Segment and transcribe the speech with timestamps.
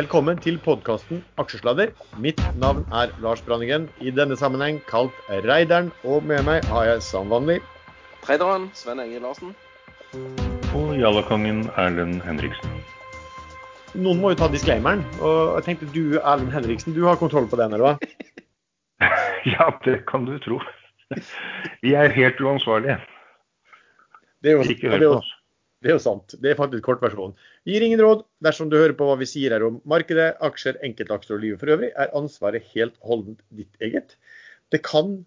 [0.00, 1.90] Velkommen til podkasten Aksjesladder.
[2.24, 5.90] Mitt navn er Lars Branningen, i denne sammenheng kalt Reideren.
[6.08, 7.58] Og med meg har jeg som vanlig
[8.22, 9.50] Traderen Sven Egil Larsen.
[10.78, 12.78] Og jallakongen Erlend Henriksen.
[13.92, 15.02] Noen må jo ta disclaimeren.
[15.20, 17.92] Og jeg tenkte du, Erlend Henriksen, du har kontroll på den, eller hva?
[19.52, 20.62] ja, det kan du tro.
[21.84, 22.96] Vi er helt uansvarlige.
[24.40, 25.36] Det er jo, Ikke hør på oss.
[25.80, 26.34] Det er jo sant.
[26.44, 27.32] Det er faktisk kortversjonen.
[27.64, 28.26] Vi gir ingen råd.
[28.44, 31.72] Dersom du hører på hva vi sier her om markedet, aksjer, enkeltaksjer og livet for
[31.72, 34.18] øvrig, er ansvaret helt holdent ditt eget.
[34.68, 35.22] Det kan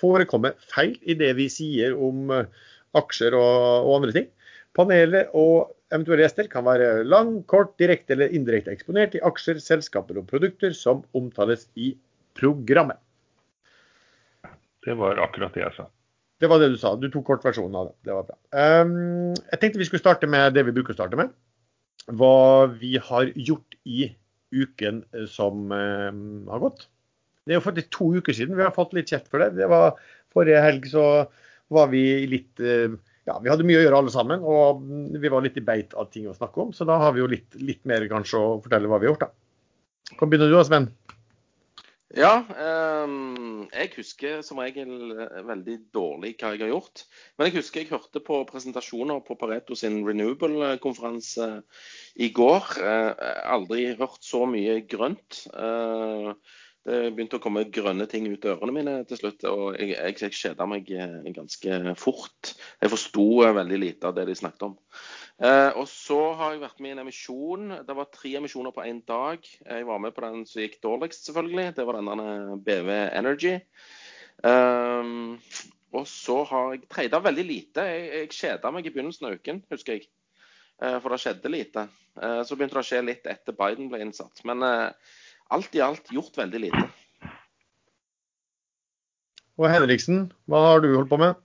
[0.00, 2.48] forekomme feil i det vi sier om eh,
[2.98, 4.26] aksjer og, og andre ting.
[4.74, 10.18] Panelet og eventuelle gjester kan være lang, kort, direkte eller indirekte eksponert i aksjer, selskaper
[10.18, 11.92] og produkter som omtales i
[12.38, 12.98] programmet.
[14.82, 15.90] Det var akkurat det jeg sa.
[16.40, 16.94] Det var det du sa.
[16.96, 17.96] Du tok kortversjonen av det.
[18.08, 18.38] Det var bra.
[18.56, 21.34] Um, jeg tenkte vi skulle starte med det vi bruker å starte med.
[22.08, 24.08] Hva vi har gjort i
[24.50, 26.88] uken eh, som um, har gått.
[27.44, 29.52] Det er jo faktisk to uker siden vi har fått litt kjeft for det.
[29.60, 31.04] Det var Forrige helg så
[31.74, 32.96] var vi litt uh,
[33.28, 34.80] Ja, vi hadde mye å gjøre alle sammen, og
[35.20, 36.72] vi var litt i beit av ting å snakke om.
[36.74, 39.28] Så da har vi jo litt, litt mer kanskje å fortelle hva vi har gjort,
[39.28, 40.16] da.
[40.18, 40.88] Kan begynne du da, Sven.
[42.18, 47.04] Ja, ehm, jeg husker som regel eh, veldig dårlig hva jeg har gjort.
[47.36, 51.50] Men jeg husker jeg hørte på presentasjoner på Pareto sin Renewable-konferanse
[52.20, 52.72] i går.
[52.80, 55.44] Eh, aldri hørt så mye grønt.
[55.52, 56.34] Eh,
[56.88, 60.64] det begynte å komme grønne ting ut ørene mine til slutt, og jeg, jeg, kjeda
[60.68, 62.54] meg eh, ganske fort.
[62.80, 64.78] Jeg forsto eh, veldig lite av det de snakket om.
[65.40, 67.74] Eh, og så har jeg vært med i en emisjon.
[67.86, 69.40] Det var tre emisjoner på én dag.
[69.40, 71.70] Jeg var med på den som gikk dårligst, selvfølgelig.
[71.78, 73.54] Det var denne BV Energy.
[74.44, 75.38] Um,
[75.96, 77.84] og så har jeg trada veldig lite.
[77.88, 80.10] Jeg, jeg kjeda meg i begynnelsen av uken, husker jeg.
[80.80, 81.86] Eh, for det skjedde lite.
[82.20, 84.44] Eh, så begynte det å skje litt etter Biden ble innsatt.
[84.48, 85.16] Men eh,
[85.56, 86.84] alt i alt gjort veldig lite.
[89.60, 91.40] Og Henriksen, hva har du holdt på med?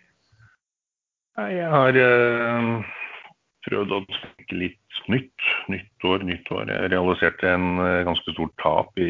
[1.36, 2.94] Jeg har eh,
[3.66, 5.48] prøvd å tenke litt nytt.
[5.72, 6.70] Nytt år, nytt år.
[6.72, 9.10] Jeg realiserte en eh, ganske stort tap i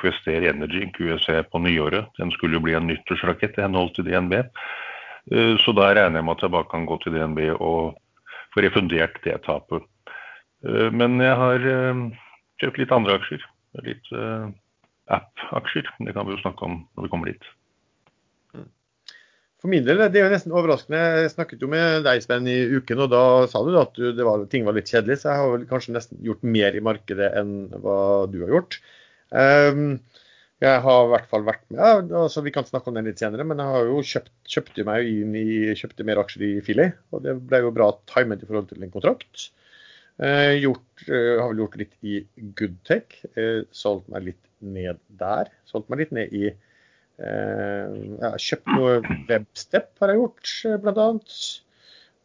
[0.00, 2.10] Quester Energy, QSE, på nyåret.
[2.18, 4.36] Den skulle jo bli en nyttårsrakett i henhold til DNB.
[4.40, 7.94] Eh, så da regner jeg med at jeg bare kan gå til DNB og
[8.54, 9.86] få refundert det tapet.
[10.66, 11.68] Eh, men jeg har
[12.62, 13.50] kjøpt litt andre aksjer.
[13.84, 14.14] Litt
[15.10, 15.88] app-aksjer.
[16.06, 17.54] Det kan vi jo snakke om når vi kommer dit.
[19.64, 20.98] For min del, det er jo nesten overraskende.
[21.24, 24.42] Jeg snakket jo med deg, Sven, i uken, og da sa du at du, var,
[24.52, 25.22] ting var litt kjedelig.
[25.22, 27.94] Så jeg har vel kanskje nesten gjort mer i markedet enn hva
[28.28, 28.76] du har gjort.
[29.32, 29.86] Um,
[30.60, 33.22] jeg har i hvert fall vært med, ja, altså Vi kan snakke om den litt
[33.24, 35.46] senere, men jeg har jo kjøpt, kjøpte meg inn i,
[35.80, 36.90] kjøpte mer aksjer i Philly.
[37.16, 39.46] Og det ble jo bra timet i forhold til en kontrakt.
[40.20, 42.20] Uh, gjort, uh, har vel gjort litt i
[42.60, 43.16] Goodtech.
[43.32, 44.44] Uh, solgt meg litt
[44.76, 45.48] ned der.
[45.72, 46.73] Solgt meg litt ned i Eh,
[47.18, 48.94] jeg har kjøpt noe
[49.28, 50.78] Webstep, har jeg gjort, bl.a.
[50.82, 51.36] blant annet.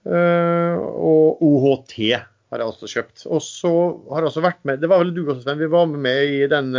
[0.09, 3.25] Eh, og OHT har jeg også kjøpt.
[3.29, 3.71] Og så
[4.09, 5.59] har jeg også vært med Det var vel du også, Sven.
[5.61, 6.71] Vi var med i den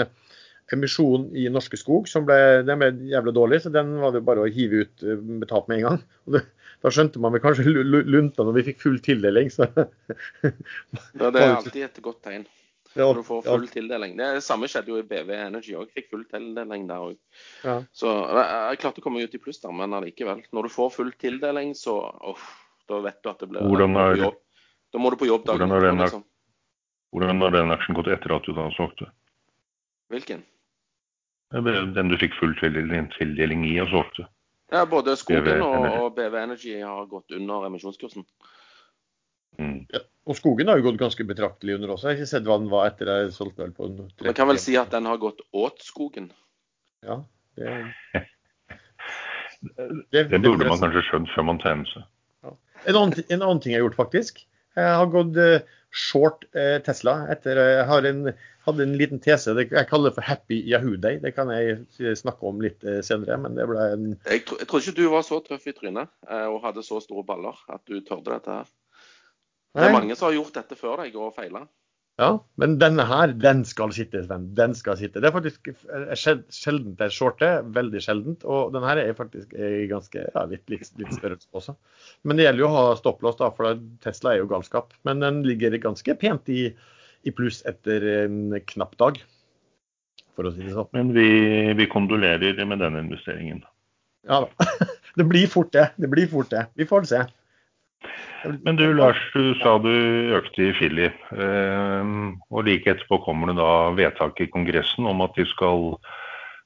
[0.75, 2.09] emisjonen i Norske Skog.
[2.11, 5.21] som ble, Den ble jævlig dårlig, så den var det bare å hive ut eh,
[5.43, 6.03] betalt med en gang.
[6.35, 6.43] Det,
[6.81, 9.51] da skjønte man vel kanskje lu- lu- lunta når vi fikk full tildeling.
[9.53, 9.67] Så.
[9.69, 12.47] Ja, det er alltid et godt tegn.
[12.99, 14.17] Ja, du får full tildeling.
[14.19, 15.93] Det samme skjedde jo i BV Energy òg.
[15.95, 17.17] Fikk full tildeling der òg.
[17.65, 17.77] ja.
[17.95, 20.43] Så jeg, jeg klarte å komme ut i pluss der, men allikevel.
[20.53, 21.95] Når du får full tildeling, så
[22.33, 22.49] uff,
[22.91, 24.35] da vet du at det blir Hvordan er-
[24.93, 26.25] Da må du på jobb dagen er etterpå, liksom.
[27.15, 29.07] Hvordan har den aksjen gått etter at du da solgte?
[30.11, 30.43] Hvilken?
[31.53, 34.27] Den du fikk full tildeling, tildeling i og solgte?
[34.71, 38.25] Ja, både Skogen BV og, og BV Energy har gått under emisjonskursen.
[39.59, 39.87] Mm.
[40.31, 42.11] Og skogen har jo gått ganske betraktelig under også.
[42.11, 44.51] Jeg har ikke sett hva den var etter jeg solgte øl på en Man kan
[44.51, 46.31] vel si at den har gått åt skogen.
[47.07, 47.23] Ja,
[47.59, 47.73] det,
[50.13, 52.07] det, Det burde man kanskje skjønt før man tegner seg.
[52.89, 54.41] En annen, en annen ting jeg har gjort, faktisk.
[54.79, 57.27] Jeg har gått eh, short eh, Tesla.
[57.33, 58.23] etter, eh, Jeg har en,
[58.65, 61.19] hadde en liten tese det, jeg kaller det for Happy Yahoo Day.
[61.21, 61.85] Det kan jeg
[62.17, 63.37] snakke om litt senere.
[63.43, 66.13] Men det ble en Jeg, tro, jeg tror ikke du var så tøff i trynet
[66.29, 68.71] og hadde så store baller at du tørde dette her.
[69.77, 71.63] Det er mange som har gjort dette før deg og feila.
[72.19, 72.31] ja,
[72.61, 74.49] Men denne her, den skal sitte, Sven.
[74.59, 75.23] Den skal sitte.
[75.23, 75.71] Det er faktisk
[76.19, 77.51] sjeldent det er shorte.
[77.77, 78.45] Veldig sjeldent.
[78.45, 81.77] Og den her er faktisk er ganske ja, litt, litt, litt størrelse også.
[82.27, 84.95] Men det gjelder jo å ha stopplås, da, for Tesla er jo galskap.
[85.07, 86.71] Men den ligger ganske pent i,
[87.23, 89.23] i pluss etter en knapp dag,
[90.35, 90.91] for å si det sånn.
[90.97, 91.29] Men vi,
[91.79, 93.63] vi kondolerer med den investeringen.
[94.29, 94.67] Ja da.
[95.19, 95.89] Det blir fort det.
[95.99, 96.69] Det blir fort det.
[96.79, 97.25] Vi får se.
[98.65, 99.91] Men du Lars, du sa du
[100.37, 101.11] økte i Philly.
[101.35, 102.13] Eh,
[102.51, 105.95] og like etterpå kommer det da vedtak i Kongressen om at de skal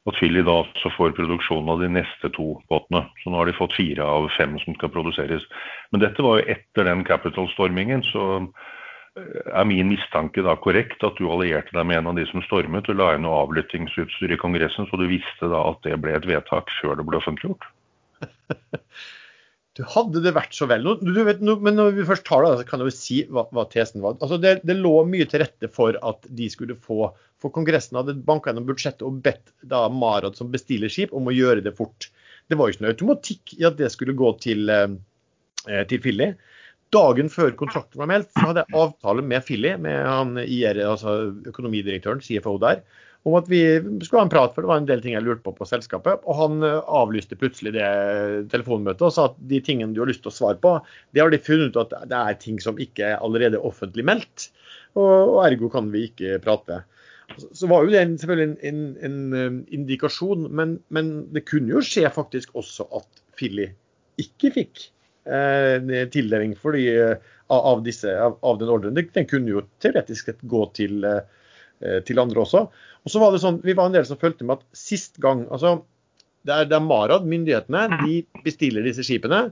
[0.04, 3.06] at Philly da også får produksjonen av de neste to båtene.
[3.22, 5.46] Så nå har de fått fire av fem som skal produseres.
[5.92, 8.26] Men dette var jo etter den Capital-stormingen, så
[9.16, 12.44] eh, er min mistanke da korrekt at du allierte deg med en av de som
[12.44, 16.16] stormet og la inn noe avlyttingsutstyr i Kongressen, så du visste da at det ble
[16.18, 17.70] et vedtak før det ble offentliggjort?
[19.74, 20.86] Du hadde det vært så vel.
[21.02, 23.64] Du vet, men når vi først tar det, så kan jeg jo si hva, hva
[23.70, 24.14] tesen var.
[24.22, 27.08] Altså det, det, lå mye til rette for at de skulle få
[27.42, 31.34] For Kongressen hadde banka gjennom budsjettet og bedt da Marod som bestiller skip, om å
[31.34, 32.08] gjøre det fort.
[32.48, 36.30] Det var jo ikke noe automatikk i at det skulle gå til, eh, til Filly.
[36.94, 41.16] Dagen før kontrakten var meldt, så hadde jeg avtale med Filly, med han IR, altså
[41.50, 42.84] økonomidirektøren, CFO der,
[43.24, 43.60] om at vi
[44.04, 46.20] skulle ha en prat, for det var en del ting jeg lurte på på selskapet.
[46.28, 47.86] Og han eh, avlyste plutselig det
[48.52, 50.76] telefonmøtet og sa at de tingene du har lyst til å svare på,
[51.16, 54.50] det har de funnet ut at det er ting som ikke er allerede offentlig meldt.
[55.00, 56.82] Og, ergo kan vi ikke prate.
[57.56, 61.84] Så var jo det selvfølgelig en, en, en eh, indikasjon, men, men, det kunne jo
[61.84, 63.70] skje faktisk også at Philly
[64.20, 64.84] ikke fikk
[65.24, 65.80] eh,
[66.12, 66.84] tildeling fordi,
[67.48, 69.00] av, av, disse, av, av, den ordren.
[69.00, 71.24] Den kunne jo teoretisk sett gå til, eh,
[72.06, 72.60] til andre også.
[73.04, 75.44] Og så var det sånn, Vi var en del som fulgte med at sist gang
[75.52, 75.82] altså
[76.46, 79.46] Det er, det er Marad, myndighetene, de bestiller disse skipene.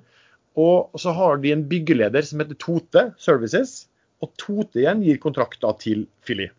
[0.60, 3.86] Og så har de en byggeleder som heter Tote Services.
[4.20, 6.50] Og Tote igjen gir kontrakta til Philly.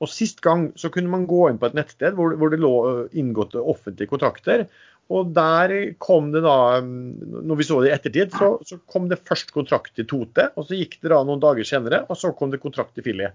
[0.00, 2.72] Og Sist gang så kunne man gå inn på et nettsted hvor, hvor det lå
[3.12, 4.64] inngåtte offentlige kontrakter.
[5.10, 9.20] Og der kom det da, når vi så det i ettertid, så, så kom det
[9.26, 10.48] først kontrakt til Tote.
[10.54, 13.28] Og så gikk det da noen dager senere, og så kom det kontrakt til Philly.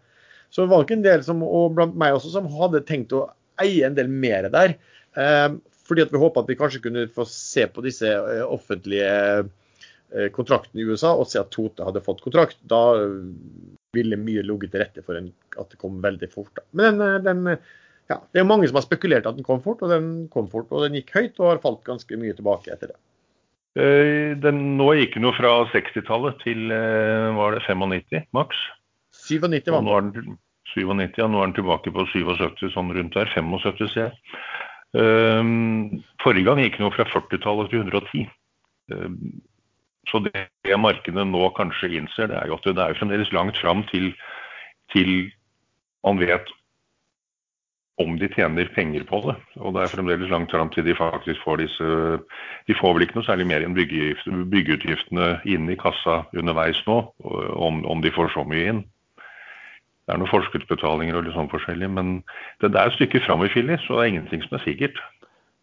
[0.50, 3.26] Så det var nok en del som, og blant meg også, som hadde tenkt å
[3.62, 4.76] eie en del mer der.
[5.16, 5.48] Eh,
[5.86, 9.10] fordi at vi håpa at vi kanskje kunne få se på disse eh, offentlige
[9.46, 12.60] eh, kontraktene i USA og se at Tote hadde fått kontrakt.
[12.68, 12.98] Da
[13.96, 16.52] ville mye ligget til rette for at det kom veldig fort.
[16.58, 16.66] Da.
[16.76, 17.48] Men den,
[18.12, 20.72] ja, det er mange som har spekulert at den kom fort, og den kom fort.
[20.74, 23.00] Og den gikk høyt og har falt ganske mye tilbake etter det.
[23.76, 26.70] Den, nå gikk den jo fra 60-tallet til
[27.36, 28.60] var det 95 maks.
[29.26, 30.38] 97 var den.
[30.74, 31.28] 97, ja.
[31.30, 33.32] Nå er den tilbake på 77, sånn rundt der.
[33.34, 34.40] 75, ser jeg.
[34.96, 38.28] Um, forrige gang gikk den jo fra 40-tallet til 110.
[38.94, 39.18] Um,
[40.10, 43.58] så det markedet nå kanskje innser, det er jo at det er jo fremdeles langt
[43.58, 44.12] fram til,
[44.94, 45.10] til
[46.06, 46.52] man vet
[47.98, 49.36] om de tjener penger på det.
[49.64, 51.92] Og det er fremdeles langt fram til de faktisk får disse
[52.68, 56.98] De får vel ikke noe særlig mer enn byggeutgiftene inn i kassa underveis nå,
[57.56, 58.84] om, om de får så mye inn.
[60.06, 62.20] Det er noen forskuddsbetalinger og litt sånn forskjellig, men
[62.62, 65.00] det, er et stykke fram i Philly, så det er ingenting som er sikkert.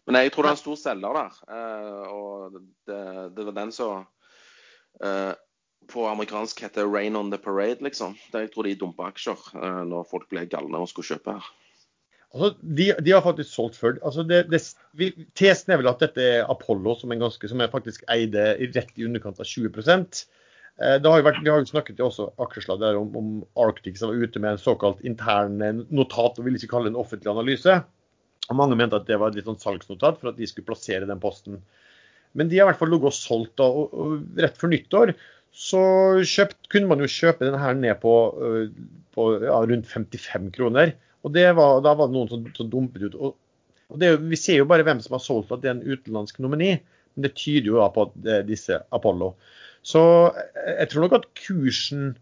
[0.03, 1.37] Men jeg tror det er en stor selger der.
[1.55, 2.57] Eh, og
[2.89, 2.99] det,
[3.37, 4.03] det var den som
[4.99, 5.31] eh,
[5.87, 8.17] på amerikansk heter 'rain on the parade', liksom.
[8.33, 11.49] jeg tror de dumpa aksjer eh, når folk ble galne og skulle kjøpe her.
[12.33, 13.95] Altså, de, de, har faktisk solgt før.
[14.03, 14.59] Altså, det, det,
[14.97, 18.55] vi, tesen er vel at dette er Apollo, som, er ganske, som er faktisk eide
[18.59, 20.42] rett i underkant av 20 Eh, det
[20.81, 23.27] har jo vært, Vi har jo snakket også Aksla, der om, om
[23.61, 25.59] Arctic som var ute med en såkalt intern
[25.93, 27.77] notat, og ville ikke kalle det en offentlig analyse.
[28.49, 31.07] Og Mange mente at det var et litt sånn salgsnotat for at de skulle plassere
[31.09, 31.61] den posten.
[32.33, 33.61] Men de har i hvert fall ligget og solgt.
[33.63, 35.13] Og, og rett før nyttår
[35.53, 35.83] så
[36.25, 38.71] kjøpt, kunne man jo kjøpe den her ned på, øh,
[39.13, 40.95] på ja, rundt 55 kroner.
[41.23, 43.15] Og var, Da var det noen som, som dumpet ut.
[43.15, 43.35] Og,
[43.93, 46.41] og det, vi ser jo bare hvem som har solgt at det er en utenlandsk
[46.41, 46.73] nomini.
[47.13, 49.35] Men det tyder jo da på at det er disse Apollo.
[49.83, 50.01] Så
[50.55, 52.13] jeg tror nok at kursen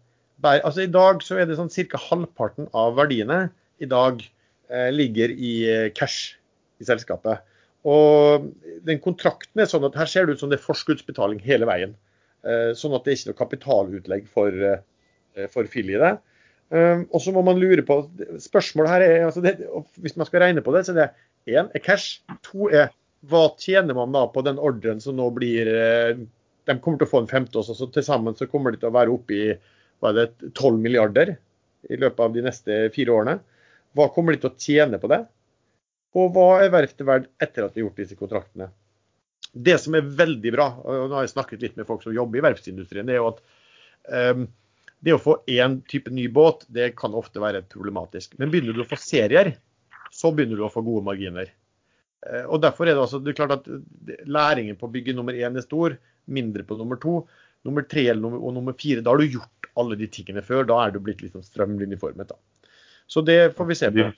[0.42, 2.00] bærer Altså i dag så er det sånn ca.
[2.10, 3.44] halvparten av verdiene
[3.82, 6.34] i dag eh, ligger i eh, cash
[6.82, 7.44] i selskapet.
[7.86, 8.48] Og
[8.86, 11.94] den kontrakten er sånn at her ser det ut som det er forskuddsbetaling hele veien.
[12.42, 16.12] Eh, sånn at det er ikke noe kapitalutlegg for, eh, for i det.
[16.72, 17.98] Um, og så må man lure på
[18.40, 19.58] Spørsmålet her er altså det,
[20.00, 22.22] Hvis man skal regne på det, så er det én er cash.
[22.48, 22.88] To er
[23.28, 26.22] hva tjener man da på den ordren som nå blir eh,
[26.68, 28.90] de kommer til å få en femte også, så til sammen så kommer de til
[28.90, 29.46] å være oppe i
[30.02, 31.34] hva er det, 12 milliarder
[31.90, 33.38] i løpet av de neste fire årene.
[33.96, 35.20] Hva kommer de til å tjene på det?
[36.18, 38.68] Og hva er verftet verdt etter at de har gjort disse kontraktene?
[39.52, 42.40] Det som er veldig bra, og nå har jeg snakket litt med folk som jobber
[42.40, 43.42] i verftsindustrien, det er jo at
[44.32, 44.46] um,
[45.02, 48.36] det å få én type ny båt, det kan ofte være problematisk.
[48.40, 49.54] Men begynner du å få serier,
[50.12, 51.50] så begynner du å få gode marginer.
[52.24, 53.68] Uh, og derfor er det altså, det er klart at
[54.28, 57.22] Læringen på bygge nummer én er stor mindre på nummer to.
[57.66, 60.66] Nummer tre og nummer fire, da har du gjort alle de tingene før.
[60.68, 62.32] Da er du blitt liksom strømlinjeformet.
[62.32, 62.68] da.
[63.06, 63.98] Så det får vi se på.
[64.02, 64.12] De,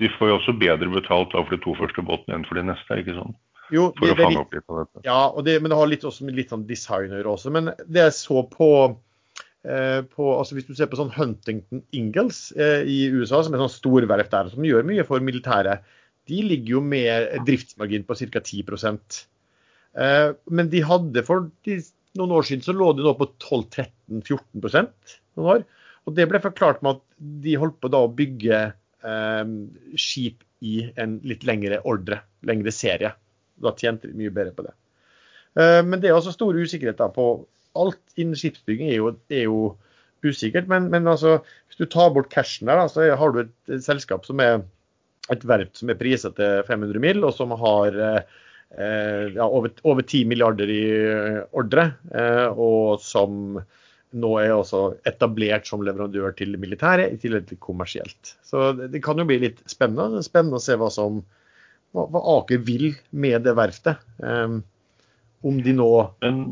[0.00, 2.98] de får jo også bedre betalt for de to første båtene enn for de neste,
[3.00, 3.36] ikke sånn?
[3.70, 5.04] Jo, For det, å det er fange opp litt av dette.
[5.06, 7.52] ja, og det, men det har litt, også litt sånn designer også.
[7.54, 8.70] Men det jeg så på,
[9.62, 13.62] eh, på altså Hvis du ser på sånn Huntington Ingalls eh, i USA, som er
[13.62, 15.86] sånn storverft der, som gjør mye for militæret,
[16.30, 18.42] de ligger jo med driftsmargin på ca.
[18.42, 18.66] 10 eh,
[19.96, 21.48] Men de hadde for
[22.18, 25.64] noen år siden så lå de nå på 12-13-14% noen år.
[26.08, 27.02] Og det ble forklart med at
[27.44, 29.52] de holdt på da å bygge eh,
[30.00, 33.12] skip i en litt lengre ordre, lengre serie.
[33.60, 34.74] Da tjente de mye bedre på det.
[35.60, 37.30] Eh, men det er altså stor usikkerhet da på
[37.78, 39.62] alt innen skipsbygging er jo, er jo
[40.26, 40.68] usikkert.
[40.72, 43.84] Men, men altså, hvis du tar bort cashen der, da, så har du et, et
[43.84, 44.60] selskap som er
[45.30, 48.38] et verft som er priset til 500 mill., og som har eh, eh,
[48.78, 53.58] ja, over, over 10 milliarder i eh, ordre, eh, og som
[54.10, 58.34] nå er også etablert som leverandør til militæret, i tillegg til kommersielt.
[58.46, 60.22] Så det, kan jo bli litt spennende.
[60.26, 61.20] Spennende å se hva, som,
[61.94, 64.02] hva, hva Aker vil med det verftet.
[64.22, 64.58] Eh,
[65.40, 66.42] om de nå Men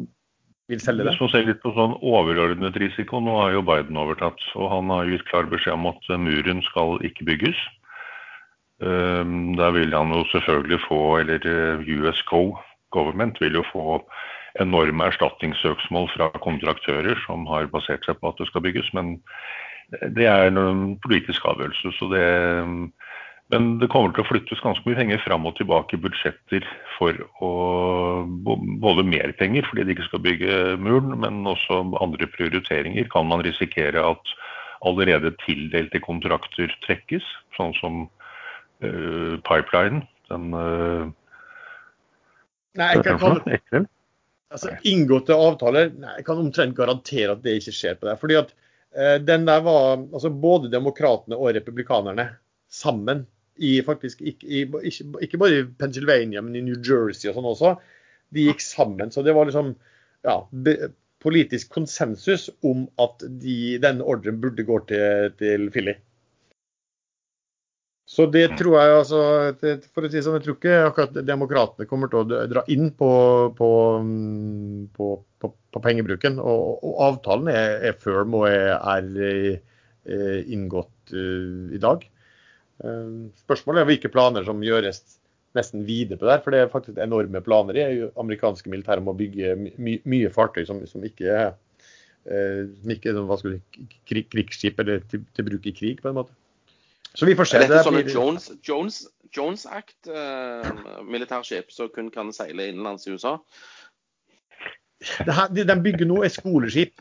[0.71, 1.13] vil selge det.
[1.13, 4.95] hvis man ser litt på sånn overordnet risiko, nå har jo Biden overtatt, og han
[4.95, 7.59] har gitt klar beskjed om at muren skal ikke bygges.
[8.81, 12.57] Um, Da vil han jo selvfølgelig få, eller eh, US Go
[12.95, 13.99] Government vil jo få
[14.61, 18.89] enorme erstatningssøksmål fra kontraktører som har basert seg på at det skal bygges.
[18.95, 19.19] Men
[20.17, 21.93] det er en politisk avgjørelse.
[21.99, 22.25] så det
[23.49, 26.67] men det kommer til å flyttes ganske mye penger fram og tilbake i budsjetter
[26.99, 27.53] for å
[28.83, 33.09] Både mer penger fordi de ikke skal bygge muren, men også andre prioriteringer.
[33.13, 34.33] Kan man risikere at
[34.87, 37.25] allerede tildelte kontrakter trekkes,
[37.57, 38.05] sånn som
[38.85, 40.05] uh, pipeline?
[40.29, 41.09] Den uh,
[42.79, 43.87] Nei, jeg kan, kalle
[44.53, 48.15] altså, inngåtte avtaler nei, Jeg kan omtrent garantere at det ikke skjer på det.
[48.21, 48.53] Fordi at
[48.95, 52.31] eh, den der var altså Både demokratene og republikanerne
[52.69, 53.27] sammen
[53.59, 57.49] i faktisk ikke, i, ikke, ikke bare i Pennsylvania, men i New Jersey og sånn
[57.51, 57.75] også.
[58.35, 59.11] De gikk sammen.
[59.11, 59.73] Så det var liksom
[60.27, 60.93] ja, be,
[61.25, 65.97] politisk konsensus om at de, den ordren burde gå til, til Philly.
[68.09, 69.23] Så det tror jeg altså
[69.93, 73.11] For å si sånn, jeg tror ikke akkurat demokratene kommer til å dra inn på,
[73.59, 73.69] på,
[74.97, 76.41] på, på pengebruken.
[76.41, 79.61] Og, og, avtalen er, er firm og er, er,
[80.09, 82.09] er inngått uh, i dag.
[82.81, 85.03] Uh, spørsmålet er hvilke planer som gjøres
[85.57, 86.43] nesten videre på det her.
[86.47, 90.65] For det er faktisk enorme planer i amerikanske militære om å bygge my, mye fartøy
[90.65, 95.53] som, som ikke er uh, som ikke hva skal du, krig, krigsskip eller til, til
[95.53, 96.33] bruk i krig, på en måte.
[97.15, 97.57] Så vi får se.
[97.63, 103.11] Er Det sånne blir- Jones, Jones, Jones Act eh, som kun kan seile innenlands i
[103.17, 103.39] USA?
[104.99, 107.01] Det her, de de bygger nå et skoleskip.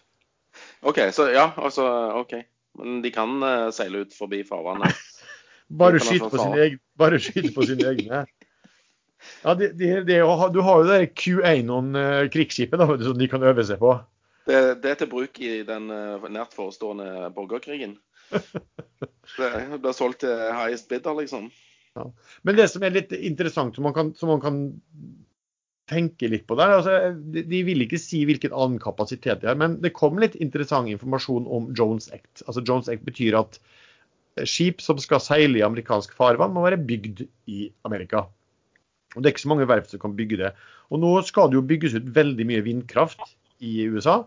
[0.81, 1.85] OK, så ja, altså
[2.19, 2.33] OK.
[2.77, 4.93] Men de kan eh, seile ut forbi farvannet.
[5.79, 7.53] Bare Det skyte altså på egne.
[7.55, 8.25] På sine egne.
[9.43, 10.19] Ja, de, de, de,
[10.53, 13.95] du har jo det Q1-krigsskipet da, vet du, som de kan øve seg på.
[14.47, 17.97] Det, det er til bruk i den eh, nært forestående borgerkrigen.
[19.37, 21.49] Det blir solgt til highest bidder, liksom.
[22.45, 24.59] Men det som er litt interessant, som man kan, som man kan
[25.87, 26.95] tenke litt på der altså,
[27.33, 30.91] de, de vil ikke si hvilken annen kapasitet de har, men det kom litt interessant
[30.91, 32.43] informasjon om Jones Act.
[32.45, 33.59] Altså Jones Act betyr at
[34.45, 38.27] skip som skal seile i amerikansk farvann, må være bygd i Amerika.
[39.15, 40.51] Og Det er ikke så mange verft som kan bygge det.
[40.91, 43.23] Og Nå skal det jo bygges ut veldig mye vindkraft
[43.63, 44.21] i USA.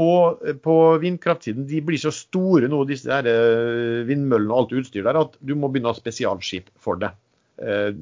[0.00, 5.04] Og på vindkraftsiden de blir så store nå, disse her eh, vindmøllene og alt utstyr
[5.04, 7.12] der, at du må begynne å ha spesialskip for det.
[7.60, 7.92] Eh,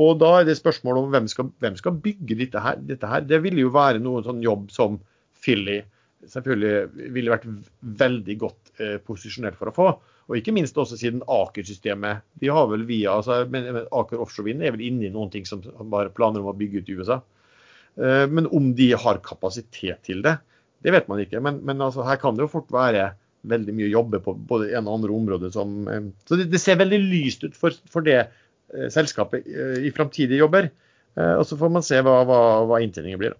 [0.00, 2.78] Og da er det spørsmål om hvem skal, hvem skal bygge dette her.
[2.88, 3.24] Dette her.
[3.26, 5.00] Det ville jo være noen sånn jobb som
[5.42, 5.80] Philly
[6.30, 7.46] selvfølgelig ville vært
[8.00, 9.88] veldig godt eh, posisjonert for å få.
[10.30, 12.22] Og ikke minst også siden Aker-systemet.
[12.40, 15.32] De har vel via, altså, men, men Aker Offshore Wind er vel inne i noen
[15.32, 17.18] ting som bare planer om å bygge ut i USA.
[17.98, 20.36] Eh, men om de har kapasitet til det,
[20.84, 21.40] det vet man ikke.
[21.44, 23.10] Men, men altså, her kan det jo fort være
[23.50, 25.52] veldig mye jobber på både ene og andre områder.
[25.54, 29.80] Som, eh, så det, det ser veldig lyst ut for, for det eh, selskapet eh,
[29.88, 30.70] i framtidige jobber.
[31.18, 33.36] Eh, og så får man se hva, hva, hva inntjeningen blir.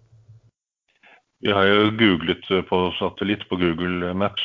[1.40, 4.44] Vi har jo googlet eh, på satellitt på Google Maps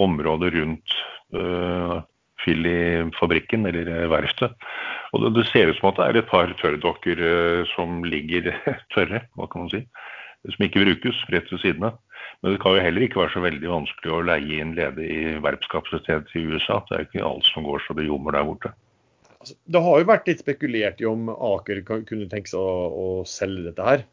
[0.00, 0.96] området rundt
[1.36, 1.96] eh,
[2.44, 4.56] Filly-fabrikken eller verftet.
[5.14, 7.22] Og det, det ser ut som at det er et par tørrdokker
[7.74, 8.50] som ligger
[8.94, 9.84] tørre, hva kan man si,
[10.52, 12.00] som ikke brukes rett ved siden av.
[12.42, 15.12] Men det kan jo heller ikke være så veldig vanskelig å leie inn ledig
[15.44, 16.80] verpskapasitet i USA.
[16.88, 18.72] Det er jo ikke alt som går så det ljomer der borte.
[19.40, 23.06] Altså, det har jo vært litt spekulert i om Aker kunne tenke seg å, å
[23.28, 24.04] selge dette her.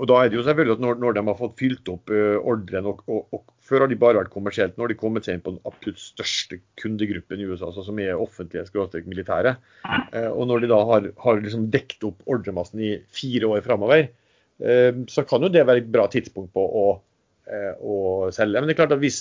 [0.00, 2.38] Og da er det jo selvfølgelig at når, når de har fått fylt opp uh,
[2.48, 5.36] ordren, og, og, og, før har de bare vært kommersielt, nå har de kommet seg
[5.36, 9.58] inn på den absolutt største kundegruppen i USA, altså som er offentlige skråstrek militære.
[9.84, 14.08] Uh, og når de da har, har liksom dekt opp ordremassen i fire år framover,
[15.10, 16.84] så kan jo det være et bra tidspunkt på å,
[17.82, 17.96] å
[18.30, 18.60] selge.
[18.60, 19.20] Men det er klart at hvis,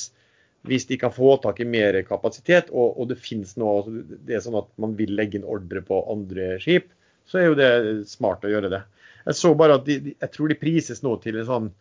[0.70, 4.44] hvis de kan få tak i mer kapasitet, og, og det finnes noe det er
[4.46, 6.92] sånn at man vil legge inn ordre på andre skip,
[7.26, 7.72] så er jo det
[8.12, 8.84] smart å gjøre det.
[9.26, 11.72] Jeg så bare at de, jeg tror de prises nå til en sånn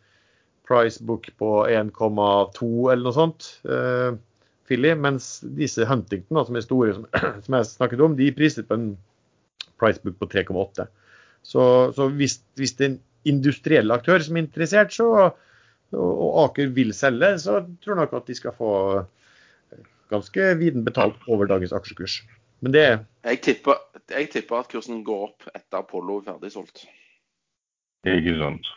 [0.70, 3.48] price book på 1,2 eller noe sånt.
[3.66, 4.14] Uh,
[4.70, 7.06] Philly, mens disse Huntington, da, som er store, som,
[7.44, 8.90] som, jeg snakket om, de priset på en
[9.80, 10.86] price book på 3,8.
[11.42, 11.62] Så,
[11.96, 12.92] så hvis, hvis, det
[13.28, 15.30] industriell aktør som er interessert, så,
[15.96, 18.72] og Aker vil selge, så tror jeg nok at de skal få
[20.10, 22.20] ganske viden betalt over dagens aksjekurs.
[22.60, 22.84] Men det
[23.24, 23.78] jeg tipper,
[24.10, 26.84] jeg tipper at kursen går opp etter Apollo er ferdig solgt.
[28.08, 28.68] Ikke sant.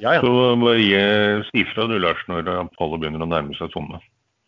[0.00, 0.20] Ja, ja.
[0.20, 4.00] Så bare si fra du, Lars, når Apollo begynner å nærme seg tomme.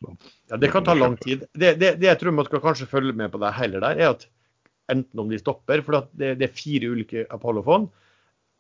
[0.04, 1.46] Ja, Det kan ta lang tid.
[1.54, 4.12] Det, det, det, jeg tror man skal kanskje følge med på det heller der, er
[4.12, 4.28] at
[4.92, 7.88] enten om de stopper, for det, det, er fire ulike Apollo-fond,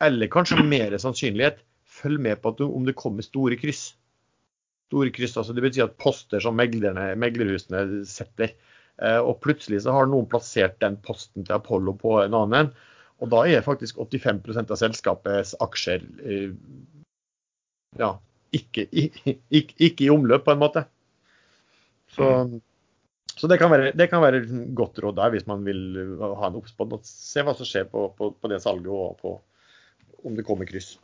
[0.04, 3.92] eller kanskje mer sannsynlighet, følg med på om det kommer store kryss.
[4.88, 8.54] Store kryss, altså Det betyr at poster som meglerne, meglerhusene setter.
[9.02, 12.70] Eh, og plutselig så har noen plassert den posten til Apollo på en annen.
[13.18, 16.54] Og da er faktisk 85 av selskapets aksjer eh,
[17.98, 18.14] ja,
[18.54, 20.84] ikke, ikke, ikke, i omløp, på en måte.
[22.14, 22.26] Så,
[23.34, 24.42] så det, kan være, det kan være
[24.76, 25.82] godt råd der hvis man vil
[26.18, 26.98] ha en oppspådd.
[27.06, 29.34] Se hva som skjer på, på, på, det salget og på
[30.24, 30.96] om det kommer kryss.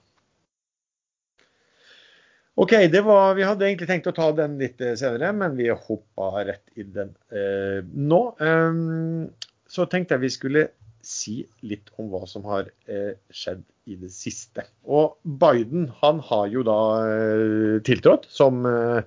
[2.54, 6.44] OK, var, vi hadde egentlig tenkt å ta den litt eh, senere, men vi hoppa
[6.46, 8.20] rett i den eh, nå.
[8.38, 9.32] Um,
[9.66, 10.64] så tenkte jeg vi skulle
[11.04, 14.64] si litt om hva som har eh, skjedd i det siste.
[14.86, 16.80] Og Biden han har jo da
[17.10, 19.02] eh, tiltrådt som, eh,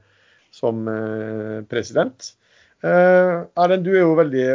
[0.54, 0.84] som
[1.70, 2.34] president.
[2.84, 4.46] Erlend, du er jo veldig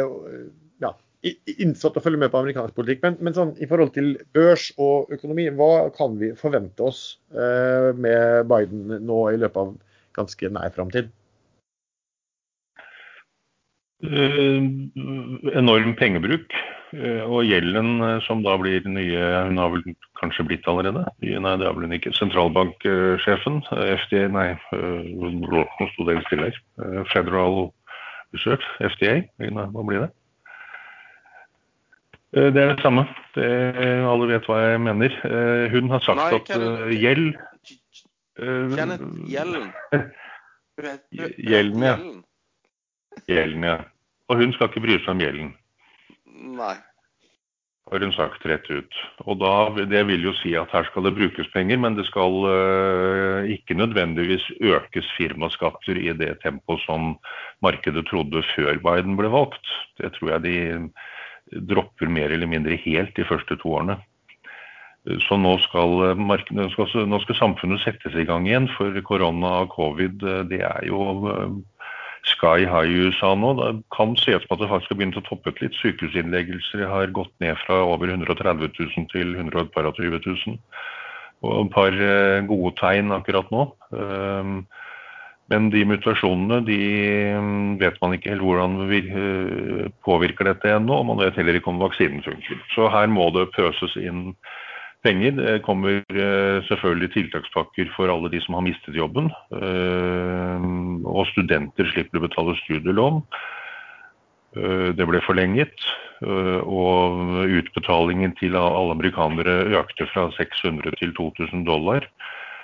[1.23, 3.01] innsatt og følger med på amerikansk politikk.
[3.05, 7.89] Men, men sånn, i forhold til børs og økonomi, hva kan vi forvente oss eh,
[7.95, 9.75] med Biden nå i løpet av
[10.19, 11.11] ganske nær framtid?
[14.03, 16.51] enorm pengebruk.
[16.93, 21.07] Eh, og gjelden eh, som da blir nye Hun har vel kanskje blitt allerede?
[21.23, 22.13] Nei, det har vel hun ikke.
[22.13, 26.59] Sentralbanksjefen, eh, FDA Nei, nå sto det stille her.
[27.13, 27.71] Federal
[28.35, 29.23] Research, FDA.
[29.39, 30.11] Hva blir det?
[32.33, 33.05] Det er det samme.
[33.35, 33.47] Det,
[34.09, 35.17] alle vet hva jeg mener.
[35.73, 37.35] Hun har sagt Nei, at gjeld
[38.35, 39.67] Kenneth Gjelden.
[41.37, 41.97] Gjelden, ja.
[43.29, 43.77] Gjelden, ja.
[44.31, 45.53] Og hun skal ikke bry seg om gjelden.
[46.57, 46.73] Nei.
[47.91, 48.99] Har hun sagt rett ut.
[49.27, 52.39] Og da, Det vil jo si at her skal det brukes penger, men det skal
[52.47, 57.17] uh, ikke nødvendigvis økes firmaskatter i det tempoet som
[57.61, 59.67] markedet trodde før Biden ble valgt.
[60.01, 60.57] Det tror jeg de
[61.69, 63.99] dropper mer eller mindre helt de første to årene.
[65.27, 66.69] Så nå skal, markedet,
[67.11, 71.01] nå skal samfunnet settes i gang igjen, for korona og covid det er jo
[72.23, 73.53] sky high i USA nå.
[73.59, 75.75] Det kan se ut som at det faktisk har begynt å toppe ut litt.
[75.81, 80.57] Sykehusinnleggelser har gått ned fra over 130 000 til 120 000.
[81.43, 83.67] Og et par eh, gode tegn akkurat nå.
[85.53, 86.79] Men de mutasjonene de
[87.37, 91.01] mm, vet man ikke helt hvordan vi eh, påvirker dette ennå.
[91.01, 92.61] Og man vet heller ikke om vaksinen funker.
[92.73, 94.31] Så her må det pøses inn
[95.05, 95.35] penger.
[95.37, 99.29] Det kommer eh, selvfølgelig tiltakspakker for alle de som har mistet jobben.
[99.59, 100.69] Eh,
[101.05, 103.21] og studenter slipper å betale studielån.
[104.53, 105.81] Det ble forlenget.
[106.21, 112.05] Og utbetalingen til alle amerikanere økte fra 600 til 2000 dollar.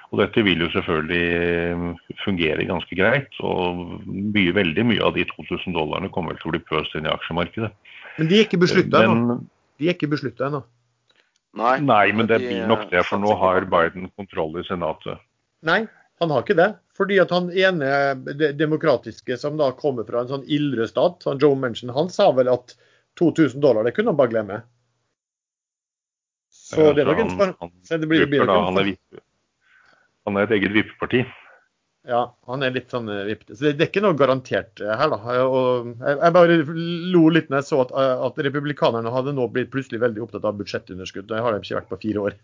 [0.09, 3.35] Og dette vil jo selvfølgelig fungere ganske greit.
[3.45, 7.13] Og mye, veldig mye av de 2000 dollarene kommer til å bli pøst inn i
[7.13, 7.69] aksjemarkedet.
[8.17, 9.37] Men de er ikke beslutta ennå?
[9.79, 10.63] De er ikke beslutta ennå?
[11.59, 15.21] Nei, Nei, men det blir nok det, for nå har Biden kontroll i Senatet.
[15.65, 15.83] Nei,
[16.21, 16.69] han har ikke det.
[16.97, 17.89] Fordi at han ene
[18.59, 22.51] demokratiske som da kommer fra en sånn ildre stat, han Joe Manchin, han sa vel
[22.51, 22.75] at
[23.21, 24.59] 2000 dollar, det kunne han bare glemme.
[26.49, 28.91] Så ja, det er nok en han, han, det blir, blir da, han, er,
[30.29, 31.25] han er et eget vippeparti.
[32.07, 33.57] Ja, han er litt sånn eh, vippete.
[33.57, 35.17] Så det, er ikke noe garantert eh, her, da.
[35.43, 39.71] Og jeg, bare lo litt når jeg så at, eh, at, republikanerne hadde nå blitt
[39.73, 41.27] plutselig veldig opptatt av budsjettunderskudd.
[41.29, 42.39] Det har de ikke vært på fire år.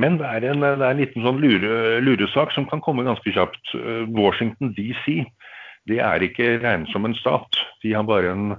[0.00, 3.34] Men det er, en, det er en liten sånn lure, luresak som kan komme ganske
[3.34, 3.74] kjapt.
[4.14, 5.26] Washington DC
[5.90, 7.58] det er ikke regnet som en stat.
[7.82, 8.54] De har bare en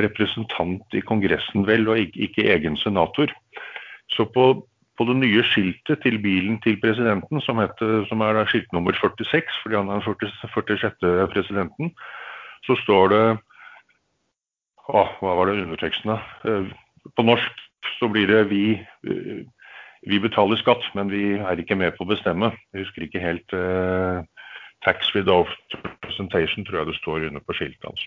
[0.00, 3.32] representant i Kongressen, vel, og ikke, ikke egen senator.
[4.14, 4.52] Så på
[5.00, 9.62] på det nye skiltet til bilen til presidenten, som, heter, som er skilt nummer 46,
[9.62, 11.30] fordi han er den 46.
[11.32, 11.94] presidenten,
[12.68, 13.22] så står det
[14.90, 16.18] å, Hva var det underteksten, da?
[16.44, 16.68] Eh,
[17.16, 17.64] på norsk
[17.96, 18.64] så blir det vi,
[19.08, 19.40] eh,
[20.10, 22.52] vi betaler skatt, men vi er ikke med på å bestemme.
[22.74, 24.20] Jeg husker ikke helt eh,
[24.84, 28.04] Tax without representation, tror jeg det står under på skiltet hans.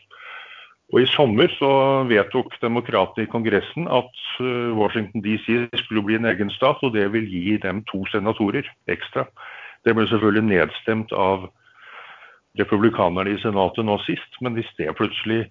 [0.91, 1.71] Og I sommer så
[2.09, 5.47] vedtok demokratene i Kongressen at eh, Washington DC
[5.81, 9.25] skulle bli en egen stat, og det vil gi dem to senatorer ekstra.
[9.87, 11.47] Det ble selvfølgelig nedstemt av
[12.59, 15.47] republikanerne i Senatet nå sist, men hvis det plutselig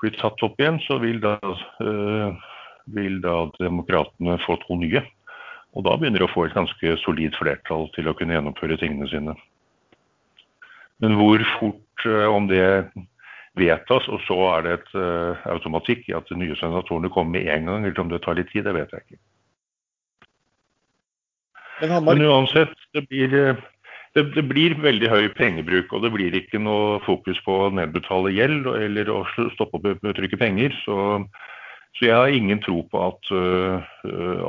[0.00, 1.36] blir tatt opp igjen, så vil da,
[1.84, 2.34] øh,
[2.90, 5.04] vil da demokratene få to nye.
[5.76, 9.06] Og da begynner de å få et ganske solid flertall til å kunne gjennomføre tingene
[9.12, 9.36] sine.
[11.00, 12.90] Men hvor fort, øh, om det
[13.60, 17.50] vedtas, og så er det et uh, automatikk i at de nye senatorene kommer med
[17.52, 19.20] en gang, eller om det tar litt tid, det vet jeg ikke.
[21.80, 22.16] Men, Hamar...
[22.16, 23.60] Men uansett, det blir, eh,
[24.16, 28.34] det, det blir, veldig høy pengebruk, og det blir ikke noe fokus på å nedbetale
[28.36, 29.22] gjeld eller å
[29.54, 30.76] stoppe med å trykke penger.
[30.84, 30.96] Så,
[31.96, 33.80] så, jeg har ingen tro på at, uh,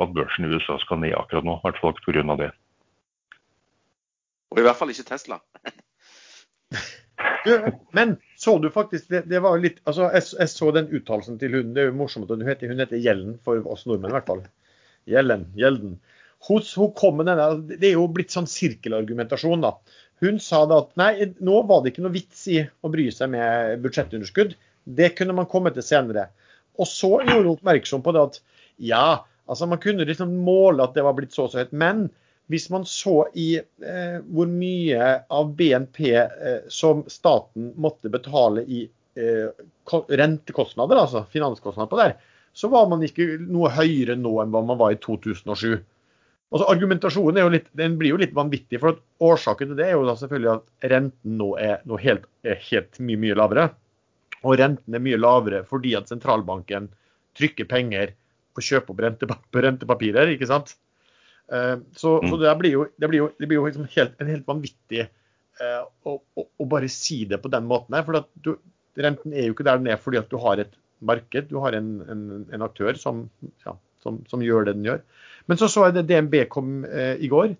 [0.02, 2.36] at børsen i USA skal ned akkurat nå, i hvert fall pga.
[2.42, 2.50] det.
[4.52, 5.40] Og i hvert fall ikke Tesla.
[7.96, 11.56] men så du faktisk det, det var litt, altså jeg, jeg så den uttalelsen til
[11.56, 11.74] hun.
[11.74, 14.42] Det er jo morsomt hun heter, hun heter Gjellen for oss nordmenn i hvert fall.
[15.10, 15.96] Gjellen, Gjelden.
[16.48, 19.62] Hun, hun kom med denne, Det er jo blitt sånn sirkelargumentasjon.
[19.62, 19.76] da.
[20.22, 23.30] Hun sa da at nei, nå var det ikke noe vits i å bry seg
[23.34, 24.56] med budsjettunderskudd.
[24.84, 26.28] Det kunne man komme til senere.
[26.78, 28.40] Og så gjorde hun oppmerksom på det at
[28.82, 29.06] ja,
[29.50, 31.74] altså man kunne liksom måle at det var blitt så og så høyt.
[31.74, 32.08] Men
[32.52, 38.82] hvis man så i eh, hvor mye av BNP eh, som staten måtte betale i
[39.16, 39.48] eh,
[40.20, 42.14] rentekostnader, altså finanskostnader på der,
[42.52, 45.80] så var man ikke noe høyere nå enn hva man var i 2007.
[46.52, 48.80] Altså, argumentasjonen litt, blir jo litt vanvittig.
[48.82, 53.00] for Årsaken til det er jo selvfølgelig at renten nå er, nå helt, er helt
[53.00, 53.70] mye, mye lavere.
[54.44, 56.90] Og renten er mye lavere fordi at sentralbanken
[57.38, 58.12] trykker penger
[58.52, 59.00] på å kjøpe opp
[59.64, 60.34] rentepapirer.
[60.34, 60.76] ikke sant?
[61.52, 62.30] Eh, så, mm.
[62.30, 65.04] så det, blir jo, det, blir jo, det blir jo liksom helt, en helt vanvittig
[65.60, 67.96] uh, å, å, å, bare si det på den måten.
[67.96, 68.54] her, for du,
[69.02, 70.72] Renten er jo ikke der den er fordi at du har et
[71.04, 73.26] marked, du har en, en, en aktør som,
[73.66, 75.04] ja, som, som, gjør det den gjør.
[75.48, 77.54] Men så så jeg det DNB kom eh, i går,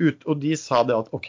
[0.00, 1.28] ut, og de sa det at OK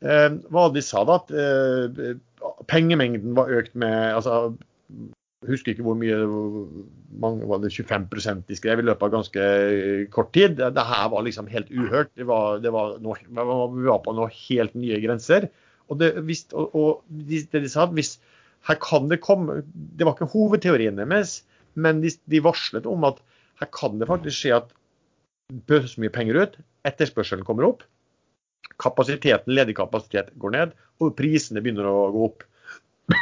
[0.00, 1.18] Hva de sa da?
[1.20, 4.54] At pengemengden var økt med altså
[5.44, 6.16] husker ikke hvor mye
[7.20, 9.48] mange var det 25 de skrev i løpet av ganske
[10.14, 10.56] kort tid.
[10.56, 12.10] Det her var liksom helt uhørt.
[12.16, 15.48] Det var, det var noe, vi var på noen helt nye grenser.
[15.92, 18.16] Og det, hvis, og, og det de sa, hvis,
[18.66, 21.44] her kan det komme Det var ikke hovedteorien deres,
[21.78, 23.20] men de, de, varslet om at
[23.60, 24.72] her kan det faktisk skje at
[25.86, 26.56] så mye penger ut,
[26.88, 27.84] etterspørselen kommer opp,
[28.82, 32.42] kapasiteten, ledig kapasitet går ned, og prisene begynner å gå opp.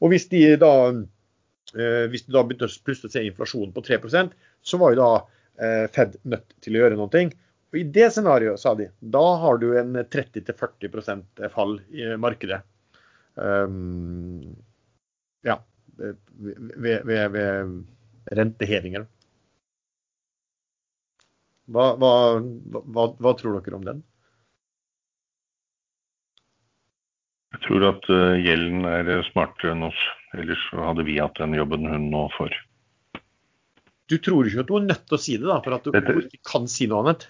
[0.00, 1.00] Og hvis de da Eh,
[2.10, 5.10] hvis du da begynte å plutselig se inflasjonen på 3% så var jo da
[5.62, 7.22] eh, Fed nødt til å gjøre noe.
[7.70, 12.64] Og I det scenarioet, sa de, da har du en 30-40% fall i markedet.
[13.38, 14.56] Um,
[15.46, 15.60] ja,
[15.96, 19.06] ved, ved, ved rentehevinger.
[21.70, 22.12] Hva, hva,
[22.74, 24.00] hva, hva, tror dere om den?
[27.54, 30.00] Jeg tror at uh, gjelden er smartere enn oss.
[30.38, 32.54] Ellers hadde vi hatt den jobben hun nå får.
[34.10, 35.94] Du tror ikke at du er nødt til å si det, da, for at du
[35.94, 36.16] Dette...
[36.26, 37.28] ikke kan si noe annet?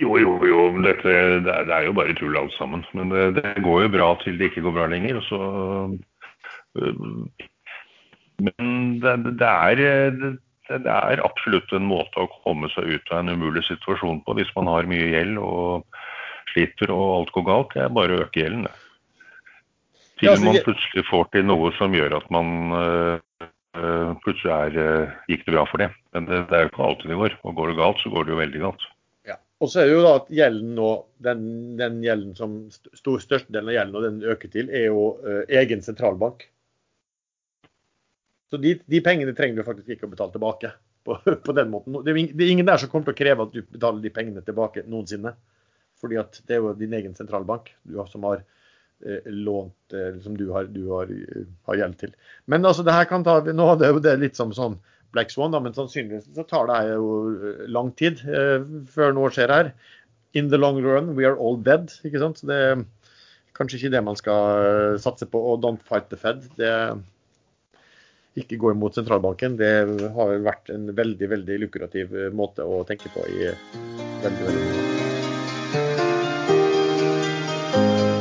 [0.00, 0.64] Jo, jo, jo.
[0.84, 1.12] Dette,
[1.44, 2.84] det, er, det, jo bare tull alt sammen.
[2.96, 5.20] Men det, det, går jo bra til det ikke går bra lenger.
[5.28, 5.40] Så,
[6.80, 7.02] øh,
[8.40, 9.82] men det, det, er,
[10.72, 14.52] det er absolutt en måte å komme seg ut av en umulig situasjon på hvis
[14.56, 16.00] man har mye gjeld og
[16.54, 17.76] sliter og alt går galt.
[17.76, 18.68] Det er bare å øke gjelden.
[18.68, 18.89] det.
[20.20, 25.14] Til altså, man plutselig får til noe som gjør at man uh, plutselig er, uh,
[25.30, 25.88] gikk det bra for det.
[26.14, 27.36] Men det, det, er jo ikke alltid det går.
[27.40, 28.84] Og går det galt, så går det jo veldig galt.
[29.30, 29.38] Ja.
[29.64, 30.90] Og så er det jo da at gjelden nå,
[31.24, 31.48] den,
[31.80, 35.84] den gjelden som stor, størstedelen av gjelden og den øker til, er jo uh, egen
[35.88, 36.44] sentralbank.
[38.52, 40.74] Så de, de, pengene trenger du faktisk ikke å betale tilbake
[41.06, 41.16] på,
[41.48, 41.96] på den måten.
[42.04, 44.12] Det er, det er ingen der som kommer til å kreve at du betaler de
[44.12, 45.32] pengene tilbake noensinne.
[46.00, 48.59] Fordi at det er jo din egen sentralbank du som har Eh,
[49.24, 52.14] lånt eh, som du har, du har, eh, har gjeld til.
[52.44, 54.78] Men altså, det her kan ta Nå er det jo det litt som sånn
[55.14, 58.60] Black Swan, da, men sannsynligvis så tar det jo lang tid eh,
[58.92, 59.72] før noe skjer her.
[60.38, 61.90] In the long run, we are all dead.
[62.06, 62.38] ikke sant?
[62.38, 62.84] Så Det er
[63.58, 65.40] kanskje ikke det man skal satse på.
[65.40, 66.46] Og don't fight the Fed.
[66.60, 67.00] Det er
[68.38, 69.72] ikke gå imot sentralbanken, det
[70.14, 73.50] har vært en veldig veldig lukrativ måte å tenke på i
[74.22, 74.79] veldig, veldig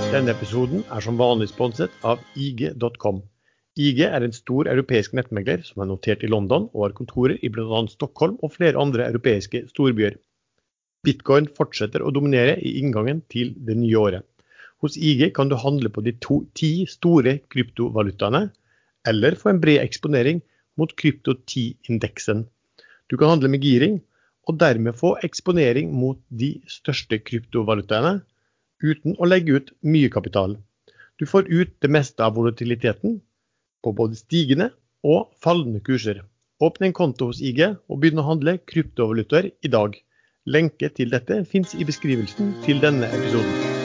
[0.09, 3.19] Denne episoden er som vanlig sponset av IG.com.
[3.77, 7.51] IG er en stor europeisk nettmegler som er notert i London og har kontorer i
[7.53, 7.81] bl.a.
[7.91, 10.15] Stockholm og flere andre europeiske storbyer.
[11.05, 14.25] Bitcoin fortsetter å dominere i inngangen til det nye året.
[14.81, 18.47] Hos IG kan du handle på de to, ti store kryptovalutaene,
[19.05, 20.41] eller få en bred eksponering
[20.81, 22.47] mot krypto 10-indeksen.
[23.13, 24.01] Du kan handle med giring,
[24.49, 28.23] og dermed få eksponering mot de største kryptovalutaene,
[28.83, 30.57] uten å legge ut mye kapital.
[31.19, 33.19] Du får ut det meste av volatiliteten
[33.83, 34.69] på både stigende
[35.03, 36.23] og fallende kurser.
[36.59, 39.95] Åpne en konto hos IG og begynn å handle kryptovalutaer i dag.
[40.45, 43.78] Lenke til dette fins i beskrivelsen til denne episoden.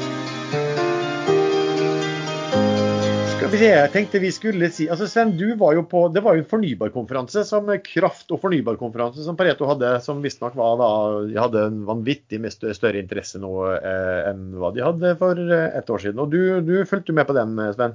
[3.54, 6.42] Se, jeg tenkte vi skulle si altså Sven, du var jo på, Det var jo
[6.42, 10.88] en fornybarkonferanse, som kraft- og fornybarkonferanse som Pareto hadde, som visstnok var da
[11.28, 15.94] De hadde en vanvittig større interesse nå eh, enn hva de hadde for eh, et
[15.94, 16.24] år siden.
[16.24, 17.94] Og du, du fulgte med på den, Sven?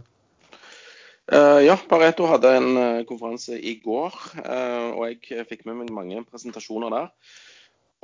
[1.30, 2.72] Uh, ja, Pareto hadde en
[3.10, 7.12] konferanse i går, uh, og jeg fikk med meg mange presentasjoner der.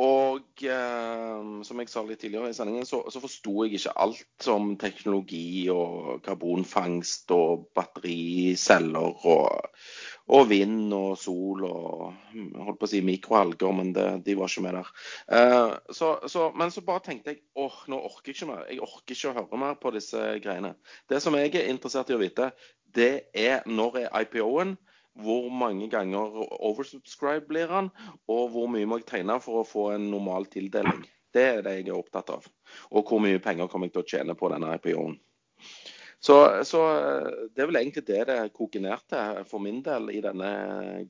[0.04, 4.74] Og som jeg sa litt tidligere i sendingen, så, så forsto jeg ikke alt om
[4.80, 9.70] teknologi og karbonfangst og battericeller og,
[10.36, 14.66] og vind og sol og holdt på å si mikroalger, men det, de var ikke
[14.66, 14.92] med der.
[15.96, 18.66] Så, så, men så bare tenkte jeg åh, nå orker jeg ikke mer.
[18.68, 20.74] Jeg orker ikke å høre mer på disse greiene.
[21.08, 22.52] Det som jeg er interessert i å vite,
[22.96, 24.76] det er når er IPO-en,
[25.24, 27.92] hvor mange ganger oversubscribe blir han,
[28.28, 31.06] og hvor mye må jeg tegne for å få en normal tildeling.
[31.36, 32.48] Det er det jeg er opptatt av.
[32.92, 35.18] Og hvor mye penger kommer jeg til å tjene på denne IPO-en.
[36.26, 36.80] Så, så,
[37.54, 40.52] det er vel egentlig det det koker ned til for min del i denne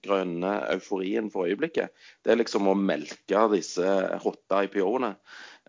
[0.03, 1.93] grønne euforien for øyeblikket.
[2.25, 3.93] Det er liksom å melke disse
[4.25, 5.13] hotte IPO-ene.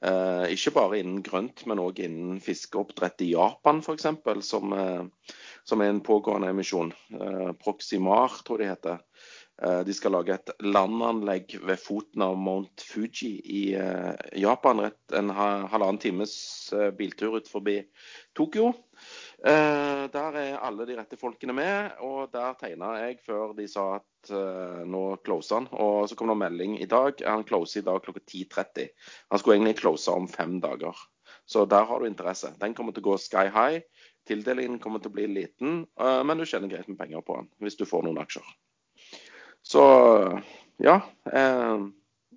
[0.02, 4.08] Eh, ikke bare innen grønt, men òg innen fiskeoppdrett i Japan f.eks.,
[4.44, 5.30] som, eh,
[5.68, 6.92] som er en pågående emisjon.
[7.20, 9.00] Eh, Proximar, tror de heter.
[9.62, 14.84] Eh, de skal lage et landanlegg ved foten av Mount Fuji i eh, Japan.
[14.84, 16.36] Rett en halvannen times
[16.98, 17.80] biltur ut forbi
[18.36, 18.72] Tokyo.
[19.46, 24.30] Der er alle de rette folkene med, og der tegna jeg før de sa at
[24.88, 25.68] nå closer han.
[25.76, 27.20] Og så kom det en melding i dag.
[27.28, 28.88] Han closer i dag klokka 10.30.
[29.30, 30.96] Han skulle egentlig close om fem dager.
[31.46, 32.50] Så der har du interesse.
[32.60, 33.82] Den kommer til å gå sky high.
[34.26, 37.50] Tildelingen kommer til å bli liten, eh, men du tjener greit med penger på den
[37.62, 38.46] hvis du får noen aksjer.
[39.62, 39.84] Så
[40.82, 41.00] ja.
[41.30, 41.86] Eh,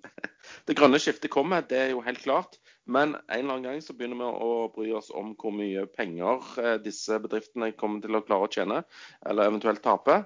[0.66, 2.60] det grønne skiftet kommer, det er jo helt klart.
[2.90, 6.46] Men en eller annen gang så begynner vi å bry oss om hvor mye penger
[6.62, 8.80] eh, disse bedriftene kommer til å klare å tjene,
[9.26, 10.16] eller eventuelt tape.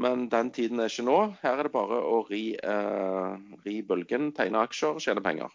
[0.00, 1.18] Men den tiden er ikke nå.
[1.42, 5.52] Her er det bare å ri, eh, ri bølgen, tegne aksjer, tjene penger.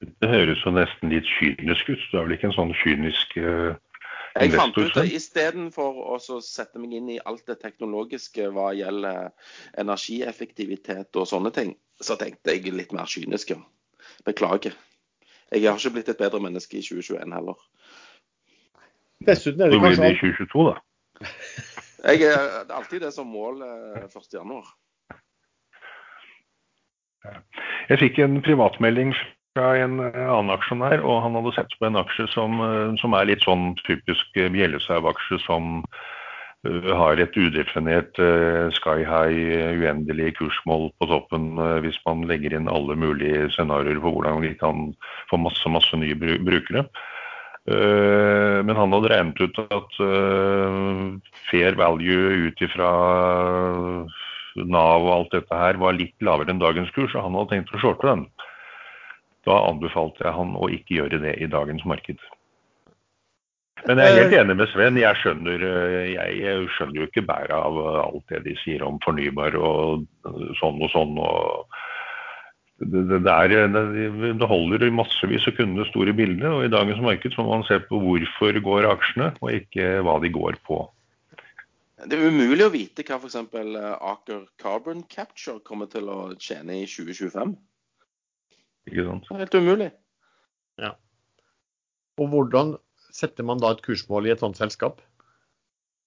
[0.00, 2.02] Det høres jo nesten litt kynisk ut.
[2.12, 3.76] Du er vel ikke en sånn kynisk uh,
[4.36, 9.30] jeg fant ut det istedenfor å sette meg inn i alt det teknologiske hva gjelder
[9.80, 11.72] energieffektivitet og sånne ting,
[12.04, 13.54] så tenkte jeg litt mer kynisk.
[14.28, 14.76] Beklager.
[15.54, 17.56] Jeg har ikke blitt et bedre menneske i 2021 heller.
[19.26, 20.76] Dessuten er det kanskje blir det i 2022, da?
[22.06, 24.50] Jeg er alltid det som mål 1.1.
[27.26, 27.38] Eh,
[27.88, 29.14] jeg fikk en privatmelding
[29.56, 33.16] fra en eh, annen aksjonær, og han hadde sett på en aksje som, eh, som
[33.16, 35.82] er litt sånn typisk Bjelleshaug-aksje som
[36.66, 38.16] har et udefinert
[38.74, 44.40] sky high, uendelig kursmål på toppen hvis man legger inn alle mulige scenarioer for hvordan
[44.42, 44.88] vi kan
[45.30, 46.82] få masse, masse nye brukere.
[47.70, 50.00] Men han hadde regnet ut at
[51.52, 52.90] fair value ut ifra
[54.64, 57.74] Nav og alt dette her var litt lavere enn dagens kurs, og han hadde tenkt
[57.76, 58.26] å shorte den.
[59.46, 62.18] Da anbefalte jeg han å ikke gjøre det i dagens marked.
[63.86, 64.96] Men jeg er helt enig med Sven.
[64.98, 65.64] Jeg skjønner,
[66.10, 70.06] jeg skjønner jo ikke bæret av alt det de sier om fornybar og
[70.58, 71.20] sånn og sånn.
[71.20, 71.68] og
[72.76, 73.54] det, det, er,
[74.36, 76.48] det, holder massevis å kunne det store bildet.
[76.50, 80.32] og I dagens marked må man se på hvorfor går aksjene, og ikke hva de
[80.34, 80.82] går på.
[82.06, 83.38] Det er umulig å vite hva f.eks.
[83.38, 87.54] Aker Carbon Capture kommer til å tjene i 2025.
[88.86, 89.30] Ikke sant?
[89.34, 89.90] Helt umulig.
[90.80, 90.94] Ja.
[92.20, 92.76] Og hvordan
[93.16, 95.00] setter man da et kursmål i et sånt selskap?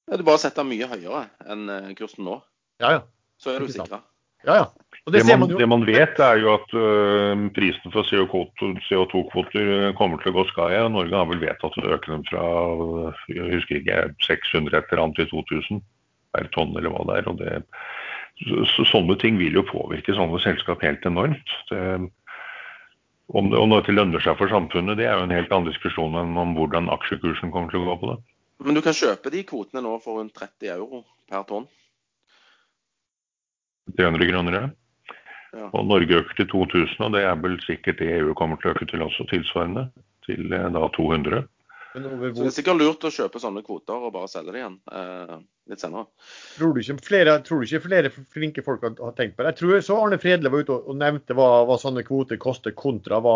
[0.09, 2.39] Ja, du bare setter mye høyere enn eh, kursen nå.
[2.81, 3.01] Ja, ja.
[3.39, 4.01] Så er du sikra.
[4.47, 4.65] Ja, ja.
[5.09, 10.21] Det, det, man, det, man, vet, er jo at uh, prisen for CO2-kvoter eh, kommer
[10.21, 10.77] til å gå sky.
[10.91, 12.43] Norge har vel vedtatt å øke dem fra
[13.31, 15.81] jeg husker ikke, 600 et eller annet til 2000.
[16.35, 17.29] per tonn, eller hva det er.
[17.31, 17.55] og det,
[18.75, 21.55] så, Sånne ting vil jo påvirke sånne selskap helt enormt.
[21.71, 21.81] Det,
[23.29, 26.37] om, om dette lønner seg for samfunnet, det er jo en helt annen diskusjon enn
[26.39, 28.17] om hvordan aksjekursen kommer til å gå på det.
[28.65, 31.67] Men du kan kjøpe de kvotene nå for rundt 30 euro per tonn?
[33.97, 34.65] 300 kroner, ja.
[35.53, 35.69] ja.
[35.69, 38.75] Og Norge øker til 2000, og det er vel sikkert det EU kommer til å
[38.75, 39.87] øke til også, tilsvarende.
[40.27, 41.45] Til eh, da 200.
[41.93, 42.34] Hvor...
[42.36, 45.39] Så det er sikkert lurt å kjøpe sånne kvoter og bare selge det igjen eh,
[45.71, 46.06] litt senere.
[46.58, 49.56] Tror du, flere, tror du ikke flere flinke folk har, tenkt på det?
[49.56, 52.75] Jeg tror så Arne Fredle var ute og, og nevnte hva, hva, sånne kvoter koster
[52.78, 53.36] kontra hva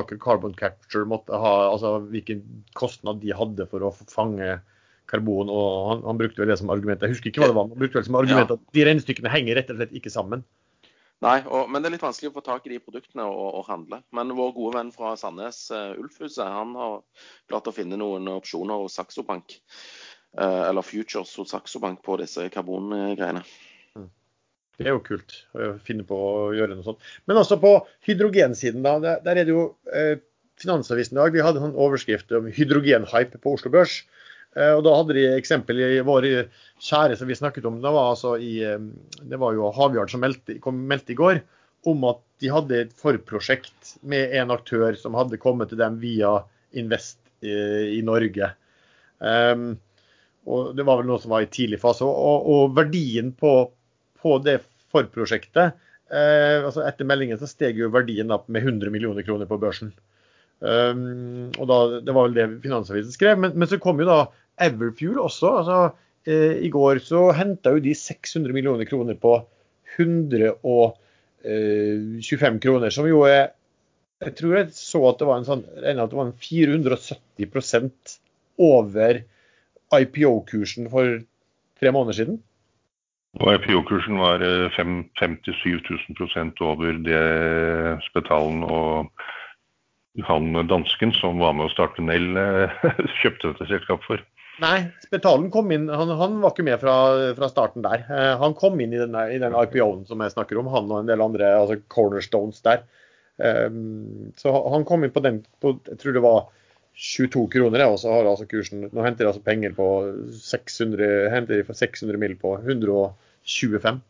[0.00, 2.42] Aker Carbon Capture måtte ha, altså hvilken
[2.78, 4.56] kostnad de hadde for å fange
[5.12, 5.52] karbon.
[5.52, 7.06] og Han, han brukte vel det som argument.
[7.06, 8.58] Jeg husker ikke hva det var, han brukte vel som argument ja.
[8.58, 10.42] at de regnestykkene henger rett og slett ikke sammen.
[11.22, 13.68] Nei, og, men det er litt vanskelig å få tak i de produktene og, og
[13.68, 14.00] handle.
[14.16, 16.96] Men vår gode venn fra Sandnes, uh, Ulfhuset, han har
[17.50, 19.54] klart å finne noen opsjoner hos Saxo Bank.
[20.32, 23.44] Uh, eller futures hos Saxo Bank på disse karbongreiene.
[23.94, 24.08] Mm.
[24.80, 27.06] Det er jo kult å finne på å gjøre noe sånt.
[27.30, 27.76] Men også på
[28.08, 28.96] hydrogensiden, da.
[29.22, 30.16] Der, er det jo eh,
[30.62, 31.36] Finansavisen i dag.
[31.36, 34.00] Vi hadde en overskrift om hydrogenhype på Oslo Børs.
[34.56, 36.28] Eh, og Da hadde de eksempel i vår
[36.82, 37.80] kjære som vi snakket om.
[37.82, 38.60] Det var, altså i,
[39.22, 41.42] det var jo Havyard som meldte, kom, meldte i går
[41.88, 46.40] om at de hadde et forprosjekt med en aktør som hadde kommet til dem via
[46.78, 48.52] Invest i, eh, i Norge.
[49.18, 49.76] Um,
[50.46, 52.06] og Det var vel noe som var i tidlig fase.
[52.06, 53.52] Og, og verdien på,
[54.22, 54.62] på, det
[54.92, 55.76] forprosjektet
[56.12, 59.92] eh, altså Etter meldingen så steg jo verdien opp med 100 millioner kroner på børsen.
[60.62, 63.38] Um, og da, Det var vel det Finansavisen skrev.
[63.38, 64.20] Men, men så kom jo da
[64.66, 65.56] Everfuel også.
[65.62, 65.78] altså
[66.26, 69.36] eh, I går så henta jo de 600 millioner kroner på
[69.96, 70.94] 125
[71.44, 73.52] eh, kroner, som jo er
[74.22, 78.12] Jeg tror jeg så at det var en sånn, at det var en 470%
[78.62, 79.18] over
[79.98, 81.18] IPO-kursen for
[81.82, 82.38] tre måneder siden.
[83.40, 84.44] Og IPO-kursen var
[84.76, 87.24] 57 000 over det
[88.06, 89.10] Spetalen og
[90.28, 92.36] han dansken som var med å starte Nell,
[93.22, 94.24] kjøpte dette selskapet for.
[94.60, 96.94] Nei, Spetalen kom inn, han, han var ikke med fra,
[97.38, 98.04] fra starten der.
[98.04, 101.00] Eh, han kom inn i den, i den IPO-en som jeg snakker om, han og
[101.00, 102.84] en del andre altså cornerstones der.
[103.40, 103.70] Eh,
[104.38, 106.42] så han kom inn på den på, jeg tror det var
[106.92, 109.88] 22 kroner, og så har altså kursen Nå henter de altså penger på
[110.36, 112.36] 600, henter de for 600 mill.
[112.36, 114.02] på 125.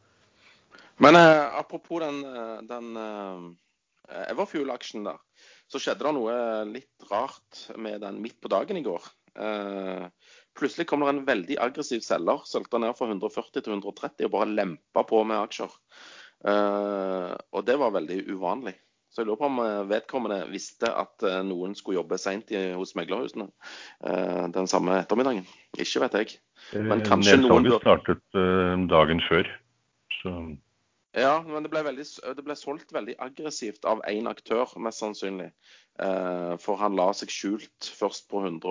[1.03, 5.19] Men eh, apropos den, eh, den uh, Everfuel-aksjen der,
[5.71, 6.35] så skjedde det noe
[6.69, 9.07] litt rart med den midt på dagen i går.
[9.33, 10.11] Uh,
[10.59, 14.51] plutselig kom det en veldig aggressiv selger, solgte ned fra 140 til 130 og bare
[14.53, 15.75] lempa på med aksjer.
[16.43, 18.75] Uh, og det var veldig uvanlig.
[19.13, 23.45] Så jeg lurer på om eh, vedkommende visste at noen skulle jobbe seint hos meglerhusene
[23.45, 25.45] uh, den samme ettermiddagen.
[25.77, 26.39] Ikke vet jeg.
[26.73, 28.41] Men kanskje noen startet
[28.89, 29.51] dagen før.
[30.23, 30.33] Så
[31.13, 32.05] ja, men det ble, veldig,
[32.39, 35.51] det ble, solgt veldig aggressivt av én aktør, mest sannsynlig.
[36.01, 38.71] Eh, for han la seg skjult først på 100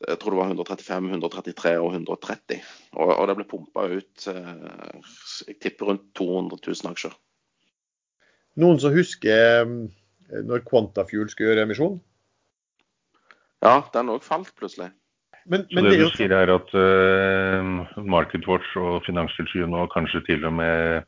[0.00, 2.60] jeg tror det var 135, 133 og 130.
[2.96, 5.10] Og, og det ble pumpa ut eh,
[5.48, 7.16] jeg tipper rundt 200 000 aksjer.
[8.60, 9.74] Noen som husker eh,
[10.46, 12.00] når Quantafuel skulle gjøre emisjon?
[13.60, 14.88] Ja, den òg falt plutselig.
[15.44, 20.20] Men, men så det, det du sier er at uh, MarketWatch og Finanstilsynet og kanskje
[20.28, 21.00] til og med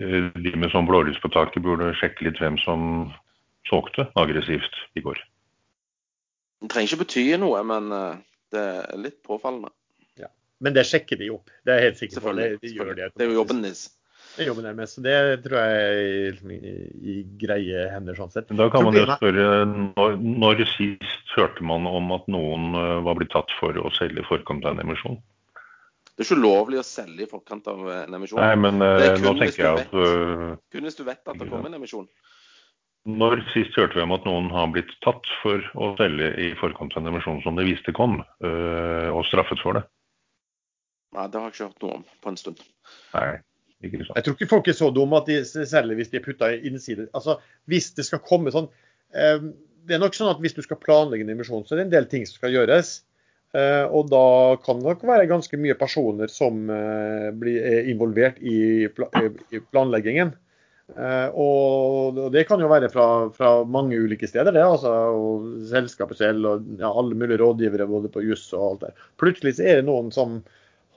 [0.00, 3.08] uh, de med sånn blålys på taket burde sjekke litt hvem som
[3.68, 5.20] solgte aggressivt i går.
[6.58, 8.16] Det trenger ikke bety noe, men uh,
[8.54, 9.70] det er litt påfallende.
[10.18, 10.30] Ja.
[10.64, 11.52] Men det sjekker de opp.
[11.66, 12.18] Det er helt sikkert.
[12.18, 12.58] Selvfølgelig.
[12.58, 13.08] Det, de det.
[13.14, 13.86] det er jo jobben deres.
[14.34, 14.94] Det er jobben deres.
[14.94, 16.74] Så det tror jeg i,
[17.12, 18.50] i, greie hender, sånn sett.
[18.58, 23.18] Da kan man jo spørre, når, når, sist hørte man om at noen eh, var
[23.18, 25.18] blitt tatt for å selge i forkant av en emisjon?
[26.18, 28.40] Det er ikke ulovlig å selge i forkant av en emisjon.
[28.42, 31.70] Nei, men uh, nå tenker jeg at Vet, Kun hvis du vet at det kommer
[31.70, 32.08] en emisjon.
[33.08, 36.92] Når sist hørte vi om at noen har blitt tatt for å selge i forkant
[36.92, 39.84] av en emisjon som de visste kom, uh, og straffet for det?
[41.16, 42.60] Nei, det har jeg ikke hørt noe om på en stund.
[43.14, 43.38] Nei.
[43.80, 44.18] ikke sant.
[44.18, 47.08] Jeg tror ikke folk er så dumme at de selger hvis de er putta innsider.
[47.16, 47.38] Altså,
[47.70, 48.68] hvis det skal komme sånn
[49.16, 49.40] eh,
[49.88, 51.94] Det er nok sånn at hvis du skal planlegge en emisjon, så er det en
[51.96, 52.98] del ting som skal gjøres.
[53.56, 58.84] Eh, og da kan det nok være ganske mye personer som eh, blir involvert i,
[58.84, 60.34] i planleggingen.
[60.88, 64.62] Og det kan jo være fra, fra mange ulike steder, det.
[64.64, 69.04] altså, og Selskapet selv og ja, alle mulige rådgivere både på juss og alt der.
[69.20, 70.40] Plutselig så er det noen som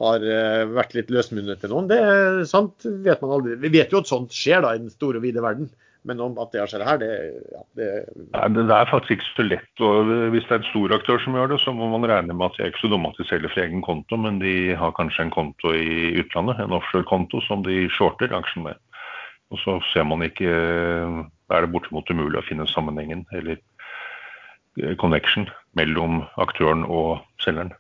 [0.01, 1.89] har eh, vært litt løsmunnet til noen.
[1.91, 3.59] Det er sant, vet man aldri.
[3.61, 5.69] Vi vet jo at sånt skjer da i den store og vide verden.
[6.07, 7.09] Men om at det skjedd her, det,
[7.53, 7.87] ja, det
[8.33, 9.83] Nei, det er faktisk ikke så lett.
[9.85, 12.47] og Hvis det er en stor aktør som gjør det, så må man regne med
[12.47, 14.95] at de er ikke så dumme at de selger for egen konto, men de har
[14.97, 18.81] kanskje en konto i utlandet, en offshore-konto, som de shorter aksjen med.
[19.51, 23.59] Og så ser man ikke Da er det bortimot umulig å finne sammenhengen eller
[24.79, 27.73] eh, connection mellom aktøren og selgeren.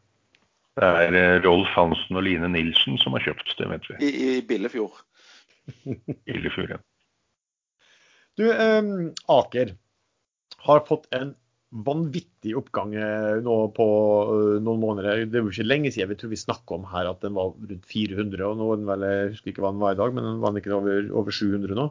[0.79, 3.99] Det er eh, Rolf Hansen og Line Nilsen som har kjøpt, det vet vi.
[4.07, 4.99] I, i Billefjord.
[6.27, 6.81] Billefjord, ja.
[8.39, 8.91] Du, eh,
[9.31, 9.75] Aker
[10.67, 11.33] har fått en
[11.71, 13.85] vanvittig oppgang eh, nå på
[14.27, 15.25] eh, noen måneder.
[15.25, 17.47] Det er jo ikke lenge siden vi tror vi snakka om her at den var
[17.55, 18.45] rundt 400.
[18.47, 20.41] og nå er den vel, Jeg husker ikke hva den var i dag, men den
[20.43, 21.85] var den ikke over, over 700 nå?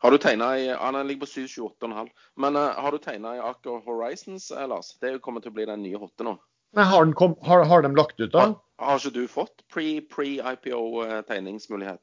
[0.00, 2.08] Har du tegna i ah, Den ligger på 728,5.
[2.40, 4.98] Men uh, har du tegna i Aker Horizons, eh, Lars?
[5.00, 6.38] Det kommer til å bli den nye hotte nå.
[6.78, 8.40] Nei, har, den kom, har, har de lagt ut, da?
[8.40, 12.00] Har, har ikke du fått pre-IPO-tegningsmulighet?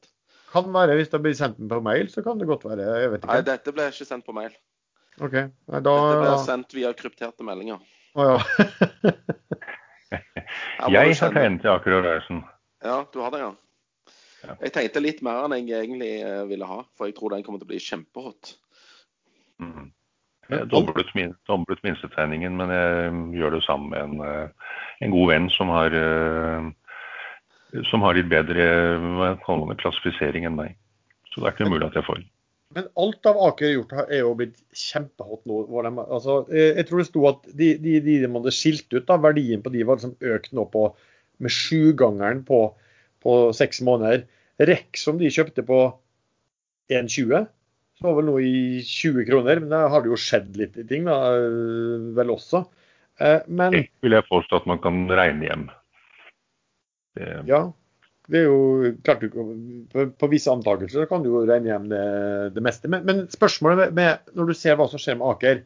[0.52, 2.82] Kan være, Hvis det blir sendt den på mail, så kan det godt være.
[3.02, 4.52] Jeg vet Nei, dette ble ikke sendt på mail.
[5.20, 5.34] OK.
[5.34, 7.80] Nei, da Dette ble sendt via krypterte meldinger.
[8.18, 8.38] Å ja.
[10.88, 12.42] Jeg har tegnet i Aker Horizon.
[12.84, 13.52] Ja, du har det, ja.
[14.46, 14.54] Ja.
[14.62, 17.58] Jeg tenkte litt mer enn jeg egentlig eh, ville ha, for jeg tror den kommer
[17.60, 18.52] til å bli kjempehot.
[19.58, 19.88] Mm.
[20.48, 25.32] Jeg doblet, min, doblet minstetegningen, men jeg gjør det sammen med en, eh, en god
[25.32, 28.68] venn som har, eh, som har litt bedre
[29.82, 30.78] klassifisering enn meg.
[31.32, 32.22] Så det er ikke umulig at jeg får.
[32.76, 35.62] Men alt av Aker har gjort, har- er jo blitt kjempehot nå.
[35.86, 39.06] De, altså, eh, jeg tror det sto at de, de, de man hadde skilt ut,
[39.08, 40.82] da, verdien på de var liksom økt nå på
[41.40, 42.74] med sjugangeren på,
[43.24, 44.26] på seks måneder.
[44.60, 45.78] Rekk som de kjøpte på
[46.92, 47.46] 1,20,
[47.98, 49.60] så var vel nå i 20 kroner.
[49.62, 52.66] Men da har det jo skjedd litt i ting, da, eh, vel også.
[53.18, 55.68] Eh, Men Det vil jeg påstå at man kan regne hjem.
[57.16, 57.64] Det, Ja,
[58.28, 59.32] det er jo klart du,
[59.88, 62.04] på, på visse antakelser kan du jo regne hjem det,
[62.56, 62.90] det meste.
[62.92, 65.62] Men, men spørsmålet med, når du ser hva som skjer med Aker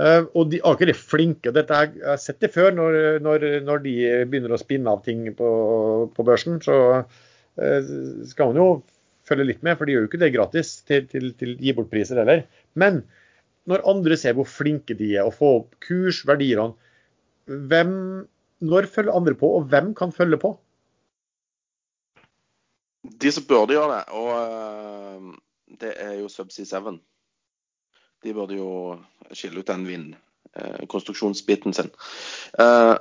[0.00, 1.52] uh, og de, Aker er flinke.
[1.52, 5.26] dette Jeg har sett det før når, når, når de begynner å spinne av ting
[5.36, 5.50] på,
[6.16, 6.62] på børsen.
[6.64, 7.92] Så uh,
[8.30, 8.68] skal man jo
[9.28, 11.92] følge litt med, for de gjør jo ikke det gratis til, til, til gi bort
[11.92, 12.46] priser heller.
[12.72, 13.04] Men
[13.68, 16.72] når andre ser hvor flinke de er å få opp kurs, verdiene,
[17.46, 17.94] hvem,
[18.64, 20.56] når følger andre på, og hvem kan følge på?
[23.02, 25.30] De som burde gjøre det, og eh,
[25.82, 27.00] det er jo Subsea 7.
[28.22, 28.72] De burde jo
[29.34, 31.90] skille ut den vindkonstruksjonsbiten sin.
[32.62, 32.94] Eh,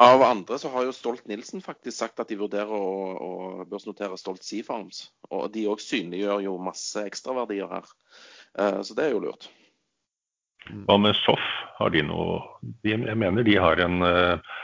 [0.00, 4.42] av andre så har jo Stolt-Nielsen faktisk sagt at de vurderer å, å børsnotere Stolt
[4.46, 5.10] Sea Farms.
[5.28, 7.90] Og de òg synliggjør jo masse ekstraverdier her.
[8.58, 9.50] Eh, så det er jo lurt.
[10.88, 11.44] hva med SOF?
[11.76, 12.40] Har de noe
[12.84, 14.56] Jeg mener de har en eh,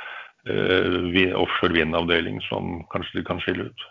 [0.49, 3.87] eh, offshore vindavdeling som kanskje de kan skille ut.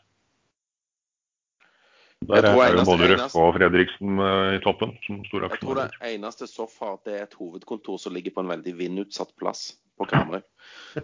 [2.29, 5.87] Der er jo både Røkke og Fredriksen eh, i toppen som store Jeg tror det
[5.89, 6.13] aksjonærer.
[6.15, 10.07] eneste SOF har, det er et hovedkontor som ligger på en veldig vindutsatt plass på
[10.11, 10.41] Karmøy.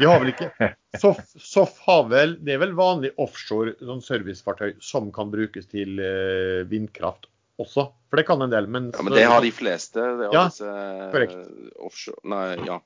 [0.00, 4.78] De har vel ikke Soff Soff har vel Det er vel vanlig offshore sånn servicefartøy
[4.80, 7.28] som kan brukes til eh, vindkraft
[7.60, 7.90] også.
[8.08, 8.64] For det kan en del.
[8.72, 10.00] Men, Ja, men det har de fleste.
[10.00, 10.70] Det har Ja, disse
[11.12, 11.42] korrekt.
[11.84, 12.78] offshore Nei, ja.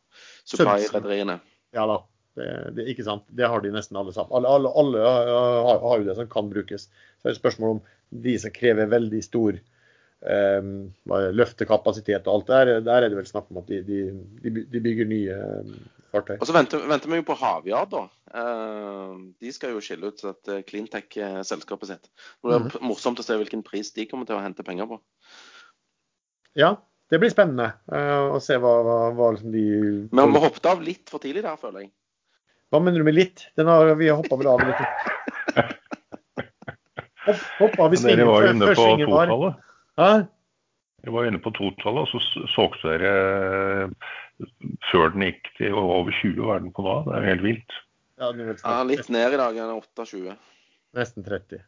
[0.50, 1.36] Supply-rederiene.
[1.78, 2.00] Ja da.
[2.34, 3.26] Det, det er ikke sant.
[3.30, 4.34] Det har de nesten alle sammen.
[4.34, 6.88] Alle, alle, alle har, har jo det som kan brukes.
[6.90, 7.84] Så er det spørsmål om
[8.24, 12.72] de som krever veldig stor eh, er det, løftekapasitet og alt der.
[12.86, 14.00] Der er det vel snakk om at de, de,
[14.42, 15.76] de, bygger nye eh,
[16.14, 16.36] fartøy.
[16.40, 18.04] Og så venter, venter vi jo på Havyard, da.
[18.34, 19.14] Eh,
[19.44, 22.10] de skal jo skille ut dette Cleantech-selskapet sitt.
[22.10, 22.88] Det blir Mhm.
[22.90, 25.00] morsomt å se hvilken pris de kommer til å hente penger på.
[26.58, 26.76] Ja,
[27.10, 29.64] det blir spennende uh, å se hva, hva, hva liksom de
[30.14, 31.90] Men vi hoppet av litt for tidlig der, føler jeg.
[32.74, 33.44] Hva mener du med litt?
[33.54, 34.80] Den har, vi har hoppa vel av litt.
[37.24, 38.66] Hopp, hoppa vi Men svingen Dere var før, inne
[39.06, 39.28] på var.
[39.30, 39.60] totallet.
[40.00, 40.08] Hæ?
[41.04, 43.12] Dere var inne på totallet, og så solgte dere
[43.84, 44.48] eh,
[44.90, 46.40] før den gikk til over 20.
[46.42, 46.96] Hva er på da?
[47.06, 47.78] Det er jo helt vilt.
[48.18, 50.34] Ja, er Ja, litt ned i dag, enn 28.
[50.98, 51.62] nesten 30.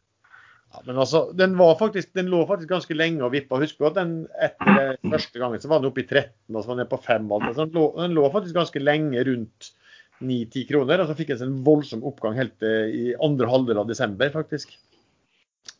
[0.75, 3.59] Ja, men altså, den, var faktisk, den lå faktisk ganske lenge og vippa.
[3.63, 6.67] Husker du at den etter første gangen så var den oppe i 13, og så
[6.67, 7.29] var den nede på 5.
[7.39, 9.71] Altså, den, lå, den lå faktisk ganske lenge rundt
[10.23, 13.89] 9-10 kroner, og så fikk jeg en voldsom oppgang helt eh, i andre halvdel av
[13.89, 14.73] desember, faktisk.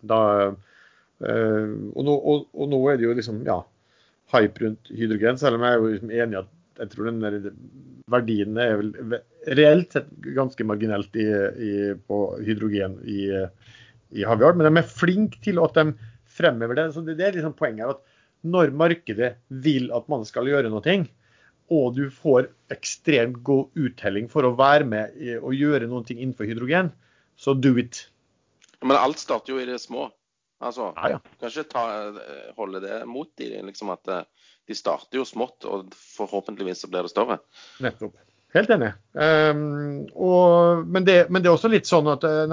[0.06, 0.20] Da,
[1.26, 3.62] eh, og, nå, og, og nå er det jo liksom ja,
[4.36, 7.24] hype rundt hydrogen, selv om jeg er jo liksom enig i at jeg tror den
[7.24, 7.38] der
[8.14, 9.16] verdien er vel
[9.58, 11.72] reelt sett ganske marginelt i, i,
[12.08, 13.24] på hydrogen i,
[14.14, 14.60] i Havyard.
[14.60, 15.96] Men de er flinke til at de
[16.38, 16.92] fremhever det.
[16.94, 18.04] Så det, det er liksom poenget at
[18.48, 20.84] når markedet vil at man skal gjøre noe,
[21.74, 26.48] og du får ekstremt god uttelling for å være med og gjøre noen ting innenfor
[26.48, 26.94] hydrogen,
[27.38, 28.06] så do it.
[28.82, 30.10] Men alt starter jo i det små.
[30.60, 31.20] Altså, Ja, ja.
[31.42, 31.84] Kanskje ta,
[32.58, 34.24] holde det mot de, liksom at eh,
[34.68, 37.40] de starter jo smått, og forhåpentligvis så blir det større.
[37.84, 38.18] Nettopp.
[38.56, 38.94] Helt enig.
[39.14, 42.46] Um, og, men, det, men det er også litt sånn at eh,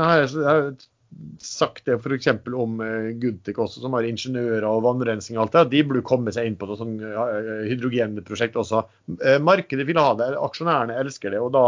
[1.42, 2.28] sagt det f.eks.
[2.54, 5.64] om uh, også, som har ingeniører og vannrensing og alt det.
[5.74, 8.84] De burde komme seg inn på noe sånn eh, hydrogenprosjekt også.
[9.18, 11.42] Eh, markedet vil ha det, aksjonærene elsker det.
[11.42, 11.64] og Da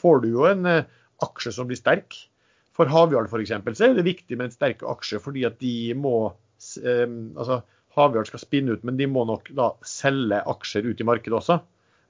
[0.00, 0.88] får du jo en eh,
[1.24, 2.18] aksje som blir sterk.
[2.76, 3.54] For Havjarl f.eks.
[3.78, 6.16] så er det viktig med en sterk aksje, fordi at de må
[6.82, 7.62] eh, altså
[7.96, 11.60] Havjarl skal spinne ut, men de må nok da selge aksjer ut i markedet også.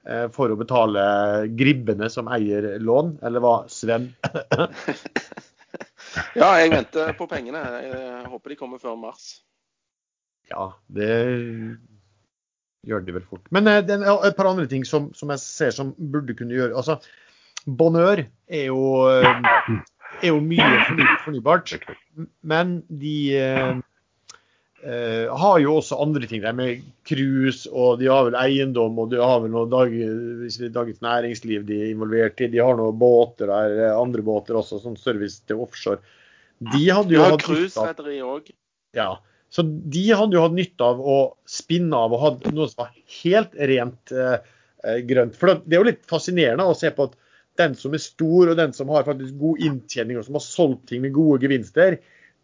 [0.09, 1.03] eh, For å betale
[1.55, 4.09] gribbene som eier lån, eller hva, Sven?
[6.35, 7.61] Ja, jeg venter på pengene.
[7.83, 9.29] Jeg håper de kommer før mars.
[10.51, 11.11] Ja, det
[12.87, 13.45] gjør de vel fort.
[13.51, 16.55] Men eh, det er et par andre ting som, som jeg ser som burde kunne
[16.55, 16.99] gjøre Altså,
[17.67, 18.81] Bonheur er jo,
[19.11, 19.41] eh,
[20.21, 20.67] er jo mye
[21.25, 21.73] fornybart,
[22.47, 23.17] men de
[24.83, 29.11] eh, har jo også andre ting der, med cruise, og de har vel eiendom, og
[29.13, 29.93] de har vel noe dag,
[30.75, 32.51] Dagens Næringsliv de er involvert i.
[32.53, 36.01] De har noen båter der, eh, andre båter også, sånn service til offshore.
[36.73, 38.53] De hadde jo hatt cruiserederi òg.
[38.97, 39.15] ja.
[39.49, 41.17] Så de hadde jo hatt nytte av å
[41.47, 44.41] spinne av og ha noe som var helt rent eh,
[44.83, 45.37] eh, grønt.
[45.39, 47.15] For det er jo litt fascinerende å se på at
[47.57, 50.89] den som er stor og den som har faktisk god inntjening og som har solgt
[50.91, 51.97] ting med gode gevinster,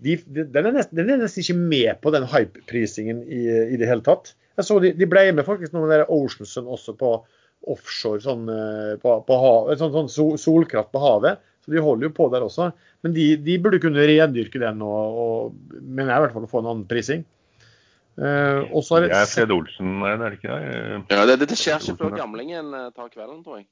[0.03, 3.43] de, de, den, er nesten, den er nesten ikke med på den hype-prisingen i,
[3.75, 4.33] i det hele tatt.
[4.57, 7.15] Jeg så De, de ble med faktisk noe med der Ocean Sun også på
[7.73, 11.43] offshore, sånn, eh, på, på hav, sånn, sånn sol, solkraft på havet.
[11.63, 12.73] Så de holder jo på der også.
[13.05, 16.51] Men de, de burde kunne rendyrke den og, og mener jeg i hvert fall å
[16.51, 17.23] få en annen prising.
[18.13, 20.81] Uh, og så er Det er det Fred Olsen, er det ikke det?
[21.15, 23.65] Ja, det, det skjer ikke før gamlingen eh, tar kvelden, tror jeg.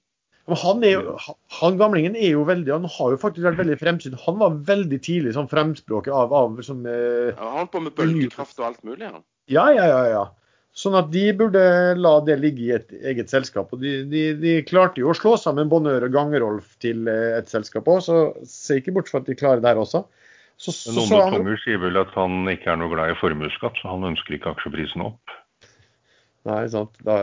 [0.49, 1.05] Han, er
[1.59, 4.19] han gamlingen er jo veldig Han har jo faktisk vært veldig fremsynt.
[4.25, 8.59] Han var veldig tidlig sånn fremspråket av, av som, eh, Han holdt på med bølgekraft
[8.59, 9.05] og alt mulig.
[9.05, 9.23] Han.
[9.51, 10.01] Ja, ja, ja.
[10.09, 10.23] ja.
[10.71, 11.61] Sånn at de burde
[11.99, 13.73] la det ligge i et eget selskap.
[13.75, 17.51] Og de, de, de klarte jo å slå sammen Bonheur og Gangerolf til eh, et
[17.51, 20.05] selskap òg, så se ikke bort fra at de klarer det her også.
[20.61, 23.79] Så, så, Noen han, tunger sier vel at han ikke er noe glad i formuesskatt,
[23.81, 25.33] så han ønsker ikke aksjeprisen opp.
[26.47, 26.93] Nei, sant.
[27.05, 27.17] Da,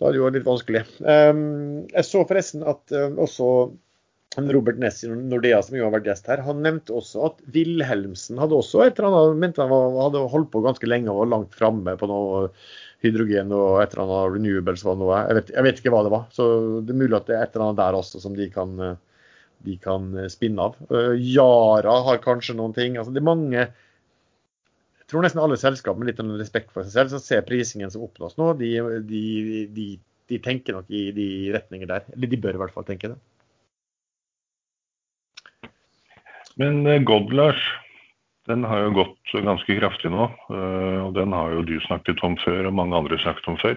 [0.00, 0.82] da er det jo litt vanskelig.
[1.04, 3.50] Um, jeg så forresten at um, også
[4.38, 8.38] Robert Ness i Nordea, som jo har vært gjest her, han nevnte også at Wilhelmsen
[8.38, 11.58] hadde også et eller annet, mente han hadde holdt på ganske lenge og var langt
[11.58, 12.46] framme på noe
[13.02, 15.20] hydrogen og et eller annet renewables var noe.
[15.28, 16.26] Jeg vet, jeg vet ikke hva det var.
[16.36, 16.46] Så
[16.84, 19.28] det er mulig at det er et eller annet der også som de kan, eh,
[19.66, 20.76] de kan eh, spinne av.
[20.92, 23.00] Eh, Yara har kanskje noen ting.
[23.00, 23.66] Altså det er mange
[25.10, 28.38] tror nesten alle selskap med litt respekt for seg selv, som ser prisingen som oppnås
[28.40, 28.70] nå, de,
[29.08, 29.24] de,
[29.74, 29.88] de,
[30.30, 32.06] de tenker nok i de retninger der.
[32.14, 33.20] Eller de bør i hvert fall tenke det.
[36.60, 37.62] Men god, Godlars,
[38.50, 40.26] den har jo gått ganske kraftig nå.
[40.50, 43.76] eh, Og den har jo du snakket om før, og mange andre snakket om før.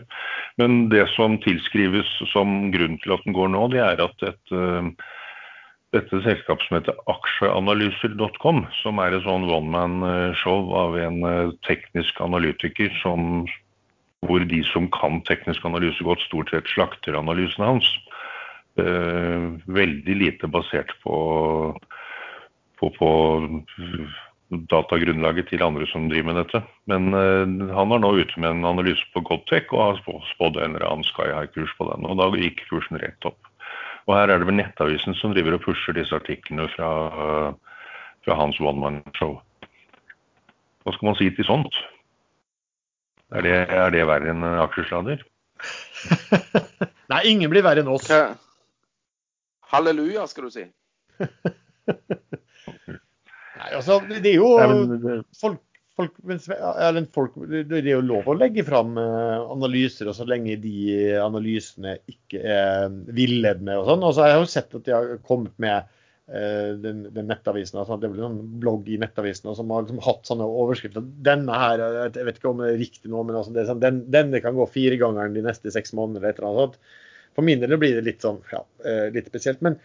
[0.61, 4.55] Men det som tilskrives som grunn til at den går nå, det er at et,
[4.55, 4.89] eh,
[5.93, 12.21] dette selskapet som heter aksjeanalyser.com, som er et sånn one man-show av en eh, teknisk
[12.23, 13.45] analytiker som,
[14.25, 17.89] hvor de som kan teknisk analyse godt, stort sett slakter analysene hans.
[18.81, 21.15] Eh, veldig lite basert på,
[22.81, 23.09] på, på
[24.73, 26.63] datagrunnlaget til andre som driver med dette.
[26.89, 30.57] Men eh, han er nå ute med en analyse på Godtech og har spå- spådd
[30.57, 32.09] en eller annen sky high-kurs på den.
[32.09, 33.39] Og da gikk kursen rett opp.
[34.07, 36.89] Og her er det vel Nettavisen som driver og pusher disse artiklene fra,
[38.25, 39.37] fra hans one man-show.
[40.83, 41.77] Hva skal man si til sånt?
[43.33, 45.23] Er det, er det verre enn aksjesladder?
[47.13, 48.09] Nei, ingen blir verre enn oss.
[49.73, 50.65] Halleluja, skal du si.
[53.53, 55.61] Nei, altså, det er jo Nei, men, det- folk,
[55.99, 60.57] folk, eller folk, Det er jo lov å legge fram eh, analyser, og så lenge
[60.61, 60.77] de
[61.21, 64.05] analysene ikke er villedende og sånn.
[64.05, 65.77] Og så har jeg jo sett at de har kommet med
[66.31, 67.79] eh, den, den nettavisen.
[67.81, 71.07] Altså, det er vel en sånn blogg i nettavisen som har liksom hatt sånne overskrifter.
[71.29, 74.43] Denne her, jeg vet ikke om det er riktig nå, men altså, sånn, den, denne
[74.43, 76.35] kan gå fire ganger de neste seks månedene.
[76.35, 76.79] eller et.
[77.33, 79.61] For min del blir det litt sånn, ja, eh, litt spesielt.
[79.65, 79.79] Men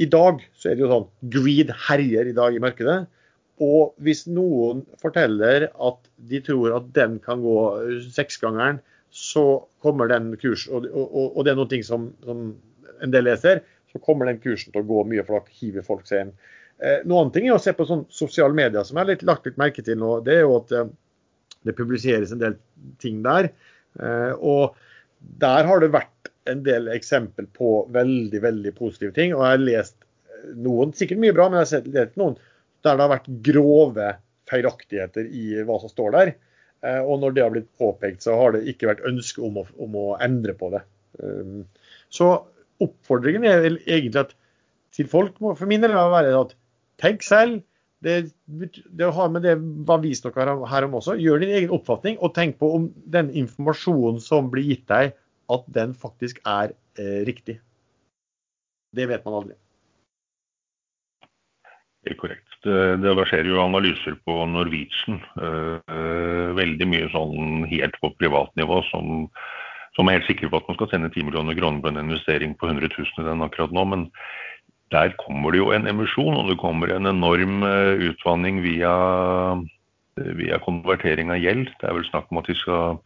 [0.00, 3.02] i dag så er det jo sånn greed herjer i dag i markedet.
[3.60, 5.98] Og hvis noen forteller at
[6.30, 7.56] de tror at den kan gå
[8.14, 8.80] seksgangeren,
[9.10, 12.52] så kommer den kursen, og, og, og det er noen ting som, som
[13.02, 16.06] en del leser, så kommer den kursen til å gå mye, for da hiver folk
[16.08, 16.34] seg inn.
[16.80, 19.24] Eh, noen annen ting er å se på sånn sosiale medier, som jeg har litt,
[19.26, 20.12] lagt litt merke til nå.
[20.24, 20.92] Det er jo at eh,
[21.68, 22.56] det publiseres en del
[23.02, 23.50] ting der.
[24.00, 24.78] Eh, og
[25.42, 29.34] der har det vært en del eksempel på veldig veldig positive ting.
[29.34, 29.98] Og jeg har lest
[30.56, 32.38] noen, sikkert mye bra, men jeg har sett noen
[32.86, 34.12] der det har vært grove
[34.50, 36.32] feilaktigheter i hva som står der.
[36.86, 39.66] Eh, og når det har blitt påpekt, så har det ikke vært ønske om å,
[39.82, 40.82] om å endre på det.
[41.20, 41.64] Um,
[42.12, 42.32] så
[42.80, 44.36] oppfordringen er vel egentlig at
[44.96, 46.54] til folk må for min del være at
[47.02, 47.60] tenk selv.
[48.00, 51.18] Det, det har med det var vist dere her om også.
[51.20, 55.12] Gjør din egen oppfatning, og tenk på om den informasjonen som blir gitt deg,
[55.52, 57.58] at den faktisk er eh, riktig.
[58.96, 59.58] Det vet man aldri.
[62.08, 62.49] Helt korrekt.
[62.60, 65.20] Det, skjer jo analyser på Norwegian.
[65.40, 69.24] Uh, veldig mye sånn helt på privatnivå som,
[69.96, 72.52] som er helt sikre på at man skal sende 10 millioner kroner på en investering
[72.60, 73.86] på 100 000 i den akkurat nå.
[73.88, 74.06] Men
[74.92, 77.64] der kommer det jo en emisjon, og det kommer en enorm
[78.10, 78.92] utvanning via,
[80.36, 81.70] via konvertering av gjeld.
[81.80, 82.98] Det er vel snakk om at de skal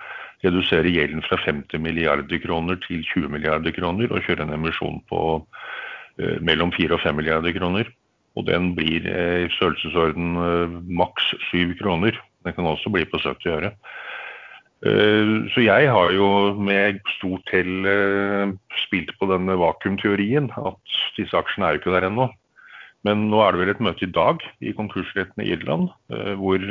[0.42, 5.20] redusere gjelden fra 50 milliarder kroner til 20 milliarder kroner og kjøre en emisjon på
[6.42, 7.92] mellom 4 og 5 milliarder kroner.
[8.34, 12.18] Og den blir eh, i størrelsesorden eh, maks 7 kroner.
[12.44, 13.72] Den kan også bli på 70 øre.
[14.84, 16.28] Eh, så jeg har jo
[16.58, 17.86] med stort hell
[18.84, 22.28] spilt på denne vakuumteorien at disse aksjene er jo ikke der ennå.
[23.04, 25.90] Men nå er det vel et møte i dag i konkursretten i Irland
[26.40, 26.62] hvor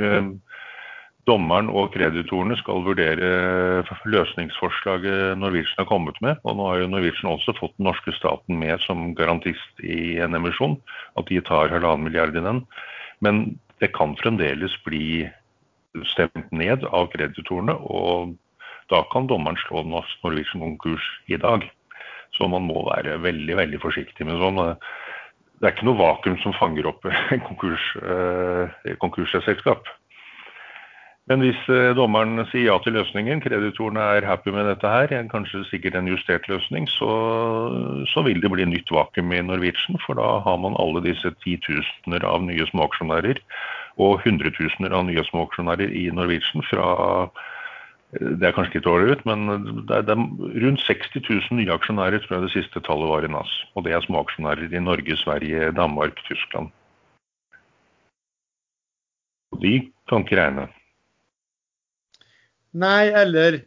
[1.30, 6.40] dommeren og kreditorene skal vurdere løsningsforslaget Norwegian har kommet med.
[6.44, 10.36] Og nå har jo Norwegian også fått den norske staten med som garantist i en
[10.36, 10.78] emisjon.
[11.20, 12.64] At de tar halvannen milliard i den.
[13.24, 13.44] Men
[13.80, 15.30] det kan fremdeles bli
[16.12, 17.78] stemt ned av kreditorene.
[17.80, 18.36] Og
[18.92, 21.64] da kan dommeren slå Norwegian konkurs i dag.
[22.36, 24.62] Så man må være veldig, veldig forsiktig med sånn.
[25.62, 27.06] Det er ikke noe vakuum som fanger opp
[27.48, 29.88] konkurs, eh, konkursselskap.
[31.32, 35.62] Men hvis eh, dommeren sier ja til løsningen, kreditorene er happy med dette her, kanskje
[35.70, 37.08] sikkert en justert løsning, så,
[38.12, 40.02] så, vil det bli nytt vakuum i Norwegian.
[40.04, 43.40] For da har man alle disse titusener av nye småaksjonærer
[44.04, 47.42] og hundretusener av nye småaksjonærer i Norwegian fra eh,
[48.20, 49.48] det er kanskje litt dårlig ut, men
[49.88, 53.24] det er, det er rundt 60 000 nye aksjonærer tror jeg det siste tallet var
[53.24, 53.56] i NAS.
[53.80, 56.68] Og det er småaksjonærer i Norge, Sverige, Danmark, Tyskland.
[59.56, 59.78] Og de
[60.12, 60.68] kan ikke regne.
[62.74, 63.62] Nei, eller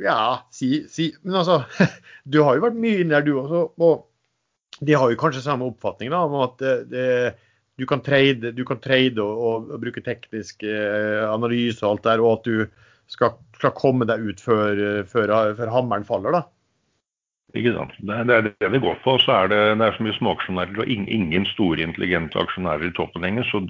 [0.00, 1.62] Ja, si, si Men altså,
[2.24, 3.64] du har jo vært mye inne der, du også.
[3.80, 7.08] Og de har jo kanskje samme oppfatning da, om at det, det,
[7.78, 12.22] du kan trade, du kan trade og, og, bruke teknisk eh, analyse og alt der,
[12.24, 12.64] og at du
[13.12, 16.40] skal, skal komme deg ut før, før, før hammeren faller.
[16.40, 16.42] da.
[17.54, 17.94] Ikke sant.
[18.02, 19.14] Det er det det går på.
[19.22, 23.22] Så er det, det er så mye småaksjonærer og ingen store, intelligente aksjonærer i toppen
[23.22, 23.46] lenger.
[23.46, 23.62] Så,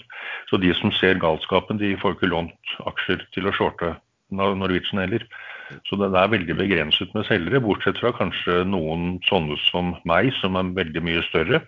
[0.48, 3.92] så, de som ser galskapen, de får ikke lånt aksjer til å shorte
[4.36, 5.24] Norwegian heller.
[5.88, 10.58] Så det er veldig begrenset med selgere, bortsett fra kanskje noen sånne som meg, som
[10.60, 11.62] er veldig mye større.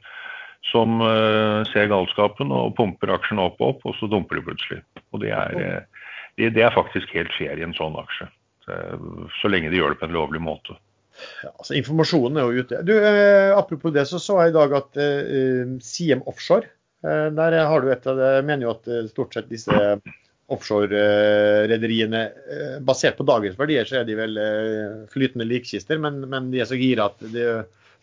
[0.67, 4.81] Som uh, ser galskapen og pumper aksjen opp og opp, og så dumper de plutselig.
[5.15, 6.11] Og det er, uh,
[6.41, 8.27] det, det er faktisk helt fair i en sånn aksje.
[8.67, 8.81] Så,
[9.41, 10.75] så lenge de gjør det på en lovlig måte.
[11.45, 12.83] Ja, altså Informasjonen er jo ute.
[12.87, 16.69] Du, eh, Apropos det, så så jeg i dag at eh, Siem Offshore
[17.05, 19.73] eh, der har du et av det, mener jo at stort sett disse
[20.53, 26.53] offshore-rederiene eh, Basert på dagens verdier så er de vel eh, flytende likkister, men, men,
[26.53, 27.47] de er så gira at de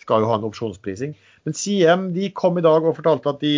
[0.04, 1.16] skal jo ha en opsjonsprising.
[1.48, 3.56] Men Siem de kom i dag og fortalte at de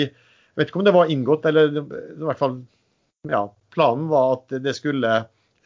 [0.56, 1.82] Vet ikke om det var inngått, eller i
[2.24, 2.54] hvert fall
[3.28, 3.42] ja,
[3.76, 5.10] planen var at det skulle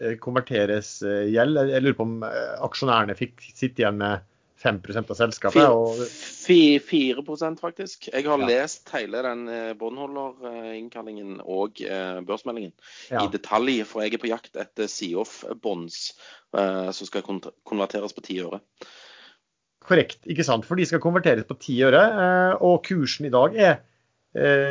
[0.02, 1.60] eh, konverteres gjeld.
[1.70, 4.26] Jeg lurer på om aksjonærene fikk sitte igjen med
[4.60, 5.66] 5% av selskapet.
[5.72, 6.00] Og...
[6.04, 8.10] 4%, faktisk.
[8.12, 8.48] Jeg har ja.
[8.50, 12.74] lest hele den eh, båndholderinnkallingen og eh, børsmeldingen
[13.12, 13.24] ja.
[13.24, 16.00] i detalj, for jeg er på jakt etter Seoff-bonds
[16.58, 18.60] eh, som skal konverteres på 10 øre.
[19.90, 20.68] Korrekt, ikke sant.
[20.68, 22.02] For de skal konverteres på 10 øre,
[22.60, 23.80] og kursen i dag er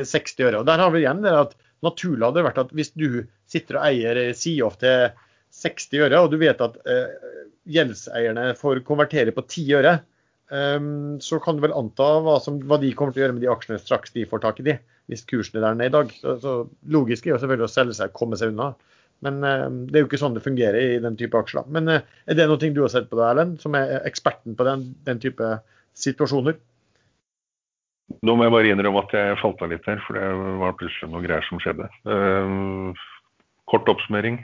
[0.06, 0.60] 60 øre.
[0.60, 3.80] Og Der har vi igjen det at naturlig hadde det vært at hvis du sitter
[3.80, 5.08] og eier Seoff til
[5.58, 7.32] 60 øre, og du vet at eh,
[7.68, 9.94] gjeldseierne får konvertere på 10 øre,
[10.50, 13.44] um, så kan du vel anta hva, som, hva, de kommer til å gjøre med
[13.44, 14.76] de aksjene straks de får tak i de,
[15.10, 16.14] hvis kursen er der nede i dag.
[16.20, 16.54] Så, så
[16.94, 18.72] Logisk er jo selvfølgelig å selge seg og komme seg unna.
[19.26, 21.66] Men eh, det er jo ikke sånn det fungerer i den type aksjer.
[21.74, 24.66] Men uh, er det noe du har sett på, da, Erlend, som er eksperten på
[24.68, 25.56] den, den type
[25.98, 26.58] situasjoner?
[28.24, 30.28] Nå må jeg bare innrømme at jeg falt av litt her, for det
[30.62, 31.90] var plutselig noe greier som skjedde.
[32.08, 32.94] Uh,
[33.68, 34.38] kort oppsummering.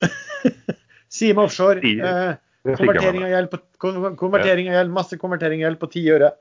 [1.20, 1.80] Sima offshore.
[1.82, 2.38] Eh,
[2.76, 3.58] konvertering av gjeld,
[4.20, 6.32] konvertering av gjeld, masse konvertering av gjeld på ti øre.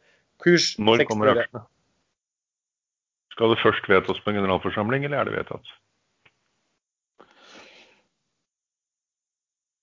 [0.44, 1.66] Kurs 60 kommer aksjene?
[3.36, 5.76] Skal det først vedtas på en generalforsamling, eller er det vedtatt?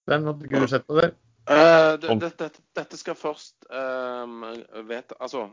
[0.06, 1.14] Den hadde ikke du sett på der?
[1.46, 4.40] Uh, det, det, det, dette skal først um,
[4.88, 5.44] vet, Altså,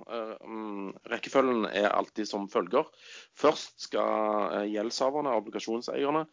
[0.41, 2.87] um, rekkefølgen er alltid som følger.
[3.37, 6.23] Først skal uh, gjeldshaverne, obligasjonseierne,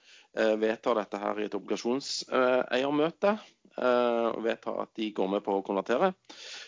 [0.40, 3.38] uh, vedta dette her i et obligasjonseiermøte.
[4.44, 6.10] vedta at de går med på å konvertere.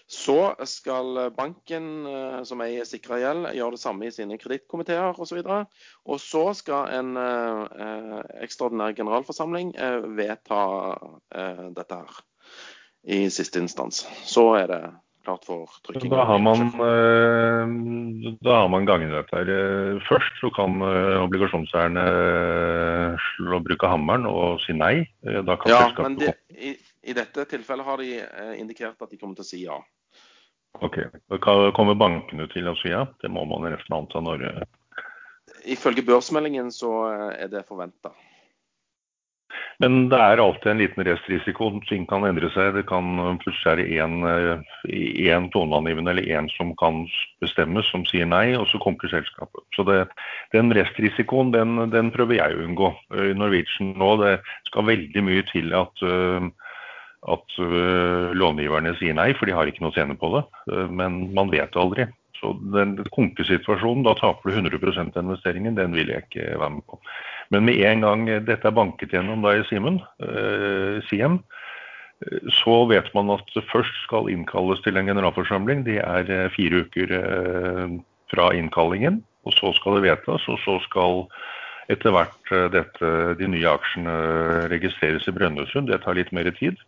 [0.06, 2.06] Så skal banken,
[2.46, 5.42] som eier sikra gjeld, gjøre det samme i sine kredittkomiteer osv.
[5.42, 7.18] Og, og så skal en
[8.46, 9.74] ekstraordinær generalforsamling
[10.14, 10.62] vedta
[11.74, 12.22] dette her
[13.02, 14.06] i siste instans.
[14.24, 14.82] Så er det
[15.24, 16.10] klart for trykking.
[16.10, 19.48] Da har man, eh, da har man her.
[19.48, 22.04] Eh, først så kan eh, obligasjonseierne
[23.36, 25.06] slå bruke hammeren og si nei.
[25.22, 29.34] Da kan ja, men de, i, i, dette tilfellet har de indikert at de kommer
[29.34, 29.78] til å si ja.
[30.80, 31.02] Ok.
[31.40, 33.06] Kommer bankene til å si ja?
[33.20, 34.64] Det må man nesten anta når
[35.68, 36.90] Ifølge børsmeldingen så
[37.36, 38.10] er det forventa.
[39.80, 41.70] Men det er alltid en liten restrisiko.
[41.88, 42.74] Ting kan endre seg.
[42.76, 47.04] Det kan plutselig være én toneangivende eller én som kan
[47.42, 49.64] bestemmes, som sier nei, og så kommer selskapet.
[49.76, 50.00] Så det,
[50.52, 52.92] den restrisikoen den, den, prøver jeg å unngå.
[53.16, 54.36] I Norwegian nå det
[54.68, 56.06] skal veldig mye til at,
[57.32, 57.60] at
[58.36, 60.44] långiverne sier nei, for de har ikke noe å tjene på det.
[60.90, 62.10] Men man vet det aldri.
[62.42, 66.86] Så den konkesituasjonen, da taper du 100 av investeringen, den vil jeg ikke være med
[66.90, 66.98] på.
[67.52, 71.42] Men med en gang dette er banket gjennom da i Simen, eh, Siem,
[72.62, 75.82] så vet man at det først skal innkalles til en generalforsamling.
[75.84, 77.98] Det er eh, fire uker eh,
[78.32, 79.20] fra innkallingen.
[79.44, 81.24] Og så skal det vedtas, og så skal
[81.90, 83.08] etter hvert dette,
[83.40, 84.12] de nye aksjene
[84.70, 85.90] registreres i Brønnøysund.
[85.90, 86.78] Det tar litt mer tid.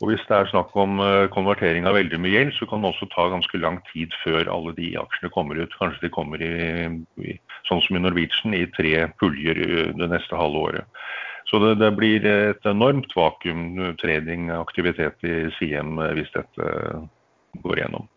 [0.00, 2.88] Og Hvis det er snakk om eh, konvertering av veldig mye gjeld, så kan det
[2.88, 5.74] også ta ganske lang tid før alle de aksjene kommer ut.
[5.76, 7.34] Kanskje de kommer i,
[7.68, 11.02] sånn som i Norwegian, i tre puljer eh, det neste halve året.
[11.50, 16.72] Så det, det blir et enormt vakuum trading-aktivitet i Siem eh, hvis dette
[17.60, 18.08] går gjennom.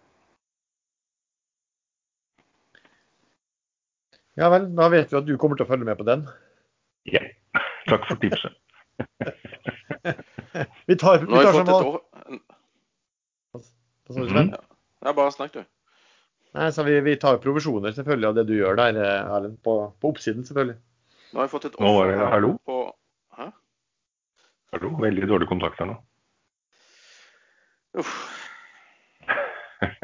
[4.39, 6.23] Ja vel, da vet vi at du kommer til å følge med på den.
[7.11, 7.27] Ja.
[7.91, 8.55] Takk for tipset.
[10.89, 12.01] vi tar, vi tar som år...
[13.53, 14.51] Hva sa du, Sven?
[15.03, 15.63] Ja, bare snakk, du.
[16.53, 19.57] Nei, så vi, vi, tar provisjoner selvfølgelig av det du gjør der, eh, Erlend.
[19.65, 20.77] På, på, oppsiden, selvfølgelig.
[21.31, 22.25] Nå har jeg fått et offer her.
[22.35, 22.51] Hallo?
[22.67, 22.79] På...
[23.39, 23.47] Hæ?
[24.75, 24.91] Hallo?
[25.01, 25.97] Veldig dårlig kontakt her nå.
[28.03, 28.13] Uff.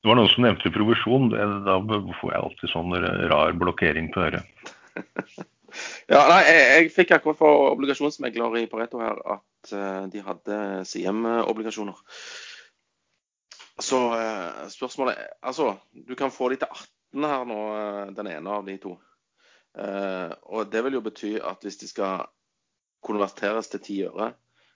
[0.00, 1.28] Det var noen som nevnte provisjon.
[1.66, 2.94] Da får jeg alltid sånn
[3.32, 4.44] rar blokkering på øret.
[6.10, 10.58] Ja, nei, jeg, jeg fikk akkurat fra obligasjonsmegler i Pareto her at uh, de hadde
[10.88, 12.00] CM-obligasjoner.
[13.80, 16.68] Så uh, spørsmålet er Altså, du kan få de til
[17.14, 18.98] 18 her nå, uh, den ene av de to.
[19.70, 22.24] og det vil jo bety at hvis de skal
[23.06, 24.32] konverteres til 10 øre,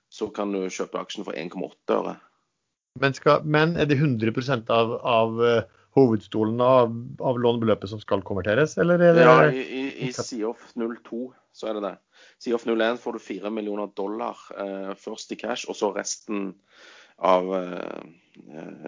[0.07, 2.13] så kan du kjøpe aksjen for 1,8 øre.
[3.03, 5.43] Men, skal, men, er det 100 av, av
[5.95, 10.73] hovedstolen av, av, lånebeløpet som skal konverteres, eller er det Ja, i, i, i COF
[10.75, 11.21] 02
[11.55, 11.95] så er det det.
[12.43, 16.51] COF 01 får du 4 millioner dollar eh, først i cash, og så resten
[17.23, 18.01] av eh,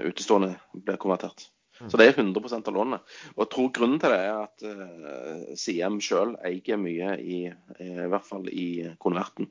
[0.02, 1.46] utestående blir konvertert.
[1.78, 1.90] Mm.
[1.92, 3.16] Så det er 100% av lånet.
[3.36, 7.40] Og jeg tror grunnen til det er at eh, CM sjøl eier mye, i,
[7.78, 8.68] i, hvert fall i
[9.02, 9.50] konverten.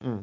[0.00, 0.22] Mm.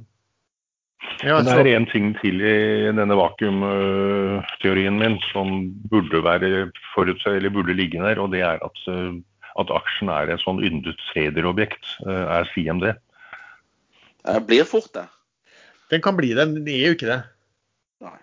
[1.26, 7.54] Ja, det er én ting til i denne vakuumteorien min som burde være forutse, eller
[7.54, 9.14] burde ligge der, og det er at, eh,
[9.62, 11.86] at aksjen er et sånn yndet sederobjekt.
[12.06, 12.96] Eh, er CM det?
[14.26, 15.08] Det blir fort det.
[15.94, 17.22] Den kan bli det, men den er jo ikke det.
[18.04, 18.18] Nei.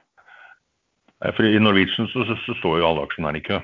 [1.32, 3.62] For I Norwegian så, så, så står jo alle aksjonærene i kø.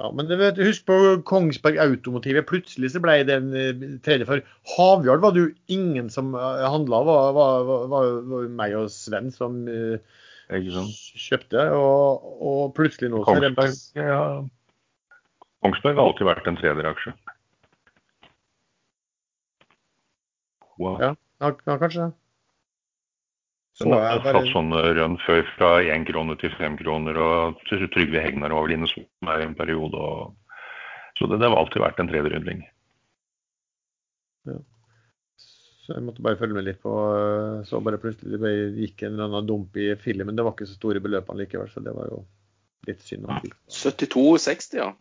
[0.00, 0.96] Ja, men vet, Husk på
[1.28, 2.46] Kongsberg Automotivet.
[2.48, 4.40] Plutselig så ble det en eh, tredje for
[4.76, 7.02] Havjard var det jo ingen som handla.
[7.02, 9.98] Det var, var, var, var, meg og Sven som uh,
[10.48, 11.66] kjøpte.
[11.76, 13.68] Og, og, plutselig nå så er det
[14.00, 14.22] ja.
[15.60, 17.12] Kongsberg har alltid vært en tredjeraksje.
[20.80, 20.96] Wow.
[20.96, 21.12] Ja,
[21.44, 22.12] ja, kanskje det.
[23.80, 24.42] Den har bare...
[24.42, 28.76] satt sånne rønn før fra én krone til fem kroner, og Trygve Hegnar var vel
[28.76, 29.96] inne som er i en periode.
[29.96, 30.58] Og...
[31.18, 32.60] Så det, det, har alltid vært en tredjerundling.
[34.50, 34.58] Ja.
[35.40, 36.92] Så jeg måtte bare følge med litt på
[37.66, 40.36] Så bare plutselig det gikk en eller annen dump i filmen.
[40.36, 42.22] Det var ikke så store beløpene likevel, så det var jo
[42.88, 43.26] litt synd.
[43.72, 44.92] 72,60, ja.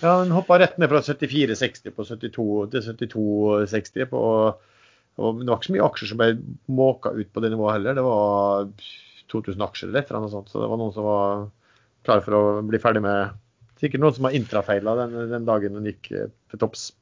[0.00, 4.22] Ja, den hoppa rett ned fra 74,60 på 72 til 72,60 på
[5.16, 6.30] det var ikke så mye aksjer som ble
[6.72, 7.98] måka ut på det nivået heller.
[7.98, 8.70] Det var
[9.32, 10.52] 2000 aksjer eller et eller annet sånt.
[10.52, 11.46] Så det var noen som var
[12.06, 13.38] klar for å bli ferdig med
[13.82, 16.92] Sikkert noen som har intrafeila den, den dagen den gikk eh, til topps.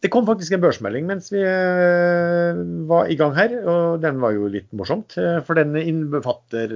[0.00, 4.32] Det kom faktisk en børsmelding mens vi eh, var i gang her, og den var
[4.36, 5.18] jo litt morsomt.
[5.20, 6.72] eh, For den innbefatter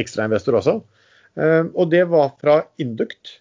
[0.00, 0.78] ekstrainvestor også.
[1.32, 3.38] Og det var fra Induct,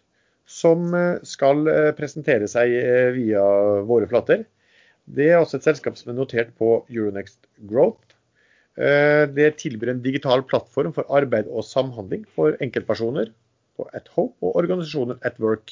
[0.47, 0.93] som
[1.27, 1.65] skal
[1.97, 2.71] presentere seg
[3.17, 3.43] via
[3.87, 4.45] våre flater.
[5.07, 8.15] Det er også et selskap som er notert på Euronext Growth.
[8.77, 13.33] Eh, Det tilbyr en digital plattform for arbeid og samhandling for enkeltpersoner
[13.77, 15.71] på at home og organisasjoner at work.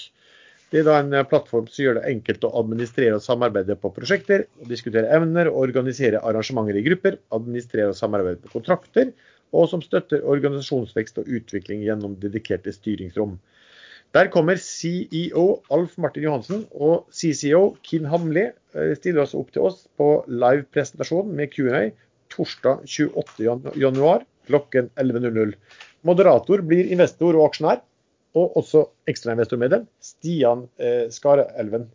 [0.71, 3.93] Det er da en eh, plattform som gjør det enkelt å administrere og samarbeide på
[3.95, 9.13] prosjekter, diskutere evner organisere arrangementer i grupper, administrere og samarbeide på kontrakter,
[9.49, 13.39] og som støtter organisasjonsvekst og utvikling gjennom dedikerte styringsrom.
[14.17, 19.67] Der kommer CEO Alf Martin Johansen og CCO Kim Hamli eh, stiller oss opp til
[19.69, 21.91] oss på live-presentasjon med Q&A
[22.33, 23.77] torsdag 28.
[23.77, 25.53] januar klokken 11.00.
[26.07, 27.83] Moderator blir investor og aksjonær,
[28.37, 31.89] og også ekstrainvestormedlem Stian eh, Skareelven.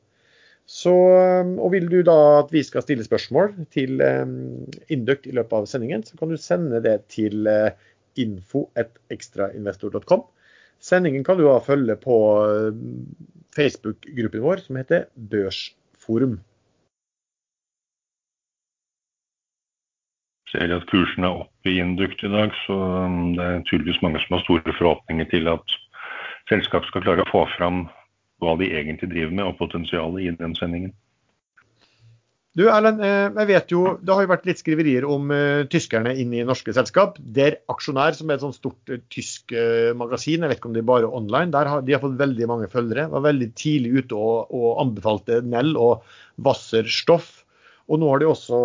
[0.70, 4.26] Så, eh, og Vil du da at vi skal stille spørsmål til eh,
[4.94, 7.74] Induct i løpet av sendingen, så kan du sende det til eh,
[8.22, 10.22] info.ekstrainvestor.com.
[10.84, 12.74] Sendingen kan du da følge på eh,
[13.56, 16.36] Facebook-gruppen vår som heter Børsforum.
[20.52, 22.76] Ser at kursen er oppe i Induct i dag, så
[23.08, 25.78] um, det er tydeligvis mange som har store forhåpninger til at
[26.52, 27.86] selskapet skal klare å få fram
[28.42, 30.92] hva de egentlig driver med, og potensialet i den sendingen.
[32.54, 36.12] Du Erlend, eh, jeg vet jo, Det har jo vært litt skriverier om uh, tyskerne
[36.22, 37.16] inn i norske selskap.
[37.18, 40.76] Der Aksjonær, som er et sånt stort uh, tysk uh, magasin, jeg vet ikke om
[40.76, 43.08] det er bare online, der har, de har fått veldig mange følgere.
[43.10, 46.06] Var veldig tidlig ute og, og anbefalte Nell og
[46.46, 47.42] Wasserstoff.
[47.90, 48.62] Og nå har de også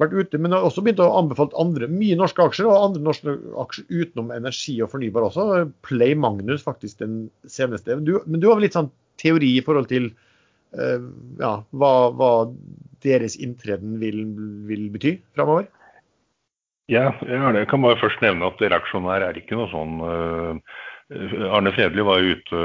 [0.00, 3.36] vært ute, men har også begynt å anbefale andre, mye norske aksjer, og andre norske
[3.62, 5.66] aksjer utenom energi og fornybar også.
[5.86, 8.00] Play Magnus faktisk den seneste.
[8.00, 8.90] Du, men du har vel litt sånn
[9.20, 10.14] teori i forhold til
[10.74, 12.30] ja, hva, hva
[13.04, 14.24] deres inntreden vil,
[14.68, 15.68] vil bety framover?
[16.90, 17.68] Ja, jeg.
[17.70, 20.74] Kan bare først nevne at reaksjonær er ikke noe sånn uh,
[21.54, 22.60] Arne Fredli var ute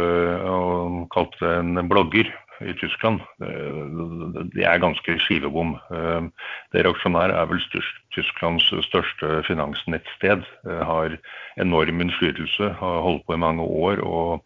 [0.47, 2.27] og kalte en blogger
[2.59, 3.21] i Tyskland.
[3.39, 5.77] Det er ganske skivebom.
[6.73, 10.43] Det reaksjonær er vel størst, Tysklands største finansnettsted.
[10.65, 11.15] har
[11.57, 14.03] enorm innflytelse, har holdt på i mange år.
[14.03, 14.43] og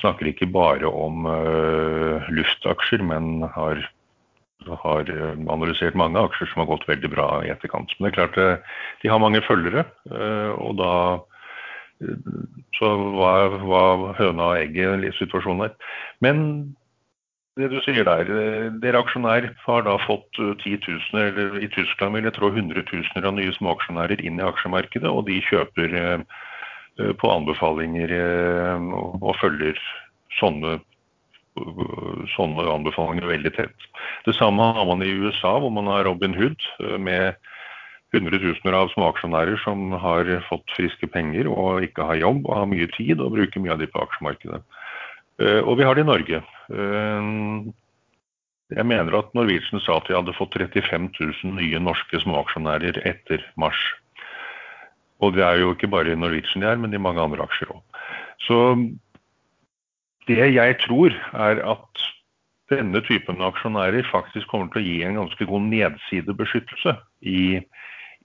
[0.00, 1.28] snakker ikke bare om
[2.34, 3.84] luftaksjer, men har
[4.64, 5.08] har
[5.50, 7.90] analysert mange aksjer som har gått veldig bra i etterkant.
[7.98, 8.38] Men det er klart
[9.02, 9.84] de har mange følgere,
[10.56, 10.94] og da
[12.78, 15.76] så var, hva høna og egget i situasjonen her.
[16.24, 16.40] Men
[17.58, 18.30] det du sier der,
[18.82, 23.22] dere aksjonær har da fått 10 000, eller i Tyskland vil jeg tro 100 000
[23.22, 25.94] av nye småaksjonærer inn i aksjemarkedet, og de kjøper
[26.94, 28.12] på anbefalinger
[28.80, 29.78] og følger
[30.38, 30.78] sånne
[32.34, 33.84] sånne anbefalinger veldig tett.
[34.26, 36.64] Det samme har man i USA, hvor man har Robin Hood
[36.98, 37.38] med
[38.14, 42.88] hundretusener av småaksjonærer som har fått friske penger og ikke har jobb og har mye
[42.94, 44.62] tid og bruker mye av de på aksjemarkedet.
[45.66, 46.42] Og vi har det i Norge.
[48.74, 53.42] Jeg mener at Norwegian sa at vi hadde fått 35 000 nye norske småaksjonærer etter
[53.60, 53.78] mars.
[55.22, 57.70] Og det er jo ikke bare i Norwegian de er, men i mange andre aksjer
[57.74, 57.82] òg.
[58.46, 58.58] Så
[60.28, 62.04] det jeg tror, er at
[62.72, 66.94] denne typen aksjonærer faktisk kommer til å gi en ganske god nedsidebeskyttelse
[67.28, 67.60] i,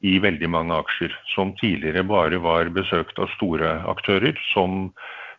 [0.07, 4.93] i veldig mange aksjer, som tidligere bare var besøkt av store aktører, som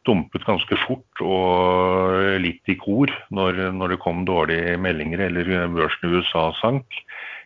[0.09, 6.09] dumpet ganske fort og litt i kor når, når det kom dårlige meldinger eller børsen
[6.09, 7.03] i USA sank.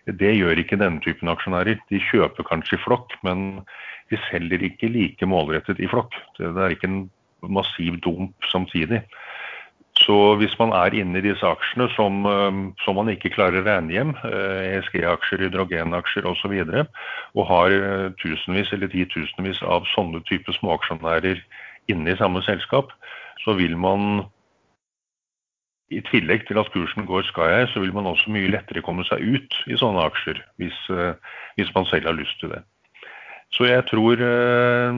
[0.07, 1.81] Det gjør ikke denne typen aksjonærer.
[1.91, 3.65] De kjøper kanskje i flokk, men
[4.13, 6.17] de selger ikke like målrettet i flokk.
[6.39, 7.05] Det er ikke en
[7.45, 9.03] massiv dump samtidig.
[10.03, 12.25] Så hvis man er inne i disse aksjene som,
[12.83, 16.89] som man ikke klarer å regne hjem, ESG-aksjer, hydrogenaksjer osv., og,
[17.39, 17.75] og har
[18.19, 21.39] tusenvis eller titusenvis av sånne type småaksjonærer
[21.93, 22.91] inne i samme selskap,
[23.45, 24.25] så vil man
[25.95, 29.23] i tillegg til at kursen går sky så vil man også mye lettere komme seg
[29.23, 30.79] ut i sånne aksjer, hvis,
[31.55, 32.65] hvis man selv har lyst til det.
[33.55, 34.97] Så jeg tror uh,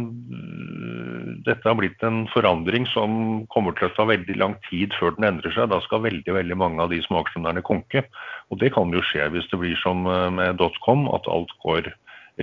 [1.44, 5.28] dette har blitt en forandring som kommer til å ta veldig lang tid før den
[5.28, 5.68] endrer seg.
[5.72, 8.06] Da skal veldig veldig mange av de småaksjonærene konke.
[8.50, 11.90] Og det kan jo skje hvis det blir som med dotcom, at alt går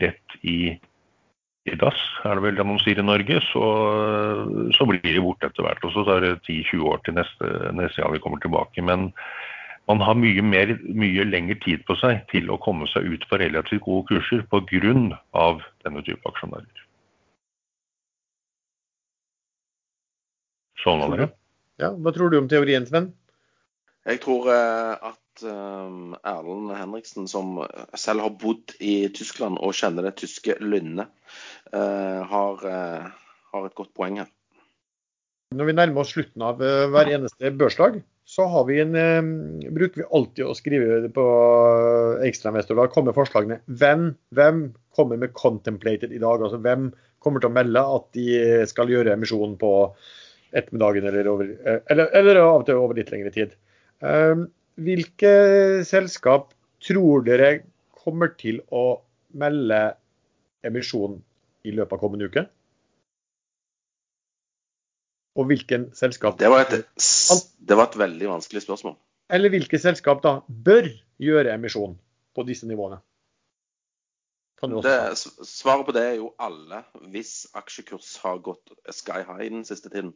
[0.03, 0.76] rett i,
[1.70, 3.41] i dass, er det vel det man sier i Norge.
[3.49, 3.66] Så,
[4.78, 5.82] så blir de borte etter hvert.
[5.88, 8.86] Og så tar det 10-20 år til neste, neste gang vi kommer tilbake.
[8.86, 9.09] Men
[9.89, 13.39] man har mye, mer, mye lengre tid på seg til å komme seg ut på
[13.41, 14.93] relativt gode kurser pga.
[15.84, 16.84] denne type aksjonærer.
[20.84, 21.29] Sånn var det.
[21.79, 23.13] Ja, hva tror du om teorien, Sven?
[24.03, 25.91] Jeg tror eh, at eh,
[26.27, 27.61] Erlend Henriksen, som
[27.95, 31.11] selv har bodd i Tyskland og kjenner det tyske lynnet,
[31.71, 32.65] eh, har,
[33.53, 34.31] har et godt poeng her.
[35.53, 38.01] Når vi nærmer oss slutten av hver eneste børsdag,
[38.34, 38.95] så vi en,
[39.75, 41.25] bruker vi alltid å skrive på
[42.25, 42.79] ekstrainvestor.
[42.79, 43.59] Da kommer forslagene.
[43.69, 44.63] Hvem, hvem
[44.97, 46.41] kommer med 'contemplated' i dag?
[46.41, 46.89] Altså hvem
[47.21, 48.25] kommer til å melde at de
[48.69, 49.71] skal gjøre emisjon på
[50.53, 51.53] ettermiddagen eller, over,
[51.89, 53.53] eller, eller av og til over litt lengre tid?
[54.01, 54.47] Ehm,
[54.81, 55.34] hvilke
[55.86, 56.51] selskap
[56.84, 57.63] tror dere
[58.03, 59.03] kommer til å
[59.38, 59.84] melde
[60.65, 61.19] emisjon
[61.63, 62.47] i løpet av kommende uke?
[65.34, 66.86] Og hvilken selskap det var, et,
[67.57, 68.97] det var et veldig vanskelig spørsmål.
[69.34, 71.95] Eller hvilke selskap da bør gjøre emisjon
[72.36, 72.99] på disse nivåene?
[74.63, 79.89] Det, svaret på det er jo alle, hvis aksjekurs har gått sky high den siste
[79.91, 80.13] tiden.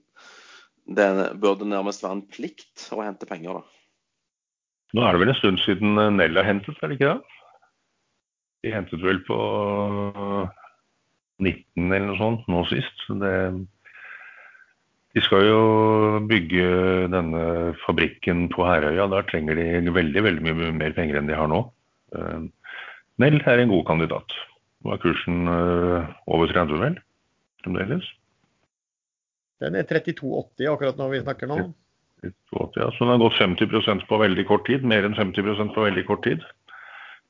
[0.87, 1.07] Det
[1.41, 3.73] burde nærmest være en plikt å hente penger, da.
[4.95, 7.41] Nå er det vel en stund siden Nell har hentet, er det ikke det?
[8.63, 9.39] De hentet vel på
[11.43, 13.03] 19 eller noe sånt nå sist.
[13.03, 13.33] Så Det,
[15.17, 15.61] de skal jo
[16.29, 16.65] bygge
[17.09, 17.41] denne
[17.81, 19.07] fabrikken på Herøya.
[19.09, 21.63] Da trenger de veldig veldig mye mer penger enn de har nå.
[22.13, 22.45] Uh,
[23.17, 24.35] Nell er en god kandidat.
[24.85, 26.99] Nå er kursen uh, over 30, vel?
[27.63, 28.05] Fremdeles.
[29.63, 31.57] Den er 32,80 akkurat når vi snakker nå.
[32.21, 34.85] Ja, så den har gått 50% på veldig kort tid.
[34.85, 36.45] Mer enn 50% på veldig kort tid.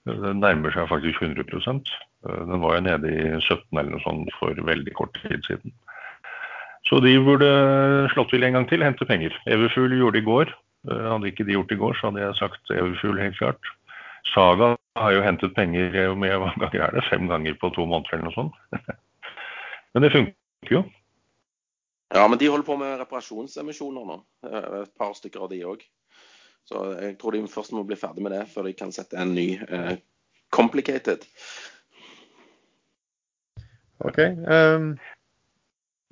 [0.08, 1.90] Den nærmer seg faktisk 100%
[2.24, 5.72] Den var jo nede i 17 eller noe sånt for veldig kort tid siden.
[6.86, 7.50] Så de burde
[8.14, 9.34] slått til en gang til, hente penger.
[9.50, 10.54] Everfugl gjorde det i går.
[10.88, 13.74] Hadde ikke de gjort det i går, så hadde jeg sagt Everfugl helt klart.
[14.34, 17.04] Saga har jo hentet penger med hva ganger er det?
[17.10, 18.56] Fem ganger på to måneder eller noe sånt.
[19.94, 20.84] Men det funker jo.
[22.14, 24.18] Ja, men de holder på med reparasjonsemisjoner nå.
[24.48, 25.82] Et par stykker av de òg.
[26.68, 29.34] Så jeg tror de først må bli ferdig med det før de kan sette en
[29.36, 29.98] ny eh,
[30.56, 31.26] complicated.
[34.08, 34.20] OK.
[34.48, 34.94] Um,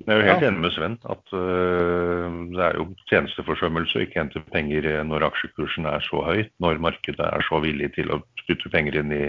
[0.03, 0.47] jeg er jo helt ja.
[0.49, 5.87] enig med Sven at uh, det er jo tjenesteforsømmelse å ikke hente penger når aksjekursen
[5.87, 9.23] er så høyt, når markedet er så villig til å putte penger inn i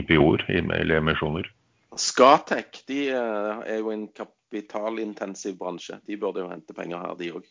[0.00, 1.46] IPO-er eller emisjoner.
[1.94, 6.00] Skatek de uh, er jo en kapitalintensiv bransje.
[6.08, 7.46] De burde jo hente penger her, de òg.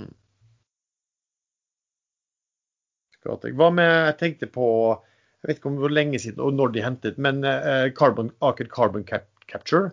[0.00, 0.14] Mm.
[3.26, 6.84] Hva med Jeg tenkte på Jeg vet ikke om hvor lenge siden og når de
[6.84, 9.92] hentet, men uh, carbon, Aker Carbon Cap Capture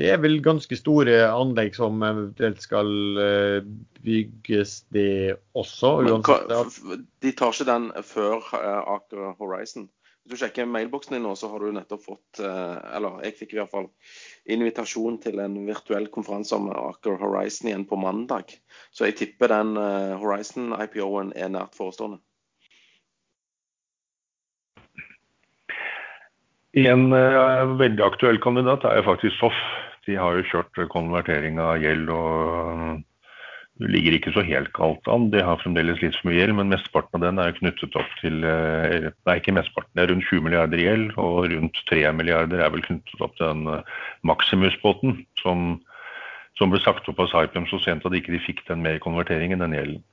[0.00, 3.58] det er vel ganske store anlegg som eventuelt skal uh,
[4.00, 5.98] bygges, det også?
[6.06, 9.90] Men, de tar ikke den før uh, Aker Horizon?
[10.22, 13.58] Hvis du sjekker mailboksen din nå, så har du nettopp fått Eller jeg fikk i
[13.58, 13.88] hvert fall
[14.54, 18.54] invitasjon til en virtuell konferanse om Aker Horizon igjen på mandag.
[18.94, 19.74] Så jeg tipper den
[20.22, 22.22] Horizon-IPO-en er nært forestående.
[26.72, 29.56] En uh, veldig aktuell kandidat er faktisk SOF.
[30.06, 33.02] De har jo kjørt konvertering av gjeld og
[33.80, 35.30] ligger ikke så helt galt an.
[35.32, 38.44] De har fremdeles litt for mye gjeld, men mesteparten av den er knyttet opp til
[38.46, 42.62] eh, Nei, ikke mesteparten, det er rundt 20 milliarder i gjeld, og rundt 3 milliarder
[42.62, 43.94] er vel knyttet opp til den eh,
[44.28, 45.78] Maximus-båten som,
[46.60, 49.54] som, ble sagt opp av Saipem så sent at de ikke fikk den mer konvertering
[49.54, 50.04] enn den gjelden.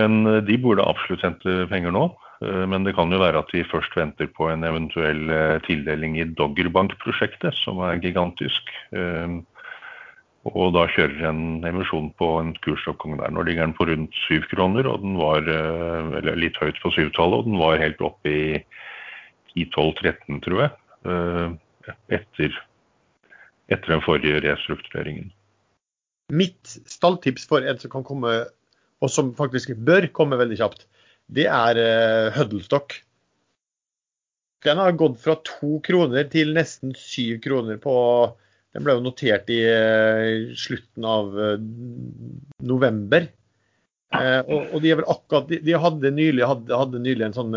[0.00, 2.10] Men eh, de burde absolutt hente penger nå.
[2.42, 5.30] Men det kan jo være at vi først venter på en eventuell
[5.66, 8.72] tildeling i Doggerbank-prosjektet, som er gigantisk.
[10.50, 13.30] Og da kjører en emisjon på en kursoppgang der.
[13.30, 16.90] Nå ligger den på rundt 7 kroner, og den var eh, eller litt høyt på
[16.96, 18.46] syvtallet, og den var helt oppe i
[19.54, 20.72] 10-12-13, tror jeg,
[21.06, 22.58] eh, etter,
[23.70, 25.30] etter den forrige restruktureringen.
[26.34, 28.34] Mitt stalltips for en som kan komme,
[28.98, 30.88] og som faktisk bør komme veldig kjapt,
[31.32, 32.98] det er uh, Huddlestock.
[34.62, 37.94] Den har gått fra to kroner til nesten syv kroner på
[38.72, 41.54] den ble jo notert i uh, slutten av uh,
[42.64, 43.30] november.
[44.12, 47.54] Og, og, de, akkurat, de, de hadde, nylig, hadde, hadde, nylig, en sånn,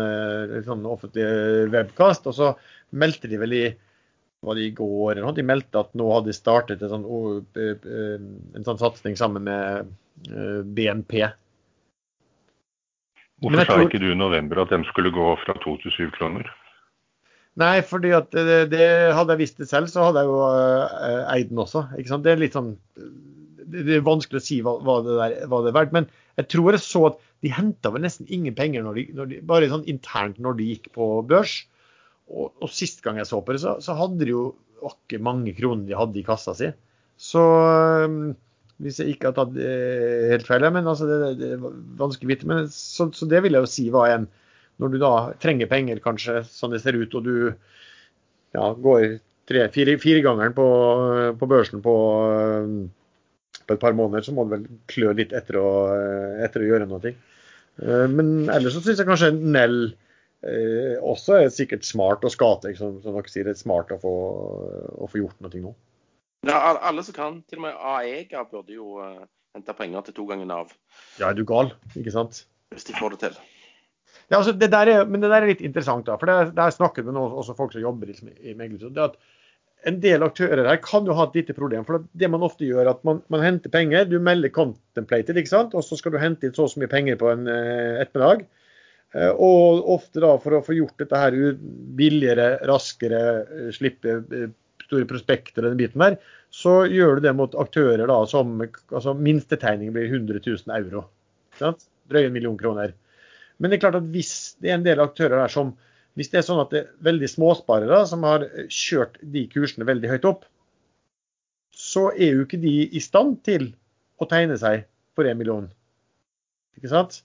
[0.64, 1.26] sånn offentlig
[1.68, 2.46] webkast, og så
[2.96, 3.66] meldte de vel i
[4.40, 7.04] var det i går eller noe, de meldte at nå hadde de startet en sånn,
[7.60, 9.92] en sånn satsing sammen med
[10.80, 11.26] BNP.
[13.44, 16.48] Hvorfor sa ikke du i november at den skulle gå fra to til syv kroner?
[17.60, 21.22] Nei, fordi at det, det, hadde jeg visst det selv, så hadde jeg jo uh,
[21.32, 21.86] eid den også.
[21.96, 22.24] ikke sant?
[22.24, 22.74] Det er litt sånn
[23.66, 25.94] det er vanskelig å si hva, hva, det, der, hva det er verdt.
[25.96, 26.08] Men
[26.38, 29.40] jeg tror jeg så at de henta vel nesten ingen penger når de, når de,
[29.48, 31.58] bare sånn internt når de gikk på børs.
[32.26, 34.48] Og, og sist gang jeg så på det, så, så hadde de jo
[34.86, 36.70] ikke mange kroner de hadde i kassa si.
[37.16, 37.42] Så
[38.06, 38.34] um,
[38.82, 40.66] hvis jeg ikke har tatt eh, helt feil.
[40.74, 41.62] Men altså, det, det er
[42.00, 42.48] vanskelig å vite.
[42.50, 44.28] Men så, så, det vil jeg jo si var en
[44.76, 47.36] Når du da trenger penger, kanskje, sånn det ser ut, og du
[48.52, 49.16] ja, går
[49.48, 50.66] firegangeren på,
[51.40, 51.94] på børsen på,
[53.62, 55.70] på, et par måneder, så må du vel klø litt etter å,
[56.44, 57.14] etter å gjøre noe.
[57.80, 59.78] Eh, men ellers så syns jeg kanskje Nell
[60.44, 64.00] eh, også er sikkert smart, og skate, som, som dere sier, det er smart å
[64.02, 64.14] få,
[65.00, 65.72] å få gjort noe nå.
[66.46, 67.40] Ja, alle som kan.
[67.50, 69.26] Til og med AEGA burde jo uh,
[69.56, 70.72] hente penger til to ganger Nav.
[71.20, 71.72] Ja, er du gal?
[71.94, 72.44] Ikke sant?
[72.74, 73.38] Hvis de får det til.
[74.30, 76.16] Ja, altså, det er, men det der er litt interessant, da.
[76.18, 78.94] For det, det er snakket med noen, også folk som jobber liksom, i meglerhuset.
[78.96, 79.18] det at
[79.86, 81.84] en del aktører her kan jo ha et lite problem.
[81.86, 85.76] For det man ofte gjør, at man, man henter penger, du melder contemplated, ikke sant?
[85.78, 88.46] og så skal du hente inn så og så mye penger på en eh, ettermiddag.
[89.14, 91.36] Eh, og ofte da for å få gjort dette her
[91.96, 94.18] billigere, raskere, uh, slippe
[94.86, 96.18] store prospekter og den biten der,
[96.54, 101.06] så gjør du det mot aktører da som altså Minstetegning blir 100 000 euro.
[101.58, 101.88] Sant?
[102.10, 102.94] Drøye en million kroner.
[103.58, 105.74] Men det er klart at hvis det er en del aktører der som
[106.16, 110.08] Hvis det er sånn at det er veldig småsparere som har kjørt de kursene veldig
[110.14, 110.46] høyt opp,
[111.76, 113.66] så er jo ikke de i stand til
[114.16, 115.66] å tegne seg for en million.
[116.78, 117.18] Ikke sant?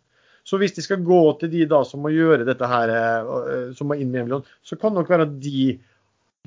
[0.44, 3.88] Så hvis de skal gå til de da som må gjøre dette her, eh, som
[3.88, 5.66] må inn med en million, så kan det nok være at de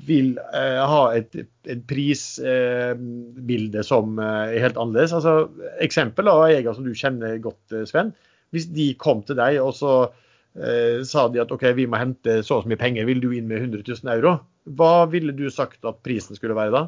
[0.03, 1.35] vil eh, ha et,
[1.65, 5.15] et prisbilde eh, som eh, er helt annerledes.
[5.15, 5.47] Altså,
[5.83, 8.13] eksempel av eiere som du kjenner godt, eh, Sven.
[8.53, 12.41] Hvis de kom til deg og så eh, sa de at OK, vi må hente
[12.45, 14.37] så og så mye penger, vil du inn med 100 000 euro?
[14.77, 16.85] Hva ville du sagt at prisen skulle være da?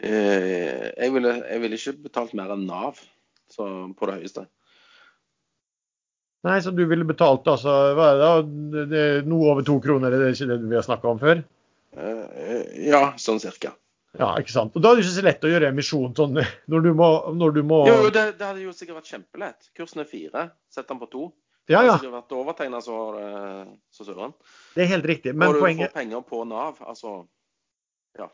[0.00, 3.00] Eh, jeg, ville, jeg ville ikke betalt mer enn Nav
[3.50, 4.46] på det høyeste.
[6.46, 8.28] Nei, så du ville betalt altså, hva er det
[8.80, 8.84] da?
[8.96, 11.42] Er noe over to kroner, er det ikke det vi har snakka om før?
[11.96, 13.74] Uh, ja, sånn cirka.
[14.18, 14.74] Ja, ikke sant.
[14.74, 17.54] Og da er det ikke så lett å gjøre emisjon sånn når du må, når
[17.58, 17.84] du må...
[17.86, 19.70] Jo, det, det, hadde jo sikkert vært kjempelett.
[19.76, 21.28] Kursen er fire, sett den på to.
[21.70, 21.94] Ja, ja.
[21.94, 22.96] Det hadde vært overtegna så,
[23.94, 24.34] så søren.
[24.74, 25.36] Det er helt riktig.
[25.36, 25.92] Men og du poenget...
[25.92, 27.20] får penger på Nav, altså
[28.18, 28.26] Ja.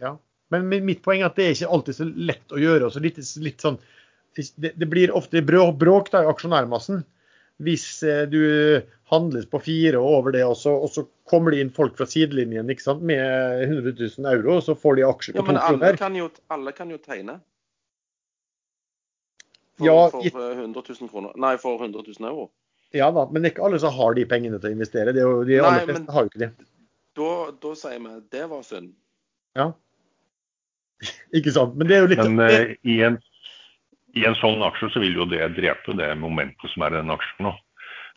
[0.00, 0.16] ja.
[0.50, 2.88] Men mitt poeng er at det er ikke alltid så lett å gjøre.
[3.04, 3.76] Litt, litt sånn,
[4.38, 7.04] det, det, blir ofte bråk da i aksjonærmassen
[7.60, 8.40] hvis eh, du
[9.10, 12.06] handles på fire og over det, og så, og så kommer det inn folk fra
[12.08, 13.20] sidelinjen ikke sant, med
[13.66, 15.98] 100 000 euro, og så får de aksjer på ja, to kroner.
[16.00, 17.36] Kan jo, alle kan jo tegne.
[19.80, 21.36] For, ja, for 100 000 kroner.
[21.40, 22.50] Nei, for 100 000 euro.
[22.96, 25.14] Ja da, men ikke alle som har de pengene til å investere.
[25.14, 26.50] Det er jo, de Nei, aller fleste har jo ikke det.
[27.18, 27.30] Da,
[27.62, 28.92] da sier vi det var synd.
[29.58, 29.68] Ja.
[31.38, 31.76] ikke sant.
[31.78, 33.20] Men det er jo litt Men uh, i en
[34.18, 37.12] i en sånn aksje så vil jo det drepe det momentet som er i den
[37.14, 37.54] aksjen nå.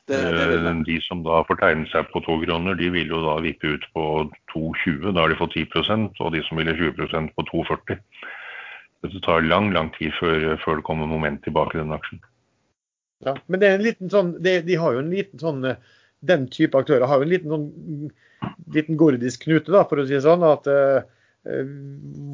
[0.10, 3.22] Det, det eh, de som da får tegne seg på to kroner, de vil jo
[3.24, 4.06] da vippe ut på
[4.52, 5.14] 2,20.
[5.14, 8.02] Da har de fått 10% og de som vil ha 20% på 2,40.
[9.04, 12.22] Det tar lang, lang tid før, før det kommer moment tilbake i den aksjen.
[13.24, 15.80] Ja, men det er en liten sånn, de, de har jo en liten sånn eh,
[16.24, 18.12] Den type aktører har jo en liten sånn
[18.76, 20.44] liten gordisk knute, da, for å si det sånn.
[20.48, 21.04] at uh,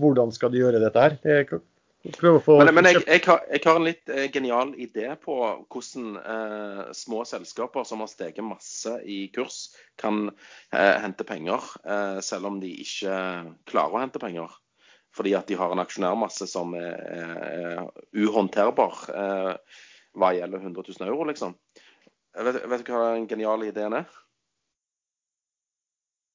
[0.01, 1.17] Hvordan skal de gjøre dette her?
[1.23, 1.59] Det
[2.01, 5.35] men, men jeg, jeg, har, jeg, har, en litt eh, genial idé på
[5.67, 12.21] hvordan eh, små selskaper som har steget masse i kurs, kan eh, hente penger, eh,
[12.23, 13.19] selv om de ikke
[13.67, 14.55] klarer å hente penger.
[15.15, 17.83] Fordi at de har en aksjonærmasse som er, er
[18.15, 19.53] uhåndterbar eh,
[20.15, 21.57] hva gjelder 100 000 euro, liksom.
[22.39, 24.19] Vet, vet du hva den geniale ideen er?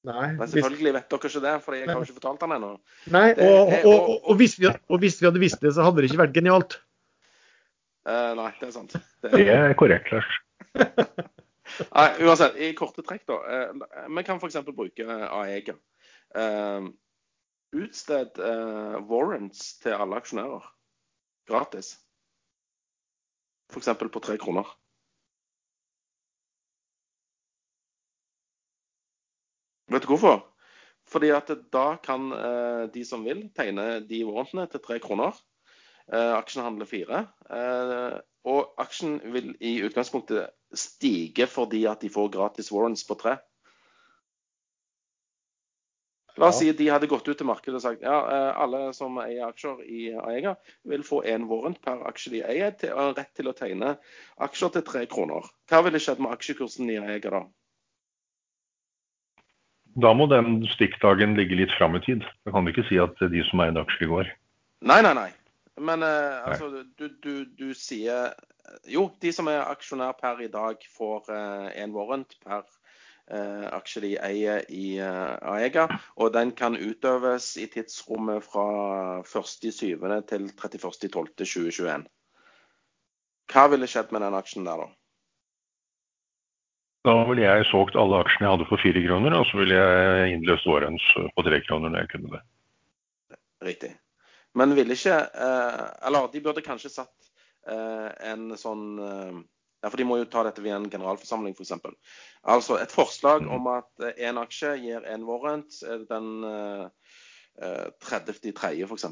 [0.04, 2.72] Nei, Men selvfølgelig vet dere ikke det, for jeg har jo ikke fortalt han ennå.
[3.14, 6.02] Nei, og, og, og, og, hvis vi, og, hvis vi, hadde visst det, så hadde
[6.02, 6.76] det ikke vært genialt.
[8.04, 8.92] Uh, nei, det er sant.
[9.24, 10.28] Det er, det er korrekt, Lars.
[11.96, 13.38] nei, uansett, i korte trekk, da.
[13.40, 14.60] Uh, vi kan f.eks.
[14.76, 15.72] bruke AEG.
[16.36, 16.92] Uh,
[17.72, 20.68] utsted uh, warrants til alle aksjonærer.
[21.48, 21.94] Gratis.
[23.72, 23.88] F.eks.
[24.04, 24.68] på tre kroner.
[29.92, 30.44] Vet du hvorfor?
[31.10, 35.36] Fordi at da kan eh, de som vil, tegne de warrantene til tre kroner.
[36.12, 37.26] Eh, aksjen handler fire.
[37.50, 43.38] Eh, og aksjen vil i utgangspunktet stige fordi at de får gratis warrants på tre.
[46.34, 48.88] La oss si at de hadde gått ut til markedet og sagt ja, eh, alle
[48.96, 50.56] som eier aksjer i Aega,
[50.90, 53.94] vil få én warrant per aksje de eier, til, og rett til å tegne
[54.48, 55.46] aksjer til tre kroner.
[55.70, 57.44] Hva ville skjedd med aksjekursen i Aega da?
[60.02, 62.24] Da må den stikkdagen ligge litt fram i tid.
[62.46, 64.32] Da kan du ikke si at de som eide aksjer i går
[64.84, 65.30] Nei, nei, nei.
[65.80, 68.34] Men uh, altså, du, du, du, sier
[68.90, 72.66] Jo, de som er aksjonær per i dag, får uh, en warrant per
[73.30, 75.86] eh, aksje de eier i eh, Aega.
[76.16, 78.66] Og den kan utøves i tidsrommet fra
[79.22, 79.70] 1.7.
[80.28, 82.04] til 31.12.2021.
[83.52, 85.03] Hva ville skjedd med den aksjen der, da?
[87.04, 90.36] Da ville jeg solgt alle aksjene jeg hadde for fire kroner, og så ville jeg
[90.38, 91.04] innløst årens
[91.36, 92.40] på tre kroner når jeg kunne det.
[93.64, 93.90] Riktig.
[94.54, 97.28] Men ville ikke eh, Eller de burde kanskje satt
[97.68, 99.42] eh, en sånn eh,
[99.84, 101.74] ja, for De må jo ta dette via en generalforsamling, f.eks.
[102.54, 105.76] Altså et forslag om at én aksje gir en warrant
[106.08, 107.10] den eh,
[108.00, 109.04] 30.3., f.eks.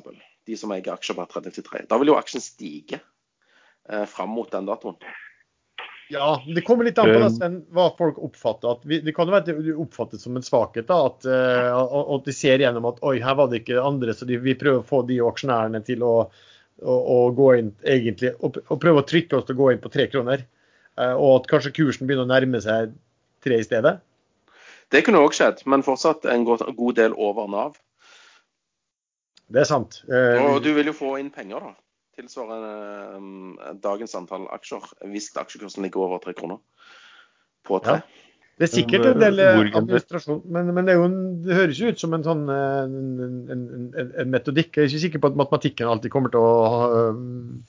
[0.48, 1.84] De som eier aksjer bare 30.3.
[1.90, 3.02] Da vil jo aksjen stige
[4.08, 4.96] fram mot den datoen.
[6.12, 8.74] Ja, det kommer litt an på nesten, hva folk oppfatter.
[8.76, 10.84] At vi, det kan jo være at de oppfattes som en svakhet.
[10.90, 14.28] da, At, uh, at de ser gjennom at oi, her var det ikke andre, så
[14.28, 16.14] de, vi prøver å få de aksjonærene til å,
[16.84, 19.80] å, å gå inn egentlig, og, og, prøve å trykke oss til å gå inn
[19.80, 20.44] på tre kroner.
[21.00, 22.92] Uh, og at kanskje kursen begynner å nærme seg
[23.44, 23.96] tre i stedet.
[24.92, 27.80] Det kunne òg skjedd, men fortsatt en god, god del over Nav.
[29.48, 30.02] Det er sant.
[30.12, 31.72] Uh, og du vil jo få inn penger, da
[32.18, 32.72] tilsvarende
[33.16, 36.60] um, dagens antall aksjer hvis aksjekursen ligger over tre kroner
[37.66, 38.02] på tre.
[38.02, 38.28] Ja.
[38.60, 41.06] Det er sikkert en del eh, administrasjon, men, men det, jo,
[41.42, 43.62] det, høres jo ut som en sånn eh, en, en,
[43.96, 44.76] en, en, metodikk.
[44.76, 46.82] Jeg er ikke sikker på at matematikken alltid kommer til å ha,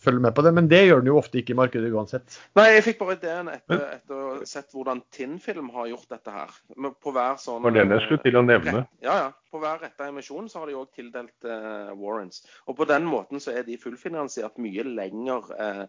[0.03, 2.37] følge med på det, men det gjør den jo ofte ikke i markedet uansett.
[2.59, 6.35] Nei, jeg fikk bare ideen etter, etter å ha sett hvordan Tinnfilm har gjort dette
[6.35, 6.59] her.
[7.01, 8.83] På hver sånn Var det jeg skulle til å nevne?
[9.05, 9.31] Ja, ja.
[9.53, 12.41] På hver retta emisjon så har de òg tildelt uh, warrants.
[12.65, 15.83] Og på den måten så er de fullfinansiert mye lenger uh,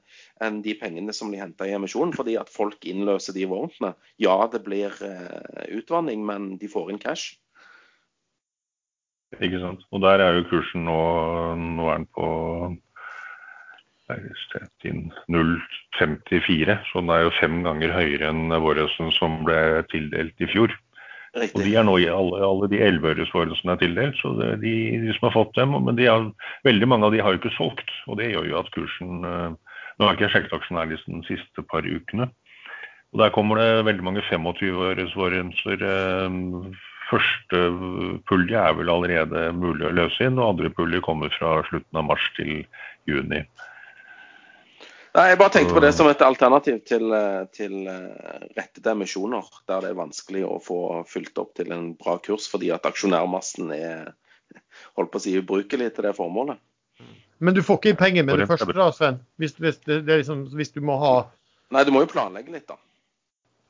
[0.45, 3.95] enn de pengene som de henter i emisjonen, fordi at folk innløser de warrantene.
[4.21, 7.41] Ja, det blir uh, utvanning, men de får inn cash.
[9.41, 9.81] Ikke sant.
[9.97, 11.01] Og der er jo kursen nå,
[11.57, 12.27] nå er den på
[14.13, 20.71] 0,54, så den er jo fem ganger høyere enn Warrensen som ble tildelt i fjor.
[21.35, 21.59] Riktig.
[21.59, 24.75] Og de er nå i alle, alle de elleveøresvarene som er tildelt, så det de,
[25.03, 25.75] de, som har fått dem.
[25.87, 26.29] Men de har,
[26.67, 29.51] veldig mange av de har jo ikke solgt, og det gjør jo at kursen uh,
[29.95, 32.25] Nå har ikke jeg sjekket aksjonærlisten de siste par ukene.
[33.15, 35.85] Og Der kommer det veldig mange 25-øresvarenser.
[35.87, 36.75] Uh,
[37.11, 37.61] første
[38.31, 42.09] pulje er vel allerede mulig å løse inn, og andre pulje kommer fra slutten av
[42.11, 42.65] mars til
[43.11, 43.45] juni.
[45.15, 49.47] Nei, Jeg bare tenkte på det som et alternativ til, eh, til eh, rettede emisjoner,
[49.71, 53.71] der det er vanskelig å få fylt opp til en bra kurs fordi at aksjonærmassen
[53.77, 54.09] er
[54.99, 56.59] holdt på å si ubrukelig til det formålet.
[57.39, 59.21] Men du får ikke penger med det første, da, Sven?
[59.39, 61.15] Hvis, hvis, liksom, hvis, du må ha
[61.75, 62.77] Nei, du må jo planlegge litt, da.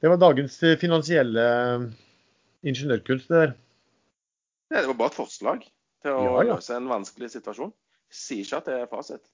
[0.00, 1.44] Det var dagens eh, finansielle
[2.64, 3.54] ingeniørkunst, det der.
[4.72, 5.68] Nei, det var bare et forslag
[6.04, 6.56] til å ja, ja.
[6.56, 7.72] løse en vanskelig situasjon.
[8.12, 9.24] Jeg sier ikke at det er fasit.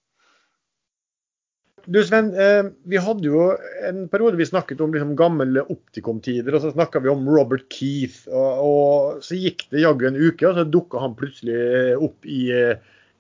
[1.87, 3.51] Du Sven, eh, vi hadde jo
[3.89, 8.27] en periode vi snakket om liksom gamle optikomtider, og så snakka vi om Robert Keith.
[8.29, 12.43] Og, og så gikk det jaggu en uke, og så dukka han plutselig opp i,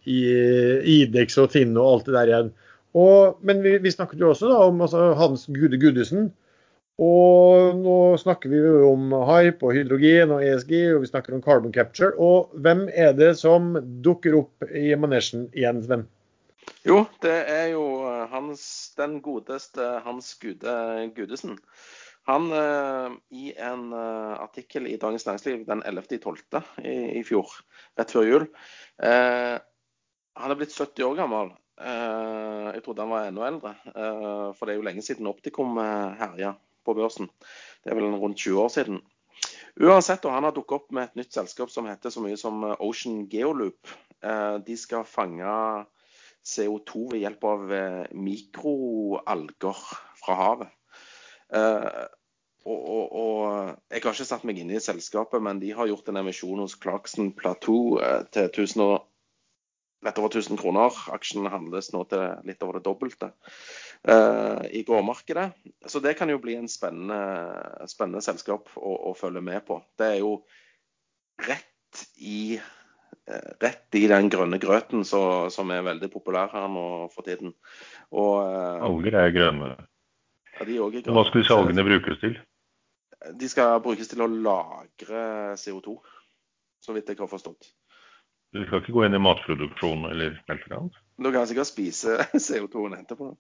[0.04, 0.18] i
[1.00, 2.52] Idex og Tinn og alt det der igjen.
[3.00, 6.30] Og, men vi, vi, snakket jo også da om altså, Hans Gude Gudesen.
[7.00, 11.44] Og nå snakker vi jo om hype og hydrogen og ESG, og vi snakker om
[11.44, 12.12] carbon capture.
[12.20, 13.72] Og hvem er det som
[14.04, 16.04] dukker opp i manesjen igjen, Sven?
[16.80, 18.62] Jo, det er jo eh, hans,
[18.96, 20.72] den godeste Hans Gude
[21.16, 21.58] Gudesen.
[22.28, 26.62] Han eh, i en eh, artikkel i Dagens Næringsliv den 11.12.
[26.80, 27.52] I, i fjor,
[28.00, 28.46] rett før jul
[29.00, 31.52] Han er blitt 70 år gammel.
[31.80, 33.70] Jeg trodde han var enda eldre,
[34.56, 36.50] for det er jo lenge siden Optikum herja
[36.84, 37.30] på børsen.
[37.80, 39.00] Det er vel rundt 20 år siden.
[39.80, 42.62] Uansett, og han har dukket opp med et nytt selskap som heter så mye som
[42.76, 43.92] Ocean Geoloop.
[44.66, 45.48] De skal fange
[46.46, 49.84] CO2 ved hjelp av eh, mikroalger
[50.20, 50.72] fra havet.
[51.50, 52.06] Uh,
[52.62, 53.44] og, og, og,
[53.90, 56.76] Jeg har ikke satt meg inn i selskapet, men de har gjort en emisjon hos
[56.78, 58.98] Clarkson Plateau uh, til 1000 og,
[60.06, 60.96] rett over 1000 kroner.
[61.12, 65.50] Aksjen handles nå til litt over det dobbelte uh, i gårdmarkedet.
[65.90, 67.20] Så det kan jo bli en spennende,
[67.90, 69.80] spennende selskap å, å, følge med på.
[69.98, 70.36] Det er jo
[71.48, 72.79] rett i Eh,
[73.62, 75.22] rett i den grønne grøten så,
[75.54, 76.84] som er veldig populær her nå
[77.14, 77.54] for tiden.
[78.10, 79.72] Og, eh, Alger er grønne.
[80.58, 81.16] Ja, de er grønne.
[81.16, 82.38] Hva skal disse algene brukes til?
[83.36, 85.24] De skal brukes til å lagre
[85.60, 85.98] CO2,
[86.80, 87.72] så vidt jeg har forstått.
[88.50, 90.96] Du skal ikke gå inn i matproduksjon eller annet?
[91.20, 92.16] Du kan sikkert spise
[92.46, 93.34] CO2-en etterpå.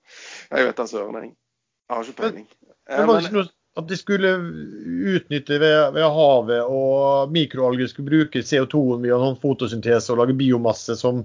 [0.50, 1.32] Jeg vet da søren, jeg.
[1.90, 2.46] Jeg har ikke peiling.
[2.86, 3.48] Men, men, men,
[3.80, 4.30] at de skulle
[5.16, 10.96] utnytte ved, ved havet og mikroalger skulle bruke CO2-en via noen fotosyntese og lage biomasse
[10.98, 11.24] som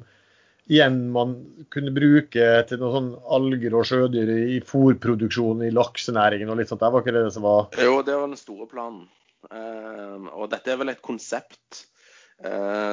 [0.65, 1.36] igjen man
[1.73, 6.82] kunne bruke til noen sånn alger og sjødyr i fôrproduksjon i laksenæringen og litt sånt.
[6.82, 9.03] Det var ikke det som var Jo, det var den store planen.
[9.52, 11.86] Eh, og dette er vel et konsept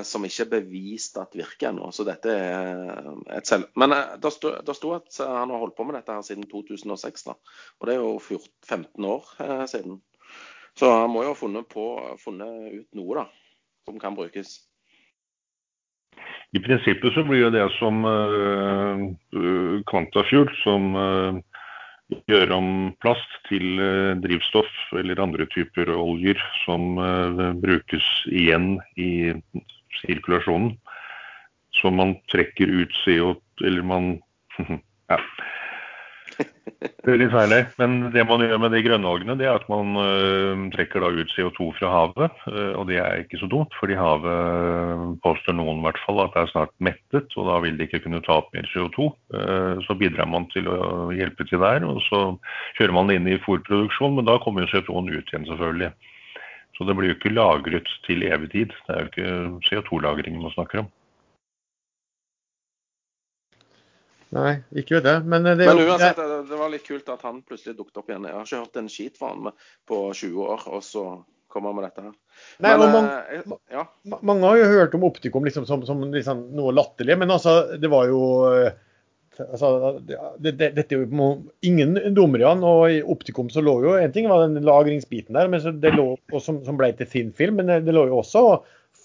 [0.06, 1.90] som ikke er bevist at virker ennå.
[1.90, 3.69] Så dette er et selv...
[3.77, 7.27] Men eh, det sto, sto at han har holdt på med dette her siden 2006,
[7.27, 7.35] da.
[7.81, 10.01] Og det er jo 14, 15 år eh, siden.
[10.78, 11.86] Så han må jo ha funnet, på,
[12.23, 13.27] funnet ut noe da,
[13.89, 14.55] som kan brukes.
[16.52, 19.05] I prinsippet så blir jo det som uh,
[19.89, 21.39] Quantafuel, som uh,
[22.28, 22.68] gjør om
[23.02, 26.96] plast til uh, drivstoff eller andre typer oljer som
[27.62, 29.32] brukes igjen i
[30.02, 30.76] sirkulasjonen.
[31.80, 33.34] Så man trekker ut CO
[33.64, 34.18] Eller man
[36.82, 37.54] det er litt feil.
[37.80, 41.34] Men det man gjør med de grønnalgene, det er at man øh, trekker da ut
[41.34, 42.38] CO2 fra havet.
[42.50, 46.34] Øh, og det er ikke så dumt, fordi havet påstår noen i hvert fall at
[46.34, 49.10] det er snart mettet, og da vil det ikke kunne ta opp mer CO2.
[49.34, 52.22] Uh, så bidrar man til å hjelpe til der, og så
[52.78, 55.92] kjører man det inn i fôrproduksjon, men da kommer jo CO2-en ut igjen, selvfølgelig.
[56.78, 58.74] Så det blir jo ikke lagret til evig tid.
[58.86, 59.32] Det er jo ikke
[59.68, 60.92] CO2-lagringen man snakker om.
[64.32, 65.24] Nei, ikke vet jeg.
[65.28, 68.09] Men, eh, det, Men uansett, det, det var litt kult at han plutselig dukket opp
[68.09, 68.28] igjen.
[68.28, 69.50] Jeg har ikke hørt en skit fra han
[69.88, 71.04] på 20 år, og så
[71.52, 72.14] kommer han med dette her.
[72.64, 73.84] Nei, Men, mange, eh, ja.
[74.22, 77.92] mange har jo hørt om Optikum liksom, som, som liksom noe latterlig, men altså, det
[77.92, 78.22] var jo
[78.56, 78.72] eh,
[79.42, 80.16] altså, det,
[80.56, 81.28] det, Dette er jo
[81.68, 85.80] ingen dummere og i Optikum så lå jo En ting var den lagringsbiten der, men
[85.82, 88.62] det lå, som, som ble til Thin Film, men det, lå jo også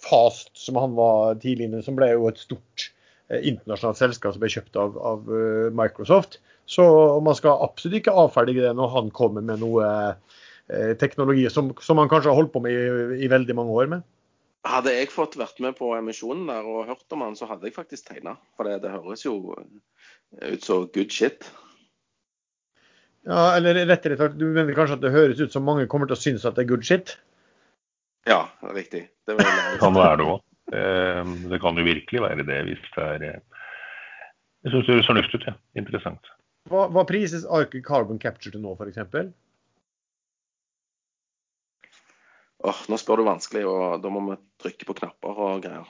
[0.07, 2.91] Fast, som han var tidligere, som ble jo et stort
[3.27, 6.39] internasjonalt selskap som ble kjøpt av, av, eh, Microsoft.
[6.67, 6.83] Så
[7.23, 11.99] man skal absolutt ikke avferdige det når han kommer med noe eh, teknologi som, som,
[11.99, 14.07] han kanskje har holdt på med i, i, veldig mange år med.
[14.67, 17.77] Hadde jeg fått vært med på emisjonen der og hørt om han, så hadde jeg
[17.77, 18.35] faktisk tegna.
[18.57, 21.47] For det, det, høres jo ut som good shit.
[23.27, 26.15] Ja, eller rettere sagt, du mener kanskje at det høres ut som mange kommer til
[26.15, 27.17] å synes at det er good shit?
[28.27, 28.45] Ja,
[28.75, 29.07] riktig.
[29.27, 29.35] Det,
[29.71, 30.46] det kan være det òg.
[30.75, 33.65] Ehm, det kan jo virkelig være det hvis det er eh,
[34.65, 35.45] Jeg syns det høres fornuftig ut.
[35.47, 35.53] Ja.
[35.79, 36.31] Interessant.
[36.67, 39.31] Hva, hva prises Arctic Carbon Capture til nå, f.eks.?
[42.67, 45.87] Åh, nå spør du vanskelig, og da må vi trykke på knapper og greier.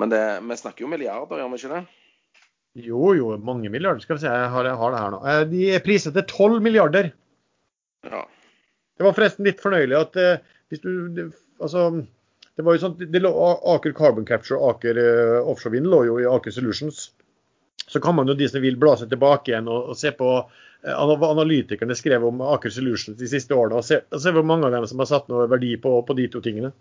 [0.00, 1.82] Men det, vi snakker jo milliarder, gjør vi ikke det?
[2.80, 4.02] Jo, jo, mange milliarder.
[4.02, 5.20] Skal vi se, jeg har, jeg har det her nå.
[5.26, 7.10] Eh, de er priset til 12 milliarder.
[8.06, 8.24] Ja.
[8.96, 10.90] Det var forresten litt fornøyelig at uh, hvis du
[11.60, 11.80] Altså
[12.60, 13.30] det var jo sånn, det lå,
[13.72, 17.06] Aker Carbon Capture og Aker uh, Offshore Wind lå jo i Aker Solutions.
[17.88, 20.28] Så kan man jo de som vil bla seg tilbake igjen og, og se på
[20.36, 24.68] uh, analytikerne skrev om Aker Solutions de siste årene, og se, og se hvor mange
[24.68, 26.74] av dem som har satt noe verdi på, på de to tingene.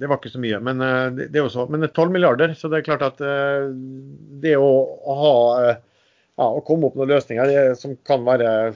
[0.00, 2.56] Det var ikke så mye, men uh, det, det er også, men 12 milliarder.
[2.56, 7.18] Så det er klart at det å, å ha ja, å komme opp med noen
[7.18, 8.72] løsninger som kan være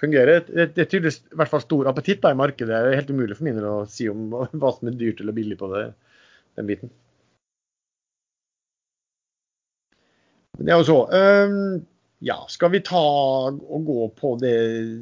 [0.00, 0.42] fungerer.
[0.46, 2.70] Det, det er tydeligvis i hvert fall stor appetitt da, i markedet.
[2.72, 4.28] Det er helt umulig for min å si om
[4.60, 5.88] hva som er dyrt eller billig på det,
[6.58, 6.92] den biten.
[10.54, 10.98] Det er jo så.
[11.10, 11.82] Um,
[12.24, 13.02] ja, skal vi ta
[13.50, 14.54] og gå på det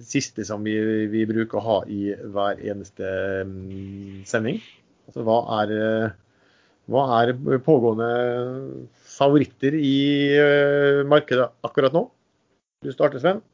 [0.09, 0.75] siste som vi,
[1.13, 3.11] vi bruker å ha i hver eneste
[3.45, 4.63] um, sending?
[5.11, 5.75] Altså hva er,
[6.91, 7.35] hva er
[7.67, 8.09] pågående
[9.13, 9.95] favoritter i
[10.41, 12.07] uh, markedet akkurat nå?
[12.83, 13.45] Du starter, Sven.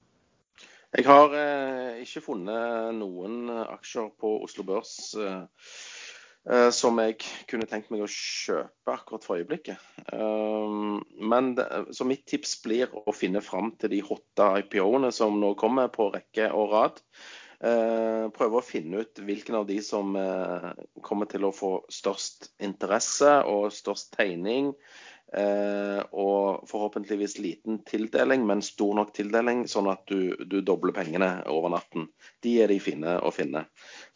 [0.97, 5.43] Jeg har eh, ikke funnet noen aksjer på Oslo Børs eh,
[6.49, 7.19] eh, som jeg
[7.51, 9.83] kunne tenkt meg å kjøpe akkurat for øyeblikket.
[10.17, 15.37] Um, men det, så mitt tips blir å finne fram til de hotte IPO-ene som
[15.43, 17.05] nå kommer på rekke og rad.
[17.59, 20.17] Uh, prøve å finne ut hvilken av de som
[21.05, 24.73] kommer til å få størst interesse og størst tegning.
[25.33, 31.29] Eh, og forhåpentligvis liten tildeling, men stor nok tildeling, sånn at du, du, dobler pengene
[31.53, 32.07] over natten.
[32.45, 33.67] De er de fine å finne.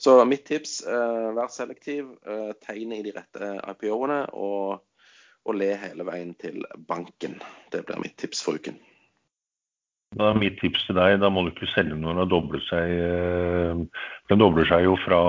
[0.01, 2.09] Så mitt tips, eh, vær selektiv.
[2.25, 5.05] Eh, tegn i de rette IPO-ene, og,
[5.45, 7.37] og, le hele veien til banken.
[7.75, 8.81] Det blir mitt tips for uken.
[10.17, 13.89] Da er mitt tips til deg, da må du ikke selge når den dobler seg.
[14.33, 15.23] Den dobler seg jo fra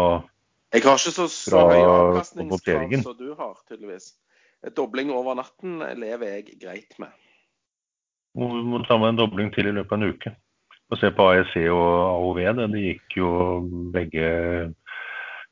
[0.74, 4.14] Jeg har ikke så, så høy avkastningskrav som du har, tydeligvis
[4.72, 7.12] dobling over natten lever jeg greit med.
[8.34, 10.34] Vi må ta med en dobling til i løpet av en uke.
[10.92, 12.40] Og se på AEC og AOV.
[12.60, 12.70] Det.
[12.74, 13.30] De gikk jo
[13.94, 14.30] begge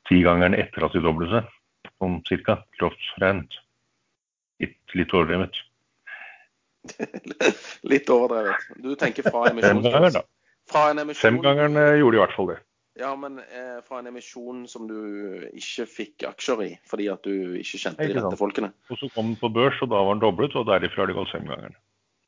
[0.08, 1.58] tigangeren etter at de doblet seg.
[2.02, 2.58] om cirka.
[2.78, 3.60] Grovt regnet.
[4.62, 5.60] Litt, litt overdrevet.
[7.92, 8.68] litt overdrevet.
[8.82, 10.18] Du tenker fra emisjonskurs?
[11.20, 12.58] Femgangeren eh, gjorde i hvert fall det.
[13.00, 14.98] Ja, men eh, fra en emisjon som du
[15.56, 18.72] ikke fikk aksjer i fordi at du ikke kjente de rette folkene.
[18.92, 21.16] Og så kom den på børs, og da var den doblet, og derifra har det
[21.16, 21.78] gått fem ganger.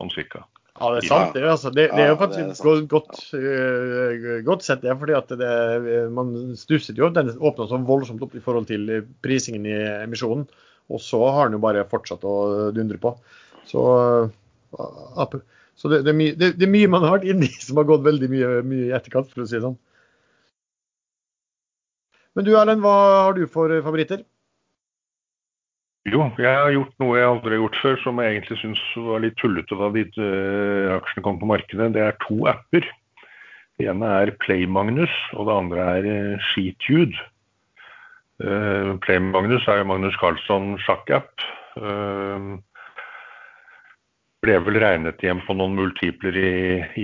[0.01, 0.47] Sånn cirka.
[0.75, 1.37] Ja, det er sant.
[1.37, 1.71] Det, altså.
[1.71, 4.97] det, det er jo faktisk ja, er godt, uh, godt sett, det.
[4.99, 5.53] fordi at det,
[6.17, 7.13] man stusset jo.
[7.15, 8.91] Den åpna så voldsomt opp i forhold til
[9.23, 10.49] prisingen i emisjonen.
[10.91, 12.37] Og så har den jo bare fortsatt å
[12.75, 13.15] dundre på.
[13.69, 13.85] Så,
[14.75, 15.39] uh,
[15.77, 17.87] så det, det, er mye, det, det er mye man har vært inni som har
[17.93, 19.79] gått veldig mye, mye i etterkant, for å si det sånn.
[22.35, 22.95] Men du Erlend, hva
[23.27, 24.25] har du for favoritter?
[26.05, 29.23] Jo, jeg har gjort noe jeg aldri har gjort før, som jeg egentlig syns var
[29.25, 31.95] litt tullete da de uh, aksjene kom på markedet.
[31.95, 32.85] Det er to apper.
[33.79, 37.17] Det ene er Playmagnus, og det andre er uh, Skitude.
[38.43, 41.31] Eh, Playmagnus er jo Magnus Carlsson sjakkapp.
[41.79, 42.59] Uh,
[44.45, 46.55] ble vel regnet hjem på noen multipler i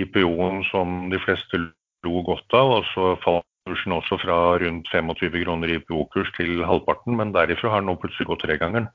[0.03, 1.63] IPO-en som de fleste
[2.05, 2.75] lo godt av.
[2.81, 7.75] og så falt kursen også fra rundt 25 kroner i IPO-kurs til halvparten, men derifra
[7.75, 8.89] har den nå plutselig gått tregangeren.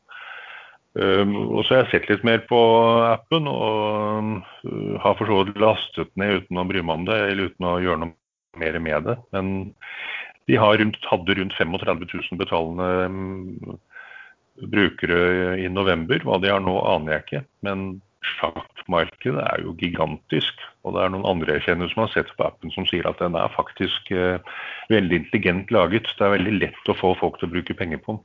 [0.95, 2.57] Um, og så har jeg sett litt mer på
[3.03, 4.19] appen og
[4.63, 7.67] um, har for så vidt lastet ned uten å bry meg om det, eller uten
[7.67, 9.17] å gjøre noe mer med det.
[9.35, 9.49] Men
[10.47, 13.75] de rundt, hadde rundt 35 000 betalende um,
[14.71, 16.23] brukere i november.
[16.23, 17.43] Hva de har nå, aner jeg ikke.
[17.67, 17.85] Men
[18.35, 20.61] sjakkmarkedet er jo gigantisk.
[20.85, 23.21] Og det er noen andre jeg kjenner som har sett på appen som sier at
[23.21, 24.37] den er faktisk eh,
[24.93, 26.09] veldig intelligent laget.
[26.17, 28.23] Det er veldig lett å få folk til å bruke penger på den.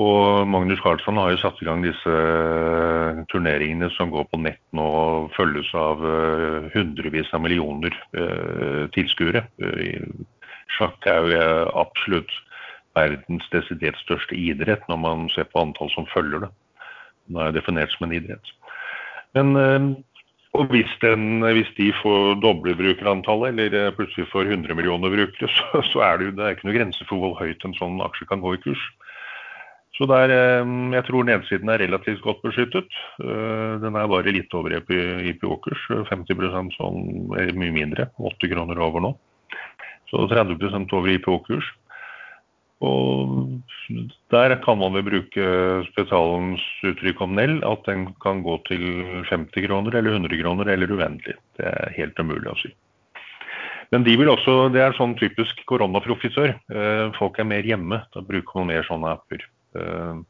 [0.00, 4.62] Og Magnus Carlsson har jo satt i gang disse eh, turneringene som går på nett
[4.76, 9.44] nå og følges av eh, hundrevis av millioner eh, tilskuere.
[9.60, 10.06] Eh,
[10.76, 12.32] Sjakk er jo eh, absolutt
[12.96, 16.50] verdens desidert største idrett når man ser på antall som følger det.
[17.30, 18.54] Nå er definert som en idrett.
[19.38, 19.90] Men eh,
[20.58, 25.50] og hvis, den, hvis de får doble brukerantallet, eller eh, plutselig får 100 millioner brukere,
[25.58, 28.02] så, så er det jo det er ikke noe grense for hvor høyt en sånn
[28.06, 28.82] aksje kan gå i kurs.
[29.98, 33.00] Så der, eh, jeg tror nedsiden er relativt godt beskyttet.
[33.20, 35.82] Den er bare litt over IPO-kurs.
[36.08, 38.08] 50% sånn, mye mindre.
[38.18, 39.12] 8 kroner over nå.
[40.10, 41.68] Så 30 over IPO-kurs.
[42.80, 43.60] Og
[44.32, 45.48] der kan man vel bruke
[45.90, 48.84] Spetalens uttrykk om Nell, at den kan gå til
[49.28, 51.36] 50 kroner eller 100 kroner eller uendelig.
[51.58, 52.72] Det er helt umulig å si.
[53.90, 56.54] Men de vil også, det er sånn typisk koronaprofitør.
[56.70, 58.04] Eh, Folk er mer hjemme.
[58.14, 59.44] Da bruker man mer sånne apper.
[59.76, 60.20] Eh,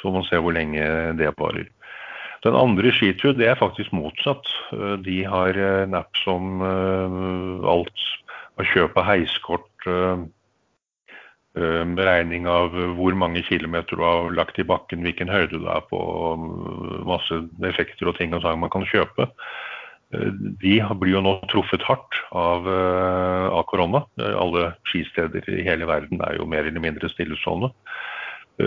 [0.00, 0.82] Så man ser hvor lenge
[1.18, 1.68] det varer.
[2.42, 4.48] Den andre Skitur, det er faktisk motsatt.
[4.72, 8.06] Eh, De har en app som alt
[8.58, 9.68] av kjøp av heiskort,
[11.52, 16.00] beregning av hvor mange kilometer du har lagt i bakken, hvilken høyde du er på,
[16.00, 19.28] eh, masse effekter og ting og tang man kan kjøpe.
[20.12, 24.02] De blir jo nå truffet hardt av, av korona.
[24.20, 27.70] Alle skisteder i hele verden er jo mer eller mindre stillestående.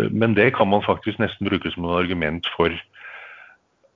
[0.10, 2.74] Men det kan man faktisk nesten bruke som et argument for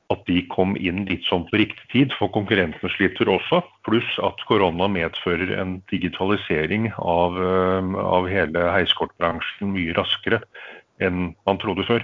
[0.09, 3.61] at de kom inn litt sånn på riktig tid, for konkurrentene sliter også.
[3.85, 10.41] Pluss at korona medfører en digitalisering av, eh, av hele heiskortbransjen mye raskere
[10.99, 12.01] enn man trodde før.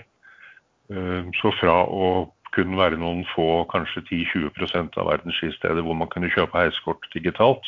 [0.94, 6.08] Eh, Så fra å kunne være noen få, kanskje 10-20% av verdens skisteder hvor man
[6.08, 7.66] kunne kjøpe heiskort digitalt,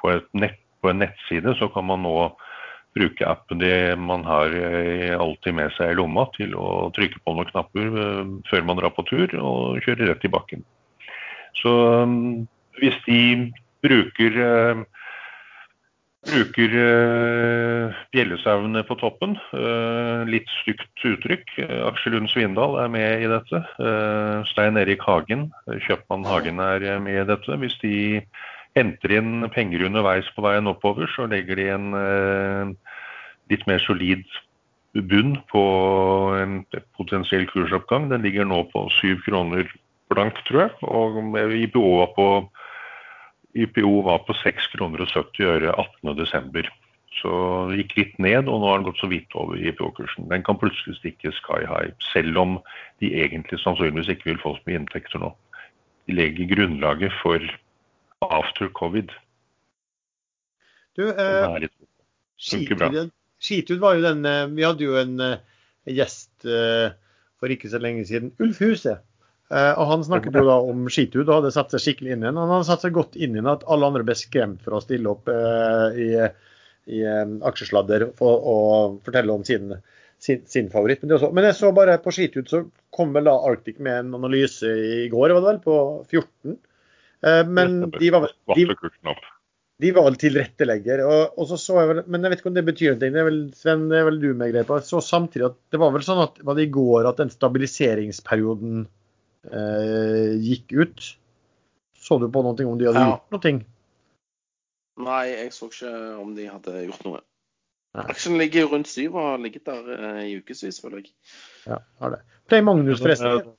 [0.00, 2.30] på, et nett, på en nettside så kan man nå
[2.96, 7.34] bruke appen det man har eh, alltid med seg i lomma til å trykke på
[7.36, 10.64] noen knapper eh, før man drar på tur og kjøre rett i bakken.
[11.60, 11.70] Så
[12.06, 12.46] um,
[12.80, 13.20] hvis de
[13.84, 14.82] bruker eh,
[16.28, 16.74] bruker
[18.12, 19.36] bjellesauene på toppen.
[19.56, 21.54] eh, litt stygt uttrykk.
[21.58, 23.62] Eh, Aksel Lund Svindal er med i dette.
[23.80, 27.56] Eh, Stein Erik Hagen, eh, kjøpmann Hagen er eh, med i dette.
[27.56, 28.26] Hvis de
[28.78, 32.94] henter inn penger underveis på veien oppover, så legger de en eh,
[33.50, 34.24] litt mer solid
[34.94, 35.64] bunn på
[36.38, 36.60] en
[36.98, 38.08] potensiell kursoppgang.
[38.10, 39.70] Den ligger nå på syv kroner
[40.10, 40.74] blank, tror jeg.
[40.90, 42.28] Og IPO var på,
[43.54, 46.70] IPO var på 6 kroner og 70 øre 18.12.
[47.20, 47.30] Så
[47.68, 50.28] det gikk litt ned, og nå har den gått så vidt over IPO-kursen.
[50.30, 52.58] Den kan plutselig stikke sky high, selv om
[53.02, 55.32] de egentlig sannsynligvis ikke vil få så mye inntekter nå.
[56.06, 57.42] De legger grunnlaget for
[58.20, 59.10] after covid.
[60.96, 61.68] Du, eh.
[62.40, 63.10] Skitud,
[63.40, 65.38] Skitud var jo den eh, Vi hadde jo en eh,
[65.88, 66.92] gjest eh,
[67.40, 68.98] for ikke så lenge siden, Ulf Huse.
[69.50, 72.28] Eh, og Han snakket jo da om skitud og hadde satt seg skikkelig inn i
[72.28, 72.40] den.
[72.40, 74.82] Han hadde satt seg godt inn i den at alle andre ble skremt for å
[74.84, 76.10] stille opp i,
[76.92, 77.00] i
[77.48, 78.58] aksjesladder for å
[79.06, 79.72] fortelle om sin,
[80.20, 81.00] sin, sin favoritt.
[81.02, 84.04] Men, det også, men jeg så bare på skitud så kom vel da Arctic med
[84.04, 85.78] en analyse i går, var det vel, på
[86.12, 86.60] 14.
[87.26, 88.26] Eh, men de var,
[88.56, 88.64] de,
[89.80, 91.02] de var vel tilrettelegger.
[91.04, 93.00] Og, og så så jeg vel, Men jeg vet ikke om det betyr noe.
[93.02, 94.78] Det er vel, Sven, det er vel du med greie på.
[94.80, 97.32] Jeg så samtidig at det var vel sånn at var det i går at den
[97.34, 98.84] stabiliseringsperioden
[99.52, 101.10] eh, gikk ut.
[102.00, 103.10] Så du på noe om de hadde Ja.
[103.16, 103.60] gjort noe?
[105.00, 105.90] Nei, jeg så ikke
[106.20, 107.20] om de hadde gjort noe.
[108.00, 111.10] Aksjen ligger rundt syv og har ligget der eh, i ukevis, føler jeg.
[111.66, 112.20] Ja, har det.
[112.50, 113.50] Play Magnus, forresten.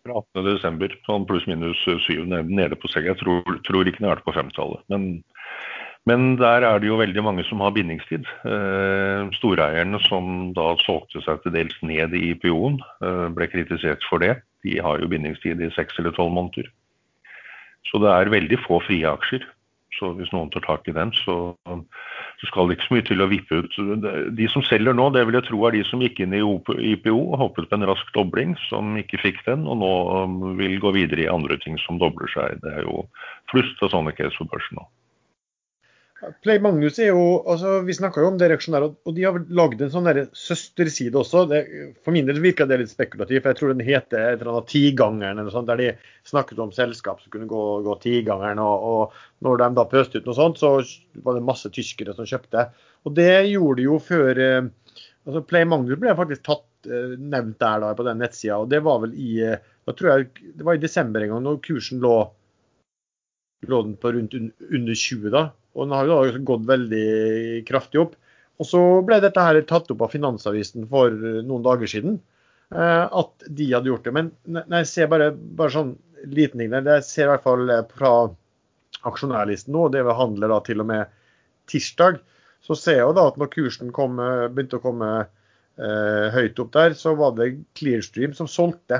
[0.00, 0.44] Fra 18.
[0.46, 3.08] desember, sånn pluss-minus syv nede, nede på seg.
[3.10, 4.82] Jeg tror, tror ikke den har vært på femtallet.
[4.92, 5.08] Men,
[6.08, 8.28] men der er det jo veldig mange som har bindingstid.
[8.48, 14.24] Eh, storeierne som da solgte seg til dels ned i IPO-en, eh, ble kritisert for
[14.24, 14.38] det.
[14.64, 16.72] De har jo bindingstid i seks eller tolv måneder.
[17.88, 19.44] Så det er veldig få frie aksjer.
[19.98, 21.36] Så hvis noen tar tak i den, så,
[22.40, 23.74] så skal ikke så mye til å vippe ut.
[24.36, 27.12] De som selger nå, det vil jeg tro er de som gikk inn i IPO
[27.18, 29.90] og håpet på en rask dobling, som ikke fikk den, og nå
[30.24, 32.62] um, vil gå videre i andre ting som dobler seg.
[32.64, 33.04] Det er jo
[33.52, 34.88] flust av sånne case på børsen nå.
[36.44, 39.80] Play Magnus er jo altså Vi snakka jo om det reaksjonære, og de har lagd
[39.80, 41.46] en sånn der søsterside også.
[41.48, 41.60] Det,
[42.04, 43.42] for min del virka det litt spekulativt.
[43.42, 45.90] for Jeg tror den heter et eller annet Tigangeren, eller sånt, der de
[46.28, 48.60] snakket om selskap som kunne gå, gå Tigangeren.
[48.60, 50.74] Og, og når de da pøste ut noe sånt, så
[51.24, 52.68] var det masse tyskere som kjøpte.
[53.08, 54.68] Og det gjorde de jo før eh,
[55.26, 58.82] altså Play Magnus ble faktisk tatt, eh, nevnt der da på den nettsida, og det
[58.84, 62.02] var vel i eh, da tror jeg Det var i desember en gang, når kursen
[62.04, 62.18] lå
[63.68, 65.42] lå den på rundt under 20 da.
[65.76, 67.04] Og den har jo da gått veldig
[67.68, 68.16] kraftig opp.
[68.60, 72.18] Og så ble dette her tatt opp av Finansavisen for eh, noen dager siden.
[72.74, 74.12] eh, At de hadde gjort det.
[74.16, 75.94] Men når jeg ser bare, bare sånn
[76.28, 78.12] liten ting der, jeg ser i hvert fall eh, fra
[79.08, 81.08] aksjonærlisten nå, det vi handler da til og med
[81.70, 82.18] tirsdag,
[82.66, 84.18] så ser jeg da at når kursen kom,
[84.52, 88.98] begynte å komme eh, høyt opp der, så var det Clearstream som solgte.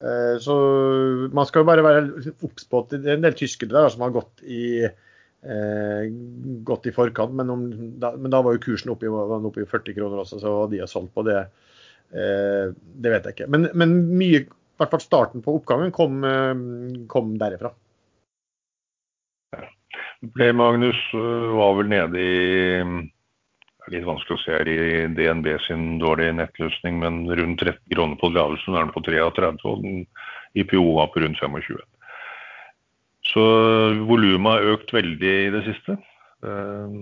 [0.00, 0.56] Eh, Så
[1.36, 4.06] man skal jo bare være obs på at det er en del tyskere der som
[4.06, 4.88] har gått i,
[5.42, 6.06] eh,
[6.66, 7.66] godt i forkant, men, om,
[8.00, 10.82] da, men da var jo kursen oppe i, oppe i 40 kroner også, så de
[10.82, 11.42] har solgt på det.
[12.10, 13.50] Eh, det vet jeg ikke.
[13.52, 17.72] Men, men mye, i hvert fall starten på oppgangen kom, eh, kom derifra.
[20.20, 22.90] Ble Magnus øh, var vel nede i
[23.90, 28.30] litt vanskelig å se her i DNB sin dårlige nettløsning, men rundt 30 kroner på
[28.34, 30.04] ledelsen er den på 33, og den
[30.60, 31.80] IPO var på rundt 25.
[33.30, 33.42] Så
[34.08, 35.98] volumet har økt veldig i det siste.
[36.44, 36.94] Eh,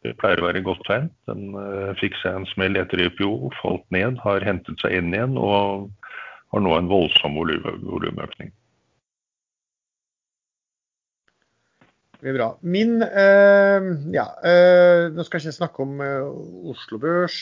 [0.00, 1.10] Det pleier å være et godt tegn.
[1.28, 5.34] Den eh, fikk seg en smell etter IPO, falt ned, har hentet seg inn igjen
[5.36, 5.90] og
[6.54, 8.48] har nå en voldsom volum- volumøkning.
[12.16, 12.48] Det blir bra.
[12.64, 14.24] Min eh, Ja,
[15.12, 16.00] nå skal jeg ikke snakke om
[16.72, 17.36] Oslo Børs.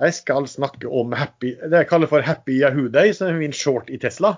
[0.00, 3.52] Jeg skal snakke om happy, det jeg kaller for Happy Yahoo Day, som er min
[3.56, 4.34] short i Tesla.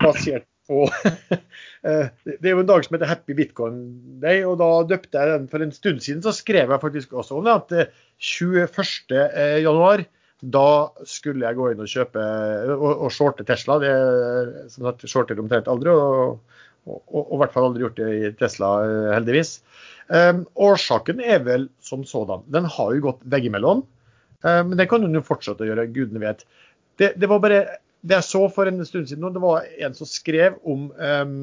[0.00, 0.84] Basert på
[1.88, 3.80] eh, Det er jo en dag som heter Happy Bitcoin
[4.22, 6.22] Day, og da døpte jeg den for en stund siden.
[6.24, 9.16] Så skrev jeg faktisk også om det at eh, 21.
[9.16, 10.06] eh, januar
[10.44, 12.22] da skulle jeg gå inn og kjøpe
[12.74, 13.78] og, og shorte Tesla.
[13.80, 13.92] Det
[14.74, 15.94] som sagt, shorter omtrent aldri.
[15.94, 16.38] og
[16.86, 19.56] og, og, og i hvert fall aldri gjort det i Tesla, eh, heldigvis.
[20.06, 22.44] Um, årsaken er vel som sådan.
[22.54, 23.80] Den har jo gått veggimellom,
[24.46, 26.44] men det kan den jo fortsette å gjøre, gudene vet.
[27.00, 27.58] Det, det var bare
[28.06, 31.36] det jeg så for en stund siden, og det var en som skrev om um,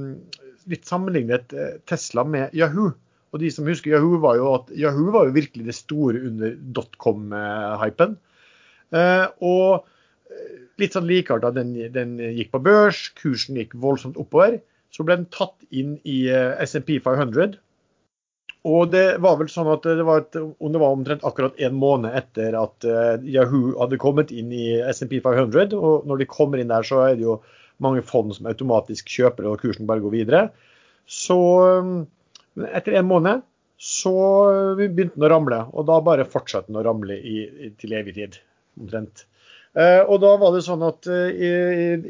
[0.71, 2.93] litt sammenlignet eh, Tesla med Yahoo.
[3.33, 6.53] Og de som husker Yahoo, var jo at Yahoo var jo virkelig det store under
[6.77, 8.13] dotcom-hypen.
[8.93, 14.61] Og eh, litt sånn likearta, den, den gikk på børs, kursen gikk voldsomt oppover
[14.93, 17.57] så ble den tatt inn i eh, SMP 500.
[18.63, 22.15] Og det var vel sånn at det var, et, det var omtrent akkurat en måned
[22.15, 25.75] etter at eh, Yahoo hadde kommet inn i SMP 500.
[25.75, 27.41] Og når de kommer inn der, så er det jo
[27.83, 30.45] mange fond som automatisk kjøper og kursen bare går videre.
[31.03, 31.91] Så eh,
[32.71, 33.43] etter en måned
[33.83, 34.15] så
[34.79, 38.15] begynte den å ramle, og da bare fortsatte den å ramle i, i, til evig
[38.15, 38.37] tid,
[38.79, 39.25] omtrent.
[39.75, 41.49] Eh, og da var det sånn at eh, i,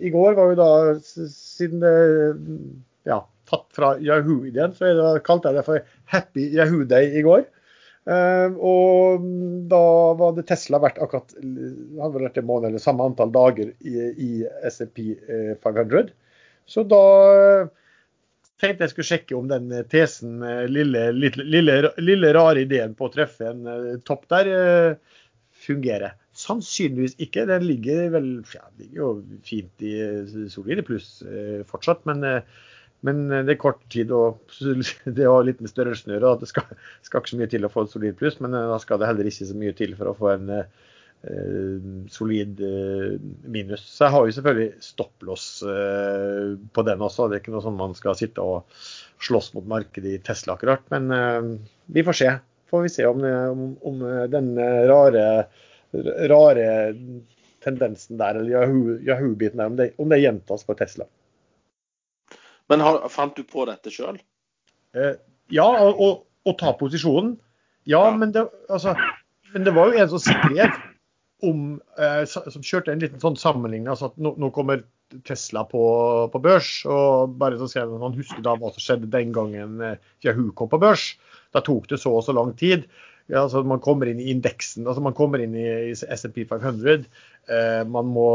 [0.06, 0.70] i går var jo da,
[1.02, 1.94] siden det
[3.10, 7.46] ja, tatt fra Yahoo-ideen, så det, kalte jeg det for Happy Yahoo Day i går.
[8.04, 9.28] Uh, og
[9.72, 9.84] da
[10.20, 14.32] var det Tesla vært akkurat hadde vært en måned eller samme antall dager i, i
[14.68, 16.12] SMP eh, 500.
[16.66, 17.72] Så da eh,
[18.62, 23.08] tenkte jeg skulle sjekke om den eh, tesen, eh, lille, lille, lille, rare ideen på
[23.08, 25.24] å treffe en eh, topp der, eh,
[25.64, 26.16] fungerer.
[26.36, 27.46] Sannsynligvis ikke.
[27.50, 29.10] Den ligger vel ja, ligger jo
[29.46, 32.64] fint i eh, solide pluss eh, fortsatt, men, eh,
[33.04, 34.40] men det er kort tid og
[35.18, 36.34] det har litt med størrelsen å gjøre.
[36.44, 36.72] Det skal,
[37.06, 39.10] skal ikke så mye til å få et solid pluss, men eh, da skal det
[39.12, 40.70] heller ikke så mye til for å få en eh,
[41.30, 43.18] eh, solid eh,
[43.58, 43.84] minus.
[43.98, 47.28] Så jeg har jo selvfølgelig stopplås eh, på den også.
[47.28, 48.80] Det er ikke noe sånn man skal sitte og
[49.24, 50.84] slåss mot markedet i Tesla akkurat.
[50.96, 51.52] Men eh,
[51.98, 52.32] vi får se.
[52.74, 53.22] Får vi se om,
[53.54, 55.26] om, om eh, den eh, rare,
[56.32, 56.70] rare
[57.64, 61.06] tendensen der, eller Yahoo- Yahoo-biten der, om det, om det gjentas på Tesla.
[62.72, 64.20] Men har, fant du på dette sjøl?
[64.96, 65.16] Eh,
[65.54, 67.36] ja, og, og, ta posisjonen.
[67.90, 68.16] Ja, ja.
[68.18, 68.96] Men, det, altså,
[69.52, 70.82] men, det, var jo en som skrev
[71.44, 71.64] om
[72.00, 73.90] eh, Som kjørte en liten sånn sammenligning.
[73.92, 74.86] altså at nå, nå kommer
[75.28, 75.84] Tesla på,
[76.32, 76.70] på, børs.
[76.90, 80.72] og bare så skrev Han husker da hva som skjedde den gangen eh, Yahoo kom
[80.72, 81.12] på børs.
[81.54, 82.88] Da tok det så og så lang tid.
[83.32, 87.06] Ja, altså Man kommer inn i indeksen, altså man kommer inn i, i SMP 500.
[87.52, 88.28] Eh, man, må,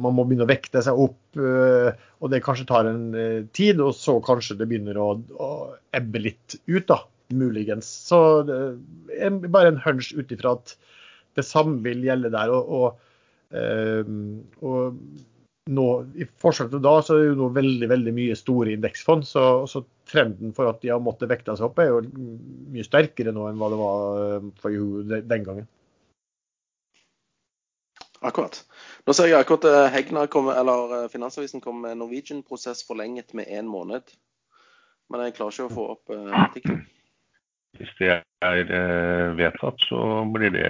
[0.00, 1.90] man, må, begynne å vekte seg opp, eh,
[2.24, 3.82] og det kanskje tar en eh, tid.
[3.84, 5.50] Og så kanskje det begynner å, å
[5.96, 7.02] ebbe litt ut, da,
[7.34, 7.90] muligens.
[8.08, 8.18] Så
[8.48, 8.58] det
[9.18, 10.76] er bare en hunch ut ifra at
[11.36, 12.52] det samme vil gjelde der.
[12.54, 13.00] og, og,
[14.64, 14.96] og
[15.74, 15.84] nå,
[16.20, 19.26] I forskjell til da så er det jo nå veldig veldig mye store indeksfond.
[19.28, 22.02] Så, så, trenden for at de har måttet vekte seg opp, er jo
[22.74, 25.64] mye sterkere nå enn hva det var for den gangen.
[28.20, 28.66] Akkurat.
[29.06, 33.50] Nå ser jeg akkurat eh, Hegnar kom, eller eh, Finansavisen kom med Norwegian-prosess forlenget med
[33.50, 34.02] én måned.
[35.10, 36.86] Men jeg klarer ikke å få opp artikkelen.
[37.74, 38.64] Hvis det er
[39.36, 40.00] vedtatt, så
[40.32, 40.68] blir det,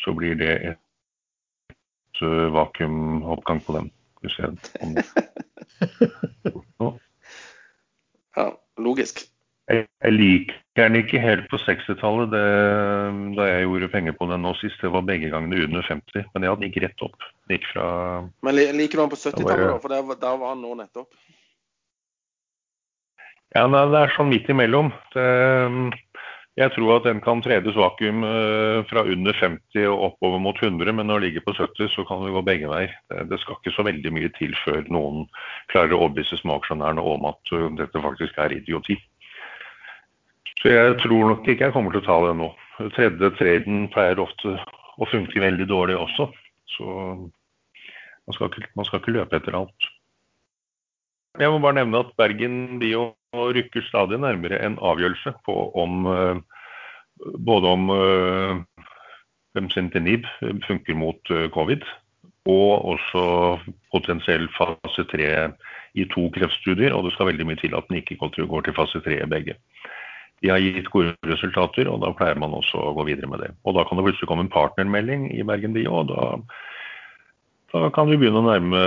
[0.00, 2.22] så blir det et
[2.56, 3.92] vakuumoppgang på den.
[8.36, 9.37] ja, logisk.
[9.68, 12.32] Jeg, jeg, liker den ikke helt på 60-tallet,
[13.36, 14.78] da jeg gjorde penger på den nå sist.
[14.80, 17.18] Det var begge gangene under 50, men ja, den gikk rett opp.
[17.44, 17.88] Den gikk fra
[18.46, 19.80] Men liker du den på 70-tallet, da?
[19.82, 21.10] For der, der, var han nå nettopp.
[23.56, 24.90] Ja, det er sånn midt imellom.
[25.14, 25.26] Det,
[26.58, 30.90] jeg tror at den kan tredes vakuum eh, fra under 50 og oppover mot 100,
[30.90, 32.96] men når den ligger på 70, så kan det gå begge veier.
[33.30, 35.28] Det skal ikke så veldig mye til før noen
[35.70, 38.98] klarer å overbevise smaksjonærene om at eh, dette faktisk er idioti.
[40.58, 42.48] Så jeg tror nok ikke jeg kommer til å ta det nå.
[42.96, 44.56] Tredje traden pleier ofte
[44.98, 46.28] å funke veldig dårlig også.
[46.74, 49.88] Så man skal ikke, man skal ikke løpe etter alt.
[51.38, 56.40] Jeg må bare nevne at Bergen Bio rykker stadig nærmere en avgjørelse på om eh,
[57.46, 57.90] både om
[59.58, 61.84] Femcentinib eh, funker mot eh, covid,
[62.48, 63.22] og også
[63.92, 65.30] potensiell fase 3
[65.98, 66.94] i to kreftstudier.
[66.96, 69.58] Og det skal veldig mye til at den ikke går til fase 3 i begge.
[70.42, 73.52] De har gitt gode resultater, og da pleier man også å gå videre med det.
[73.66, 76.28] Og da kan det plutselig komme en partnermelding i Bergen Bio, og da,
[77.74, 78.84] da kan vi begynne å nærme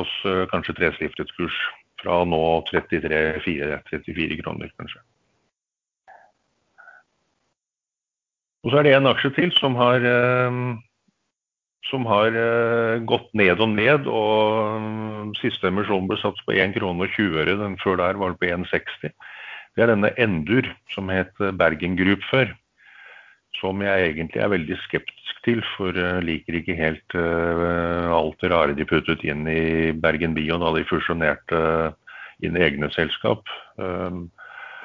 [0.00, 0.16] oss
[0.50, 1.60] kanskje tresifret kurs
[2.02, 5.02] fra nå 33-34 kroner, kanskje.
[8.66, 10.56] Og så er det en aksje til som har, eh,
[11.90, 14.06] som har eh, gått ned og ned.
[14.06, 17.58] og mm, Siste emisjon ble satt på 1 krone og 20 øre.
[17.62, 19.14] Den før der var det på 1,60.
[19.78, 22.50] Det er denne Endur, som het Bergen Group før.
[23.60, 28.50] Som jeg egentlig er veldig skeptisk til, for jeg liker ikke helt uh, alt det
[28.50, 31.62] rare de puttet inn i Bergen Bio da de fusjonerte
[32.42, 33.46] inn egne selskap.
[33.78, 34.26] Um,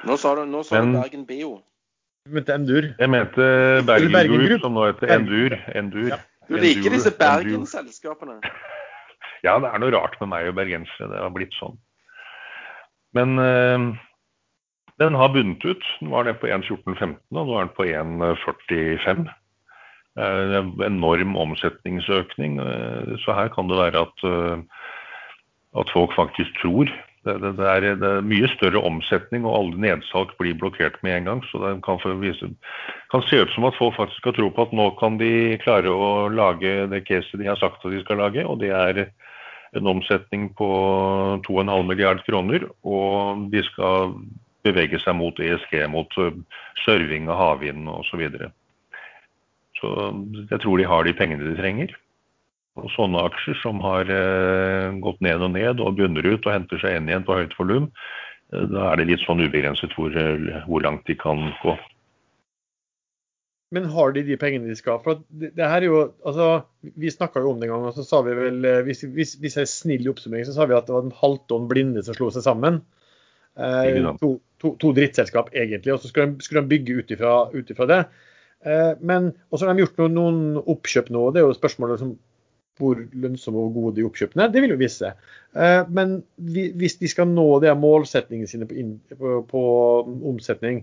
[0.06, 1.52] nå sa du, nå sa men, du Bergen Bio.
[2.24, 2.88] Du mente Endur?
[2.94, 3.50] Jeg mente
[3.90, 5.58] Bergen, Bergen Group, som nå heter Endur.
[5.74, 6.08] Endur.
[6.14, 6.22] Ja.
[6.46, 8.38] Du liker disse Bergen-selskapene?
[9.44, 11.10] Ja, det er noe rart med meg og bergensere.
[11.10, 11.74] Det har blitt sånn.
[13.12, 13.82] Men øh,
[15.02, 15.86] den har bundet ut.
[16.00, 19.24] Den var nede på 1,14,15, og nå er den på 1,45.
[20.14, 22.60] Uh, enorm omsetningsøkning.
[22.62, 24.60] Uh, så her kan det være at, uh,
[25.80, 26.86] at folk faktisk tror
[27.24, 31.16] det, det, det, er, det, er, mye større omsetning, og alle nedsalg blir blokkert med
[31.16, 31.42] en gang.
[31.48, 32.50] Så det kan, vise,
[33.10, 35.90] kan, se ut som at folk faktisk skal tro på at nå kan de klare
[35.90, 38.44] å lage det caset de har sagt at de skal lage.
[38.44, 39.06] Og det er
[39.74, 40.68] en omsetning på
[41.48, 42.68] 2,5 milliard kroner.
[42.84, 44.18] Og de skal
[44.64, 46.36] bevege seg mot ESG, mot øh,
[46.84, 48.08] serving av havvind osv.
[48.10, 48.50] Så, videre.
[49.80, 49.92] så
[50.50, 51.94] jeg tror de har de pengene de trenger.
[52.80, 56.80] Og sånne aksjer som har eh, gått ned og ned og bunner ut og henter
[56.82, 57.90] seg inn igjen på høyt volum,
[58.50, 61.76] eh, da er det litt sånn ubegrenset hvor, eh, hvor, langt de kan gå.
[63.74, 64.98] Men har de de pengene de skal?
[65.06, 66.48] For det, det her er jo, altså,
[66.82, 69.56] Vi snakka jo om det en gang, og så sa vi vel, hvis, hvis, hvis
[69.58, 72.18] jeg er snill i oppsummering, så sa vi at det var en halvtonn blinde som
[72.18, 72.82] slo seg sammen.
[73.54, 74.34] Eh, to,
[74.64, 78.04] to, drittselskap egentlig, og så skulle de, skulle de bygge ut ifra det.
[78.64, 81.26] Eh, men, og så har de gjort noen, noen oppkjøp nå.
[81.26, 82.14] og det er jo spørsmålet som
[82.80, 85.26] hvor lønnsomme og gode de oppkjøpene er, det vil jo vise seg.
[85.54, 88.78] Eh, men hvis de skal nå de målsetningene sine på,
[89.14, 89.64] på, på,
[90.30, 90.82] omsetning,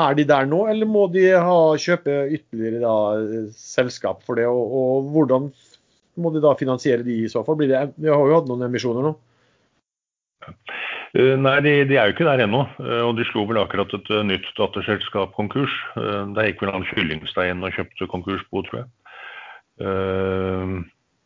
[0.00, 4.46] er de der nå, eller må de ha, kjøpe ytterligere da, selskap for det?
[4.48, 5.50] Og, og, hvordan
[6.20, 7.58] må de da finansiere de i så fall?
[7.58, 9.12] Blir det, de har jo hatt noen emisjoner nå.
[10.46, 12.62] Eh, nei, de, de, er jo ikke der ennå.
[12.82, 15.74] Eh, og de slo vel akkurat et nytt datterselskap konkurs.
[15.96, 18.88] Der gikk vel han Kyllingstad inn og kjøpte konkursbo, tror jeg.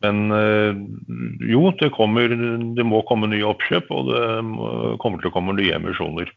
[0.05, 0.75] Men eh,
[1.49, 2.35] jo, det, kommer,
[2.77, 4.25] det må komme nye oppkjøp, og det
[5.01, 6.31] kommer til å komme nye emisjoner.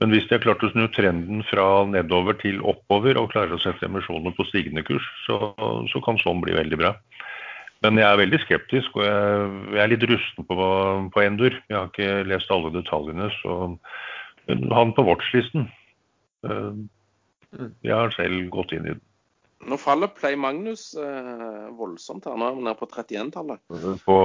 [0.00, 3.60] Men hvis de har klart å snu trenden fra nedover til oppover og klarer å
[3.62, 5.52] sette emisjoner på stigende kurs, så,
[5.92, 6.94] så kan sånn bli veldig bra.
[7.82, 10.56] Men jeg er veldig skeptisk, og jeg, jeg er litt rusten på,
[11.14, 11.56] på Endur.
[11.66, 13.56] Jeg har ikke lest alle detaljene, så
[14.46, 15.66] han på watchlisten.
[16.46, 16.76] Eh,
[17.84, 19.02] jeg har selv gått inn i den.
[19.70, 22.38] Nå faller Play Magnus eh, voldsomt her.
[22.38, 23.60] Nå er vi nede på 31-tallet.
[24.06, 24.16] På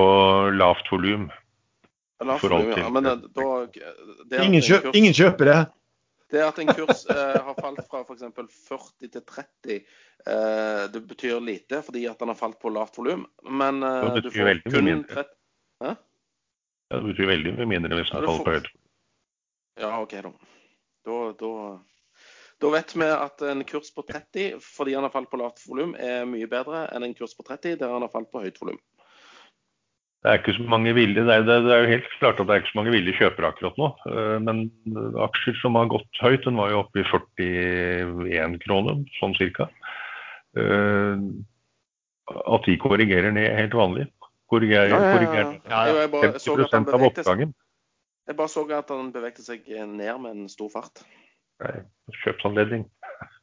[0.54, 1.28] lavt volum.
[2.26, 2.88] Lavt volum, ja.
[2.94, 3.50] Men det, da,
[4.32, 5.60] det ingen, kjøp, ingen, kjøper det.
[6.30, 8.24] Det at en kurs eh, har falt fra f.eks.
[8.68, 9.78] 40 til 30,
[10.28, 13.24] eh, det betyr lite fordi at den har falt på lavt volum.
[13.48, 15.26] Men eh, du får kun 30
[15.84, 15.94] Hæ?
[16.90, 18.70] Ja, det betyr veldig mye mindre hvis den har faller på høyt.
[19.78, 20.32] Ja, OK, da.
[21.08, 21.52] Da, da
[22.58, 25.94] da vet vi at en kurs på 30 fordi han har falt på lavt volum,
[25.94, 28.80] er mye bedre enn en kurs på 30 der han har falt på høyt volum.
[30.26, 32.56] Det er ikke så mange vilje, det er, det er, jo helt klart at det
[32.56, 33.90] er ikke så mange villige kjøpere akkurat nå.
[34.10, 34.64] Eh, men
[35.28, 39.70] aksjer som har gått høyt, den var jo oppe i 41 kroner, sånn cirka.
[40.58, 41.28] Eh,
[42.28, 44.08] at de korrigerer ned er helt vanlig.
[44.52, 45.14] Korrigerer, ja, ja, ja.
[45.16, 46.34] korrigerer ja,
[46.74, 47.54] 50 av oppgangen.
[48.28, 51.06] Jeg bare så at han bevegde seg ned med en stor fart
[51.64, 51.78] Nei,
[52.22, 52.84] kjøpsanledning,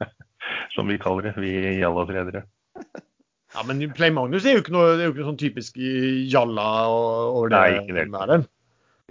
[0.75, 2.45] som vi kaller det, vi Jalla-tredere.
[3.55, 7.53] Ja, men Play Magnus er jo ikke noe, jo ikke noe sånn typisk Jalla over
[7.53, 7.61] det.
[7.61, 8.39] Nei, ikke det.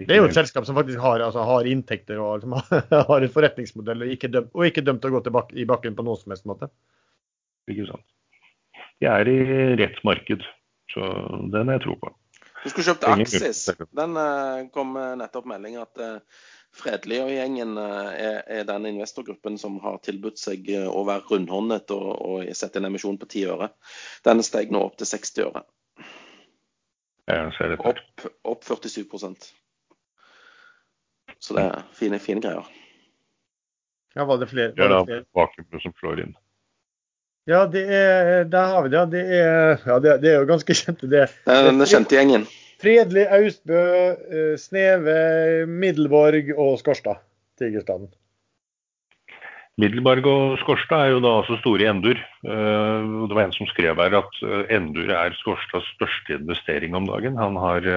[0.02, 2.56] Det er jo et selskap som faktisk har, altså, har inntekter og som
[3.10, 6.04] har en forretningsmodell og ikke, dømt, og ikke dømt å gå tilbake i bakken på
[6.04, 6.68] noen som helst måte.
[7.70, 8.04] Ikke sant.
[9.00, 9.38] De er i
[9.80, 10.44] rett marked,
[10.92, 11.08] så
[11.54, 12.12] den har jeg tro på.
[12.64, 13.62] Du skulle kjøpt Axis.
[13.94, 16.04] Den uh, kom nettopp melding at
[16.74, 21.04] uh, Fredelig og gjengen eh, er, er, den investorgruppen som har tilbudt seg eh, å
[21.06, 23.68] være rundhåndet og, og sette en emisjon på 10 øre.
[24.26, 25.64] Den steg nå opp til 60 øre.
[27.78, 29.06] Opp, opp 47
[31.38, 32.66] Så det er fine, fine greier.
[34.14, 34.74] Ja, var det flere?
[34.76, 36.34] Ja, det er bakgrunnen som slår inn.
[37.48, 39.06] Ja, det er, der har vi det.
[39.12, 41.08] Det er, ja, det, det er jo ganske kjente.
[41.10, 42.46] Det, den kjente gjengen.
[42.84, 43.80] Fredelig, Austbø,
[44.28, 47.22] eh, Sneve, Middelborg og Skorstad.
[47.56, 48.10] Tigerstaden.
[49.80, 52.20] Middelborg og Skorstad er jo da altså store Endur.
[52.20, 57.08] Eh, det var en som skrev her at eh, Endur er Skorstads største investering om
[57.08, 57.40] dagen.
[57.40, 57.88] Han har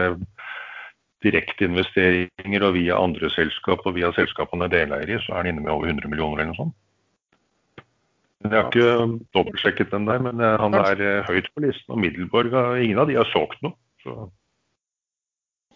[1.26, 5.74] direkteinvesteringer og via andre selskap og via selskapene deleier i, så er han inne med
[5.74, 6.76] over 100 millioner eller noe sånt.
[8.46, 11.92] Jeg har ikke dobbeltsjekket den der, men han er høyt på listen.
[11.92, 13.76] Og Middelborg, ingen av de har solgt noe.
[14.06, 14.30] Så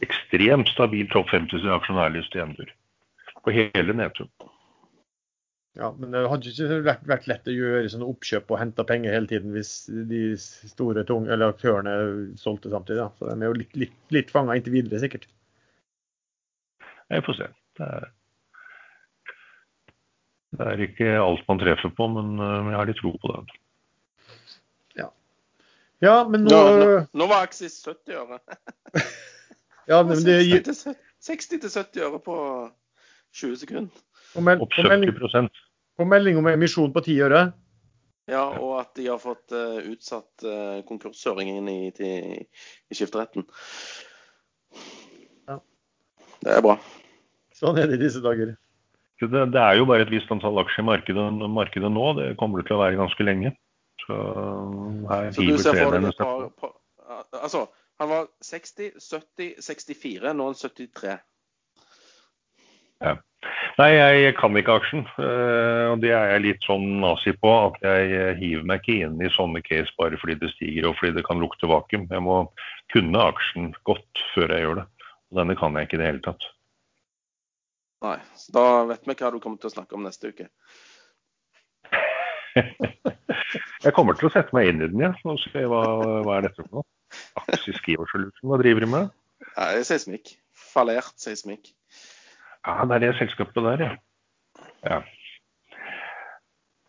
[0.06, 2.74] ekstremt stabil topp 50 aksjonærliste i Endur.
[3.42, 4.32] På hele nedturen.
[5.80, 9.14] Ja, men det hadde ikke vært, vært, lett å gjøre sånne oppkjøp og hente penger
[9.16, 10.24] hele tiden hvis de
[10.68, 11.94] store tunge, eller aktørene
[12.40, 13.00] solgte samtidig.
[13.00, 13.08] Da.
[13.16, 15.30] Så de er jo litt, litt, litt fanga inntil videre, sikkert.
[17.12, 17.48] Jeg får se.
[17.80, 18.12] Det er,
[20.60, 23.58] det er, ikke alt man treffer på, men eh, jeg har litt tro på det.
[25.00, 25.10] Ja,
[26.04, 28.44] ja men nå Nå, nå, nå var Axis 70 øre.
[29.92, 30.38] Ja, men det
[31.22, 32.36] 60-70 øre på
[33.36, 34.06] 20 sekunder.
[34.32, 35.50] På, mel på, melding,
[36.00, 37.42] på melding om emisjon på 10 øre?
[38.32, 43.44] Ja, og at de har fått uh, utsatt uh, konkurshøringen i, i, i skifteretten.
[45.50, 45.58] Ja.
[46.40, 46.78] Det er bra.
[47.58, 48.54] Sånn er det i disse dager.
[49.22, 52.06] Det, det, er jo bare et visst antall aksjer i markedet, markedet, nå.
[52.18, 53.52] Det kommer det til å være ganske lenge.
[54.06, 54.16] Så
[55.12, 56.78] her Så du ser for deg et par,
[57.38, 57.68] Altså,
[58.02, 60.34] han var 60, 70, 64.
[60.34, 61.18] Nå er han 73.
[63.02, 63.12] Ja.
[63.78, 65.04] Nei, jeg kan ikke aksjen.
[65.22, 67.52] Eh, og det er jeg litt sånn nazi på.
[67.68, 70.96] At jeg eh, hiver meg ikke inn i sånne case bare fordi det stiger og
[70.98, 72.08] fordi det kan lukte vakuum.
[72.10, 72.40] Jeg må
[72.90, 74.88] kunne aksjen godt før jeg gjør det.
[75.30, 76.48] Og denne kan jeg ikke i det hele tatt.
[78.08, 78.16] Nei.
[78.34, 80.50] Så da vet vi hva du kommer til å snakke om neste uke.
[83.86, 85.14] jeg kommer til å sette meg inn i den, ja.
[85.22, 85.84] Og se hva,
[86.26, 86.88] hva er dette for noe.
[87.42, 89.14] Aksjeskiver Solution, hva driver de med?
[89.56, 90.36] Ja, det er seismikk.
[90.72, 91.72] Fallert seismikk.
[92.68, 94.68] Ja, det er det selskapet der, ja.
[94.86, 95.00] ja.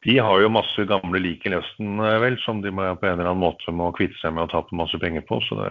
[0.02, 3.14] De har jo masse gamle lik i lesten, eh, vel, som de må, på en
[3.16, 5.38] eller annen måte må kvitte seg med og tape masse penger på.
[5.46, 5.70] Så det,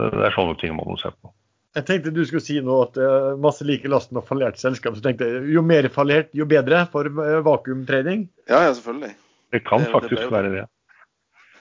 [0.00, 1.32] det er sånne ting man må se på.
[1.76, 4.96] Jeg tenkte du skulle si nå at er masse like lasten og fallert selskap.
[4.96, 7.44] Så tenkte jeg jo mer fallert, jo bedre for vakuumtrening.
[7.46, 8.24] vakuumtrading.
[8.50, 9.12] Ja, ja, selvfølgelig.
[9.54, 10.64] Det kan det, faktisk det være det.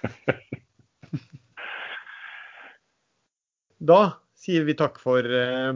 [3.79, 5.73] Da sier vi takk for eh,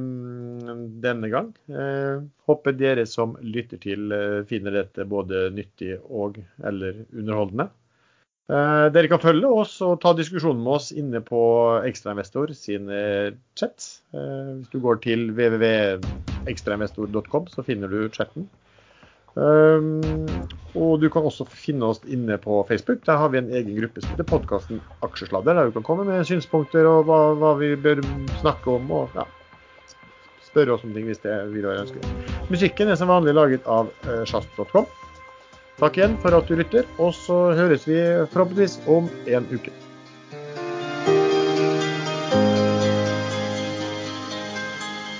[1.03, 1.53] denne gang.
[1.67, 7.69] Eh, håper dere som lytter til, eh, finner dette både nyttig og eller underholdende.
[8.53, 11.39] Dere kan følge oss og ta diskusjonen med oss inne på
[11.87, 12.89] Ekstrainvestor sin
[13.55, 14.03] chat.
[14.11, 18.49] Hvis du går til www.ekstrainvestor.com, så finner du chatten.
[19.33, 20.01] Um,
[20.77, 23.01] og du kan også finne oss inne på Facebook.
[23.05, 25.57] Der har vi en egen gruppe som heter podkasten Aksjesladder.
[25.57, 28.03] Der du kan komme med synspunkter og hva, hva vi bør
[28.41, 28.91] snakke om.
[28.91, 29.25] og ja,
[30.49, 32.33] spørre oss om ting hvis det vil være ønskelig.
[32.53, 34.27] Musikken er som vanlig laget av sjazz.com.
[34.29, 34.91] sjast.com.
[35.79, 37.97] Takk igjen for at du lytter, og så høres vi
[38.29, 39.73] forhåpentligvis om en uke.